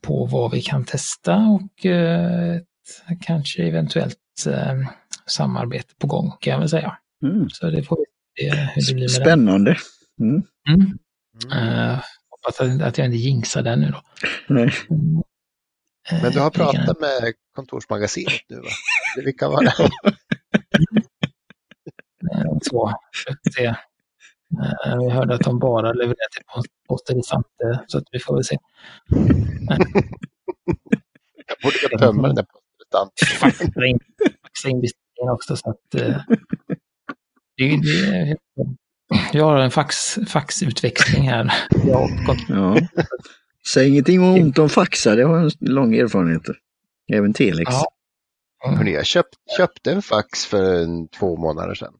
på 0.00 0.26
vad 0.26 0.50
vi 0.50 0.62
kan 0.62 0.84
testa 0.84 1.36
och 1.36 1.86
kanske 3.20 3.62
eventuellt 3.62 4.16
samarbete 5.26 5.94
på 5.98 6.06
gång 6.06 6.32
kan 6.40 6.52
jag 6.52 6.60
väl 6.60 6.68
säga. 6.68 6.98
Mm. 7.22 7.50
Så 7.50 7.70
det 7.70 7.82
får 7.82 7.96
vi 7.96 8.04
se 8.42 8.50
hur 8.50 8.86
det 8.88 8.94
blir 8.94 9.02
med 9.02 9.10
Spännande. 9.10 9.76
Mm. 10.20 10.42
Mm. 10.68 10.98
Uh, 11.52 12.00
hoppas 12.28 12.60
att 12.60 12.98
jag 12.98 13.06
inte 13.06 13.16
jinxar 13.16 13.62
den 13.62 13.80
nu 13.80 13.90
då. 13.90 14.02
Nej. 14.48 14.72
Men 16.22 16.32
du 16.32 16.40
har 16.40 16.50
pratat 16.50 17.00
med 17.00 17.34
kontorsmagasinet 17.54 18.40
nu 18.48 18.56
va? 18.56 18.68
Vilka 19.24 19.48
var 19.48 19.64
det? 19.64 19.74
Så, 22.62 22.94
se. 23.54 23.74
Eh, 24.86 24.98
vi 24.98 25.10
hörde 25.10 25.34
att 25.34 25.40
de 25.40 25.58
bara 25.58 25.92
levererar 25.92 26.30
till 26.32 26.44
posten 26.88 27.18
i 27.18 27.22
Sante, 27.22 27.84
så 27.86 27.98
att 27.98 28.04
vi 28.12 28.18
får 28.18 28.34
väl 28.34 28.44
se. 28.44 28.56
Jag 31.46 31.56
borde 31.62 31.78
kunna 31.78 31.98
tömma 31.98 32.26
den 32.26 32.36
där 32.36 32.42
posten. 32.44 32.60
Faxa 34.42 34.68
in 34.68 34.80
beställningen 34.80 35.32
också, 35.32 35.56
så 35.56 35.70
att 35.70 35.94
eh, 35.94 36.16
det, 37.56 37.76
det, 37.76 38.36
jag 39.32 39.44
har 39.44 39.56
en 39.56 39.70
fax, 39.70 40.18
faxutväxling 40.28 41.28
här. 41.28 41.52
ja. 42.48 42.76
Säg 43.72 43.88
ingenting 43.88 44.22
ont 44.22 44.58
om 44.58 44.68
faxar, 44.68 45.16
det 45.16 45.22
har 45.22 45.36
jag 45.36 45.44
en 45.44 45.50
lång 45.60 45.94
erfarenhet 45.94 46.42
Även 47.12 47.32
telex. 47.32 47.72
Ja. 47.72 47.90
Mm. 48.66 48.78
Hörrni, 48.78 48.92
jag 48.92 49.06
köpt, 49.06 49.34
köpte 49.56 49.92
en 49.92 50.02
fax 50.02 50.46
för 50.46 50.82
en, 50.82 51.08
två 51.08 51.36
månader 51.36 51.74
sedan. 51.74 51.94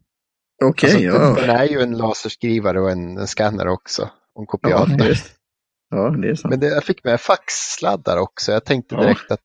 Okej, 0.64 0.96
okay, 0.96 1.08
alltså, 1.08 1.40
ja. 1.40 1.46
Den 1.46 1.56
är 1.56 1.64
ju 1.64 1.80
en 1.80 1.98
laserskrivare 1.98 2.80
och 2.80 2.90
en, 2.90 3.18
en 3.18 3.26
scanner 3.26 3.68
också. 3.68 4.10
Och 4.34 4.42
en 4.42 4.46
kopiator. 4.46 5.06
Ja, 5.06 5.14
ja, 5.90 6.10
det 6.10 6.28
är 6.28 6.34
sant. 6.34 6.50
Men 6.50 6.60
det, 6.60 6.66
jag 6.66 6.84
fick 6.84 7.04
med 7.04 7.20
faxsladdar 7.20 8.16
också. 8.16 8.52
Jag 8.52 8.64
tänkte 8.64 8.96
direkt 8.96 9.24
ja. 9.28 9.34
att 9.34 9.40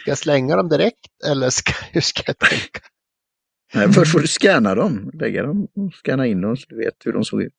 ska 0.00 0.10
jag 0.10 0.18
slänga 0.18 0.56
dem 0.56 0.68
direkt 0.68 1.24
eller 1.26 1.50
ska, 1.50 1.72
hur 1.92 2.00
ska 2.00 2.22
jag 2.26 2.38
tänka? 2.38 2.80
Nej, 3.74 3.92
först 3.92 4.12
får 4.12 4.20
du 4.20 4.26
scanna 4.26 4.74
dem, 4.74 5.10
lägga 5.14 5.42
dem 5.42 5.68
och 5.76 5.94
scanna 5.94 6.26
in 6.26 6.40
dem 6.40 6.56
så 6.56 6.66
du 6.68 6.76
vet 6.76 6.94
hur 7.04 7.12
de 7.12 7.24
såg 7.24 7.42
ut. 7.42 7.52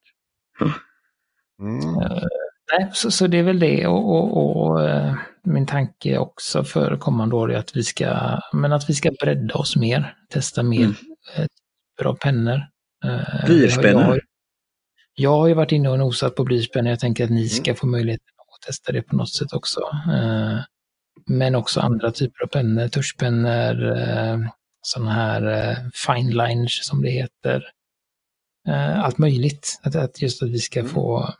Mm. 1.61 1.79
Uh, 1.79 2.23
nej, 2.71 2.89
så, 2.93 3.11
så, 3.11 3.27
det 3.27 3.37
är 3.37 3.43
väl 3.43 3.59
det 3.59 3.87
och, 3.87 4.15
och, 4.15 4.37
och 4.37 4.79
uh, 4.79 5.15
min 5.43 5.65
tanke 5.65 6.17
också 6.17 6.63
för 6.63 6.97
kommande 6.97 7.35
år 7.35 7.53
är 7.53 7.57
att 7.57 7.75
vi 7.75 7.83
ska, 7.83 8.39
men 8.53 8.73
att 8.73 8.89
vi 8.89 8.93
ska 8.93 9.11
bredda 9.11 9.55
oss 9.55 9.75
mer, 9.75 10.17
testa 10.29 10.63
mer 10.63 10.83
mm. 10.83 10.95
uh, 11.39 11.45
bra 11.97 12.15
pennor. 12.15 12.61
Uh, 13.05 13.45
Blyertspennor? 13.45 14.13
Jag, 14.15 14.19
jag, 15.15 15.37
har 15.39 15.47
ju 15.47 15.53
varit 15.53 15.71
inne 15.71 15.89
och 15.89 15.99
nosat 15.99 16.35
på 16.35 16.43
blyertspennor, 16.43 16.89
jag 16.89 16.99
tänker 16.99 17.23
att 17.23 17.29
ni 17.29 17.41
mm. 17.41 17.49
ska 17.49 17.75
få 17.75 17.87
möjlighet 17.87 18.21
att 18.55 18.67
testa 18.67 18.91
det 18.91 19.01
på 19.01 19.15
något 19.15 19.33
sätt 19.33 19.53
också. 19.53 19.81
men 21.25 21.55
också 21.55 21.79
andra 21.79 22.11
typer 22.11 22.43
av 22.43 22.47
pennor, 22.47 22.87
tuschpennor, 22.87 23.75
sådana 24.85 25.11
här 25.11 25.71
eh, 25.71 25.77
fine 25.93 26.31
lines 26.31 26.85
som 26.85 27.01
det 27.01 27.09
heter. 27.09 27.63
Eh, 28.67 29.03
allt 29.03 29.17
möjligt. 29.17 29.79
Att, 29.83 29.95
att 29.95 30.21
just 30.21 30.43
att 30.43 30.49
vi 30.49 30.59
ska 30.59 30.79
mm. 30.79 30.91
få 30.91 31.33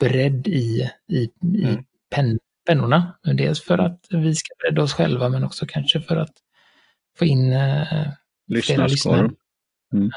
bredd 0.00 0.46
i, 0.46 0.90
i, 1.08 1.30
i 1.56 1.64
mm. 1.64 1.84
pen, 2.14 2.38
pennorna. 2.66 3.18
Dels 3.22 3.64
för 3.64 3.78
att 3.78 4.06
vi 4.10 4.34
ska 4.34 4.54
bredda 4.58 4.82
oss 4.82 4.92
själva 4.92 5.28
men 5.28 5.44
också 5.44 5.66
kanske 5.66 6.00
för 6.00 6.16
att 6.16 6.34
få 7.18 7.24
in 7.24 7.52
eh, 7.52 8.08
lyssnare. 8.48 9.30
Mm. 9.92 10.10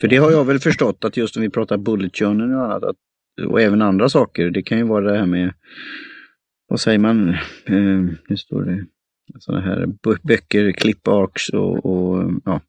För 0.00 0.08
det 0.08 0.16
har 0.16 0.30
jag 0.30 0.44
väl 0.44 0.58
förstått 0.58 1.04
att 1.04 1.16
just 1.16 1.36
om 1.36 1.42
vi 1.42 1.50
pratar 1.50 1.76
bullet 1.76 2.18
journal 2.18 2.54
och 2.54 2.64
annat, 2.64 2.84
att, 2.84 2.96
och 3.46 3.60
även 3.60 3.82
andra 3.82 4.08
saker, 4.08 4.50
det 4.50 4.62
kan 4.62 4.78
ju 4.78 4.84
vara 4.84 5.12
det 5.12 5.18
här 5.18 5.26
med, 5.26 5.54
vad 6.68 6.80
säger 6.80 6.98
man, 6.98 7.28
eh, 7.64 8.04
nu 8.28 8.36
står 8.36 8.62
det, 8.62 8.86
sådana 9.38 9.64
här 9.64 9.86
böcker, 10.22 10.72
klipparks 10.72 11.48
och, 11.48 11.86
och 11.86 12.30
ja, 12.44 12.60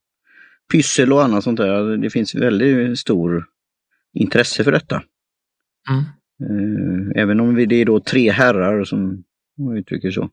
pyssel 0.72 1.14
och 1.14 1.24
annat 1.24 1.44
sånt 1.44 1.58
där. 1.58 1.98
Det 1.98 2.10
finns 2.10 2.36
väldigt 2.36 3.00
stor 3.00 3.46
intresse 4.14 4.64
för 4.64 4.72
detta. 4.72 5.04
Mm. 5.90 6.04
Eh, 6.42 7.22
även 7.22 7.40
om 7.40 7.56
det 7.56 7.76
är 7.76 7.86
då 7.86 8.00
tre 8.00 8.32
herrar 8.32 8.84
som 8.84 9.24
man 9.58 9.78
uttrycker 9.78 10.12
så. 10.12 10.30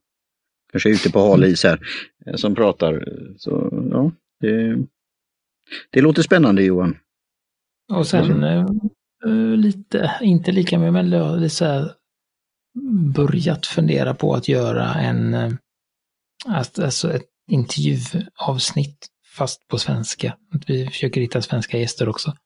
Kanske 0.72 0.90
ute 0.90 1.10
på 1.10 1.18
hal 1.18 1.44
is 1.44 1.64
här, 1.64 1.80
eh, 2.26 2.34
som 2.34 2.54
pratar. 2.54 3.08
Så 3.36 3.68
ja, 3.90 4.12
det, 4.40 4.86
det 5.90 6.00
låter 6.00 6.22
spännande 6.22 6.62
Johan. 6.62 6.98
Och 7.92 8.06
sen 8.06 8.44
uh, 9.26 9.56
lite, 9.56 10.10
inte 10.20 10.52
lika 10.52 10.78
med, 10.78 10.92
men 10.92 11.10
lite 11.10 11.54
så 11.54 11.64
här, 11.64 11.92
börjat 13.14 13.66
fundera 13.66 14.14
på 14.14 14.34
att 14.34 14.48
göra 14.48 14.94
en, 14.94 15.58
alltså 16.48 17.12
ett 17.12 17.26
intervjuavsnitt 17.50 19.06
fast 19.36 19.68
på 19.68 19.78
svenska. 19.78 20.36
Att 20.52 20.70
vi 20.70 20.86
försöker 20.86 21.20
hitta 21.20 21.42
svenska 21.42 21.78
gäster 21.78 22.08
också. 22.08 22.36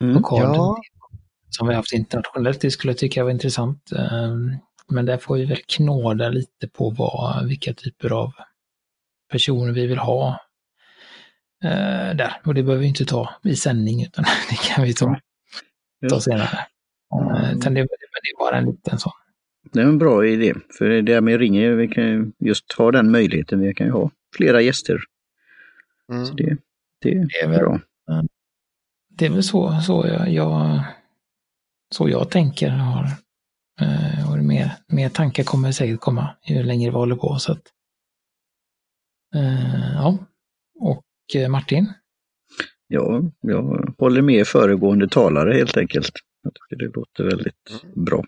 Mm, 0.00 0.22
ja. 0.30 0.76
Som 1.48 1.68
vi 1.68 1.74
haft 1.74 1.92
internationellt, 1.92 2.60
det 2.60 2.70
skulle 2.70 2.90
jag 2.90 2.98
tycka 2.98 3.24
var 3.24 3.30
intressant. 3.30 3.90
Men 4.88 5.06
där 5.06 5.18
får 5.18 5.36
vi 5.36 5.44
väl 5.44 5.60
knåda 5.66 6.28
lite 6.28 6.68
på 6.68 6.90
vad, 6.90 7.46
vilka 7.46 7.74
typer 7.74 8.10
av 8.10 8.32
personer 9.30 9.72
vi 9.72 9.86
vill 9.86 9.98
ha 9.98 10.40
eh, 11.64 12.16
där. 12.16 12.40
Och 12.44 12.54
det 12.54 12.62
behöver 12.62 12.82
vi 12.82 12.88
inte 12.88 13.04
ta 13.04 13.34
i 13.42 13.56
sändning, 13.56 14.02
utan 14.02 14.24
det 14.50 14.56
kan 14.56 14.84
vi 14.84 14.94
ta, 14.94 15.20
ta 16.08 16.20
senare. 16.20 16.58
Mm. 17.14 17.58
Utan 17.58 17.74
det, 17.74 17.80
det 17.80 18.30
är 18.34 18.38
bara 18.38 18.56
en 18.56 18.64
liten 18.64 18.98
sån. 18.98 19.12
Det 19.72 19.80
är 19.80 19.84
en 19.84 19.98
bra 19.98 20.26
idé, 20.26 20.54
för 20.78 21.02
det 21.02 21.12
är 21.12 21.20
med 21.20 21.38
ringer, 21.38 21.70
vi 21.70 21.88
kan 21.88 22.32
just 22.38 22.72
ha 22.72 22.90
den 22.90 23.10
möjligheten. 23.10 23.60
Vi 23.60 23.74
kan 23.74 23.86
ju 23.86 23.92
ha 23.92 24.10
flera 24.36 24.60
gäster. 24.60 24.98
Mm. 26.12 26.26
Så 26.26 26.34
det, 26.34 26.56
det, 27.00 27.10
det 27.10 27.40
är 27.42 27.48
väl, 27.48 27.58
bra. 27.58 27.80
Det 29.08 29.26
är 29.26 29.30
väl 29.30 29.42
så, 29.42 29.80
så 29.80 30.06
jag, 30.08 30.28
jag 30.28 30.82
så 31.90 32.08
jag 32.08 32.30
tänker. 32.30 32.68
Har, 32.68 33.04
eh, 33.80 34.32
och 34.32 34.38
mer, 34.38 34.72
mer 34.86 35.08
tankar 35.08 35.44
kommer 35.44 35.72
säkert 35.72 36.00
komma 36.00 36.36
ju 36.42 36.62
längre 36.62 36.90
vi 36.90 36.96
håller 36.96 37.16
på. 37.16 37.38
Så 37.38 37.52
att, 37.52 37.62
eh, 39.34 39.92
ja. 39.94 40.18
Och 40.80 40.96
eh, 40.96 41.09
Martin? 41.34 41.92
Ja, 42.86 43.22
jag 43.40 43.94
håller 43.98 44.22
med 44.22 44.46
föregående 44.46 45.08
talare 45.08 45.52
helt 45.52 45.76
enkelt. 45.76 46.12
Jag 46.42 46.52
tycker 46.54 46.84
det 46.84 46.92
låter 46.94 47.24
väldigt 47.24 47.82
mm. 47.82 48.04
bra. 48.04 48.24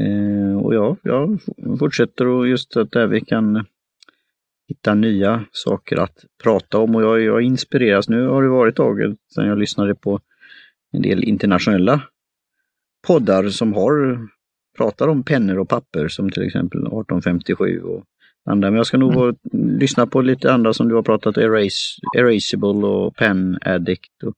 Eh, 0.00 0.56
och 0.56 0.74
ja, 0.74 0.96
jag 1.02 1.40
fortsätter 1.78 2.26
och 2.26 2.48
just 2.48 2.76
att 2.76 2.92
där 2.92 3.06
vi 3.06 3.20
kan 3.20 3.66
hitta 4.68 4.94
nya 4.94 5.44
saker 5.50 5.96
att 5.96 6.24
prata 6.42 6.78
om 6.78 6.94
och 6.94 7.02
jag, 7.02 7.20
jag 7.20 7.42
inspireras. 7.42 8.08
Nu 8.08 8.26
har 8.26 8.42
det 8.42 8.48
varit 8.48 8.76
tag 8.76 9.16
sedan 9.34 9.46
jag 9.46 9.58
lyssnade 9.58 9.94
på 9.94 10.20
en 10.92 11.02
del 11.02 11.24
internationella 11.24 12.02
poddar 13.06 13.48
som 13.48 13.72
har 13.72 14.28
pratar 14.76 15.08
om 15.08 15.22
pennor 15.22 15.58
och 15.58 15.68
papper 15.68 16.08
som 16.08 16.30
till 16.30 16.42
exempel 16.42 16.80
1857 16.80 17.82
och 17.82 18.04
andra. 18.44 18.70
Men 18.70 18.76
jag 18.76 18.86
ska 18.86 18.98
nog 18.98 19.14
mm. 19.14 19.36
lyssna 19.78 20.06
på 20.06 20.20
lite 20.20 20.52
andra 20.52 20.72
som 20.72 20.88
du 20.88 20.94
har 20.94 21.02
pratat 21.02 21.38
Erase, 21.38 22.00
Erasable 22.16 22.86
och 22.86 23.16
Pen 23.16 23.58
Addict. 23.60 24.22
Och, 24.22 24.34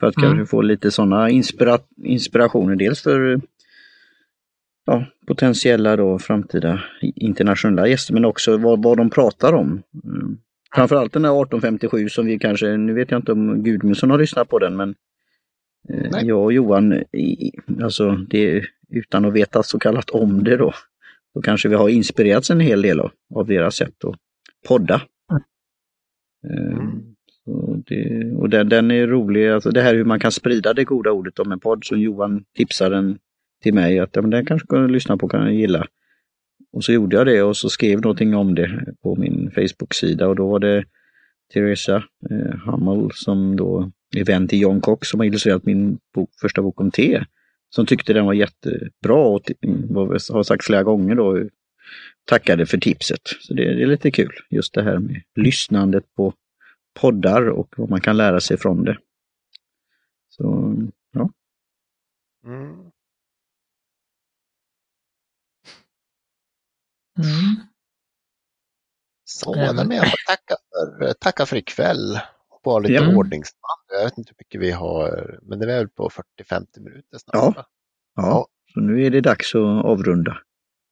för 0.00 0.06
att 0.06 0.16
mm. 0.16 0.28
kanske 0.28 0.50
få 0.50 0.62
lite 0.62 0.90
sådana 0.90 1.30
inspira 1.30 1.78
inspirationer. 1.96 2.76
Dels 2.76 3.02
för 3.02 3.40
ja, 4.86 5.04
potentiella 5.26 5.96
då 5.96 6.18
framtida 6.18 6.82
internationella 7.00 7.88
gäster 7.88 8.14
men 8.14 8.24
också 8.24 8.56
vad, 8.56 8.82
vad 8.82 8.96
de 8.96 9.10
pratar 9.10 9.52
om. 9.52 9.82
Mm. 10.04 10.38
Framförallt 10.74 11.12
den 11.12 11.24
här 11.24 11.42
1857 11.42 12.08
som 12.08 12.26
vi 12.26 12.38
kanske, 12.38 12.76
nu 12.76 12.94
vet 12.94 13.10
jag 13.10 13.18
inte 13.18 13.32
om 13.32 13.62
Gudmundsson 13.62 14.10
har 14.10 14.18
lyssnat 14.18 14.48
på 14.48 14.58
den 14.58 14.76
men 14.76 14.94
eh, 15.88 16.20
jag 16.22 16.42
och 16.42 16.52
Johan, 16.52 17.02
alltså 17.82 18.10
det, 18.10 18.64
utan 18.90 19.24
att 19.24 19.32
veta 19.32 19.62
så 19.62 19.78
kallat 19.78 20.10
om 20.10 20.44
det 20.44 20.56
då, 20.56 20.72
då 21.38 21.42
kanske 21.42 21.68
vi 21.68 21.74
har 21.74 21.88
inspirerats 21.88 22.50
en 22.50 22.60
hel 22.60 22.82
del 22.82 23.00
av, 23.00 23.10
av 23.34 23.46
deras 23.46 23.76
sätt 23.76 24.04
att 24.04 24.16
podda. 24.68 25.02
Mm. 26.48 26.78
Um, 27.46 27.82
det, 27.86 28.32
och 28.36 28.50
den, 28.50 28.68
den, 28.68 28.90
är 28.90 29.06
rolig, 29.06 29.48
alltså 29.48 29.70
det 29.70 29.82
här 29.82 29.94
hur 29.94 30.04
man 30.04 30.20
kan 30.20 30.32
sprida 30.32 30.74
det 30.74 30.84
goda 30.84 31.10
ordet 31.10 31.38
om 31.38 31.52
en 31.52 31.60
podd 31.60 31.84
som 31.84 32.00
Johan 32.00 32.44
tipsar 32.56 32.90
en 32.90 33.18
till 33.62 33.74
mig 33.74 33.98
att 33.98 34.16
ja, 34.16 34.22
men 34.22 34.30
den 34.30 34.46
kanske 34.46 34.66
kan 34.68 34.92
lyssna 34.92 35.16
på, 35.16 35.28
kan 35.28 35.54
gilla. 35.54 35.86
Och 36.72 36.84
så 36.84 36.92
gjorde 36.92 37.16
jag 37.16 37.26
det 37.26 37.42
och 37.42 37.56
så 37.56 37.68
skrev 37.68 38.00
någonting 38.00 38.34
om 38.34 38.54
det 38.54 38.94
på 39.02 39.16
min 39.16 39.50
Facebook-sida 39.54 40.28
och 40.28 40.36
då 40.36 40.48
var 40.48 40.58
det 40.58 40.84
Teresa 41.52 42.04
eh, 42.30 42.58
Hummel 42.66 43.10
som 43.14 43.56
då 43.56 43.90
är 44.16 44.24
vän 44.24 44.48
till 44.48 44.60
John 44.60 44.80
Cox 44.80 45.08
som 45.08 45.20
har 45.20 45.24
illustrerat 45.24 45.64
min 45.64 45.98
bok, 46.14 46.30
första 46.40 46.62
bok 46.62 46.80
om 46.80 46.90
te. 46.90 47.24
Som 47.70 47.86
tyckte 47.86 48.12
den 48.12 48.26
var 48.26 48.32
jättebra 48.32 49.26
och 49.26 49.42
har 50.28 50.42
sagt 50.42 50.64
flera 50.64 50.82
gånger 50.82 51.14
då 51.14 51.48
tackade 52.24 52.66
för 52.66 52.78
tipset. 52.78 53.20
Så 53.40 53.54
det, 53.54 53.74
det, 53.74 53.82
är 53.82 53.86
lite 53.86 54.10
kul, 54.10 54.32
just 54.50 54.74
det 54.74 54.82
här 54.82 54.98
med 54.98 55.22
lyssnandet 55.34 56.14
på 56.14 56.34
poddar 57.00 57.48
och 57.48 57.74
vad 57.76 57.90
man 57.90 58.00
kan 58.00 58.16
lära 58.16 58.40
sig 58.40 58.56
från 58.56 58.84
det. 58.84 58.98
Så, 60.28 60.74
ja. 61.12 61.30
Mm. 62.44 62.90
Mm. 67.18 67.56
Så, 69.24 69.54
men 69.54 69.90
jag 69.90 70.10
får 70.10 70.26
tacka 70.26 70.56
för, 70.72 71.12
tacka 71.12 71.46
för 71.46 71.56
ikväll. 71.56 72.20
Vara 72.68 72.78
lite 72.78 72.94
ja. 72.94 73.16
ordningsman. 73.16 73.78
Jag 73.92 74.04
vet 74.04 74.18
inte 74.18 74.30
hur 74.30 74.36
mycket 74.38 74.60
vi 74.60 74.70
har, 74.70 75.38
men 75.42 75.58
det 75.58 75.64
är 75.64 75.78
väl 75.78 75.88
på 75.88 76.10
40-50 76.42 76.66
minuter 76.80 77.18
snart. 77.18 77.54
Ja. 77.56 77.64
ja, 78.16 78.46
så 78.72 78.80
nu 78.80 79.04
är 79.04 79.10
det 79.10 79.20
dags 79.20 79.54
att 79.54 79.84
avrunda. 79.84 80.38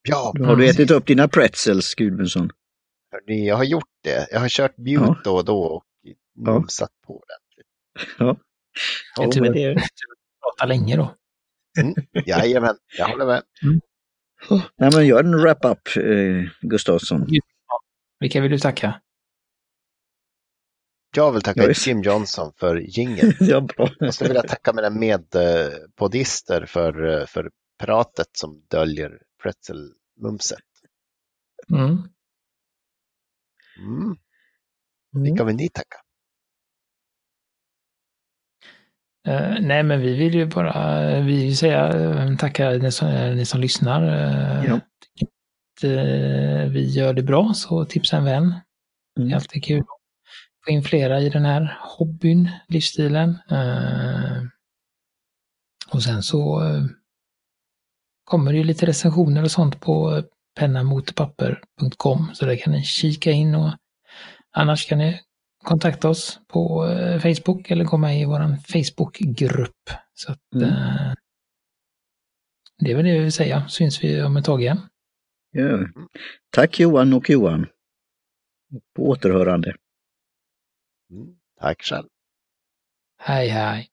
Ja, 0.09 0.33
Då 0.35 0.45
har 0.45 0.57
du 0.57 0.69
ätit 0.69 0.91
upp 0.91 1.07
dina 1.07 1.29
pretzels, 1.29 1.95
Gudmundsson? 1.95 2.51
Jag 3.27 3.57
har 3.57 3.65
gjort 3.65 3.89
det. 4.03 4.29
Jag 4.31 4.41
har 4.41 4.49
kört 4.49 4.79
mute 4.79 5.05
ja. 5.05 5.17
då 5.25 5.37
och 5.37 5.45
då 5.45 5.63
och 5.63 5.85
mumsat 6.37 6.91
ja. 6.93 7.07
på 7.07 7.13
ordentligt. 7.13 7.67
Ja. 8.19 8.37
Det 9.17 9.23
är 9.23 9.31
tur 9.31 9.77
att 9.77 9.83
du 9.83 9.87
pratar 10.41 10.67
länge 10.67 10.97
då. 10.97 11.15
Mm. 11.81 11.95
Jajamän, 12.27 12.77
jag 12.99 13.09
håller 13.09 13.27
med. 13.27 13.43
Mm. 13.63 13.81
Nej, 14.77 14.91
men 14.95 15.07
gör 15.07 15.25
en 15.25 15.41
wrap-up, 15.41 15.97
eh, 15.97 16.69
Gustavsson. 16.69 17.27
Vilka 18.21 18.41
vill 18.41 18.51
du 18.51 18.59
tacka? 18.59 19.01
Jag 21.17 21.33
vill 21.33 21.43
tacka 21.43 21.73
Jim 21.87 22.03
Johnson 22.03 22.53
för 22.57 22.77
jingeln. 22.77 23.33
ja, 23.41 23.61
bra. 23.61 23.89
Jag 23.99 24.15
skulle 24.15 24.29
vilja 24.29 24.43
tacka 24.43 24.73
mina 24.73 24.91
medpodister 24.91 26.67
för, 26.67 27.27
för 27.27 27.51
pratet 27.79 28.27
som 28.33 28.63
döljer 28.71 29.19
pretzelmumset. 29.43 30.59
Mm. 31.71 31.91
Mm. 33.79 34.17
Vilka 35.25 35.45
vill 35.45 35.57
ni 35.57 35.69
tacka? 35.69 35.97
Uh, 39.29 39.61
nej, 39.61 39.83
men 39.83 40.01
vi 40.01 40.15
vill 40.17 40.35
ju 40.35 40.47
bara 40.47 41.21
vi 41.21 41.45
vill 41.45 41.57
säga 41.57 41.99
uh, 41.99 42.37
tacka 42.37 42.71
ni 42.71 42.93
som, 42.93 43.09
ni 43.37 43.47
som 43.47 43.61
lyssnar. 43.61 44.03
Uh, 44.03 44.67
ja. 44.67 44.81
vi 46.69 46.85
gör 46.85 47.13
det 47.13 47.23
bra, 47.23 47.53
så 47.55 47.85
tipsa 47.85 48.17
en 48.17 48.25
vän. 48.25 48.45
Mm. 48.45 48.61
Det 49.15 49.21
är 49.21 49.25
mm. 49.25 49.35
alltid 49.35 49.65
kul 49.65 49.85
få 50.67 50.71
in 50.71 50.83
flera 50.83 51.21
i 51.21 51.29
den 51.29 51.45
här 51.45 51.79
hobbyn, 51.81 52.51
livsstilen. 52.69 53.39
och 55.93 56.03
sen 56.03 56.23
så 56.23 56.63
kommer 58.25 58.53
det 58.53 58.59
ju 58.59 58.65
lite 58.65 58.87
recensioner 58.87 59.43
och 59.43 59.51
sånt 59.51 59.81
på 59.81 60.23
pennamotpapper.com 60.59 62.31
så 62.35 62.47
där 62.47 62.57
kan 62.57 62.73
ni 62.73 62.83
kika 62.83 63.31
in 63.31 63.55
och 63.55 63.71
annars 64.53 64.89
kan 64.89 64.99
ni 64.99 65.21
kontakta 65.65 66.09
oss 66.09 66.41
på 66.49 66.89
eh, 66.89 67.21
Facebook 67.21 67.71
eller 67.71 67.85
gå 67.85 67.97
med 67.97 68.21
i 68.21 68.25
vår 68.25 68.57
Facebookgrupp. 68.57 69.91
Så 70.15 70.33
att, 70.33 70.55
mm. 70.55 70.69
eh, 70.69 71.13
det 72.79 72.91
är 72.91 72.97
väl 72.97 73.05
det 73.05 73.15
jag 73.15 73.23
vill 73.23 73.33
säga. 73.33 73.69
Syns 73.69 74.05
vi 74.05 74.23
om 74.23 74.37
ett 74.37 74.45
tag 74.45 74.63
igen. 74.63 74.81
Ja. 75.51 75.79
Tack 76.51 76.81
Johan 76.81 77.13
och 77.13 77.31
Johan. 77.31 77.67
På 78.97 79.09
återhörande. 79.09 79.75
Mm. 81.11 81.37
Tack 81.61 81.83
själv. 81.83 82.09
Hej 83.19 83.49
hej. 83.49 83.91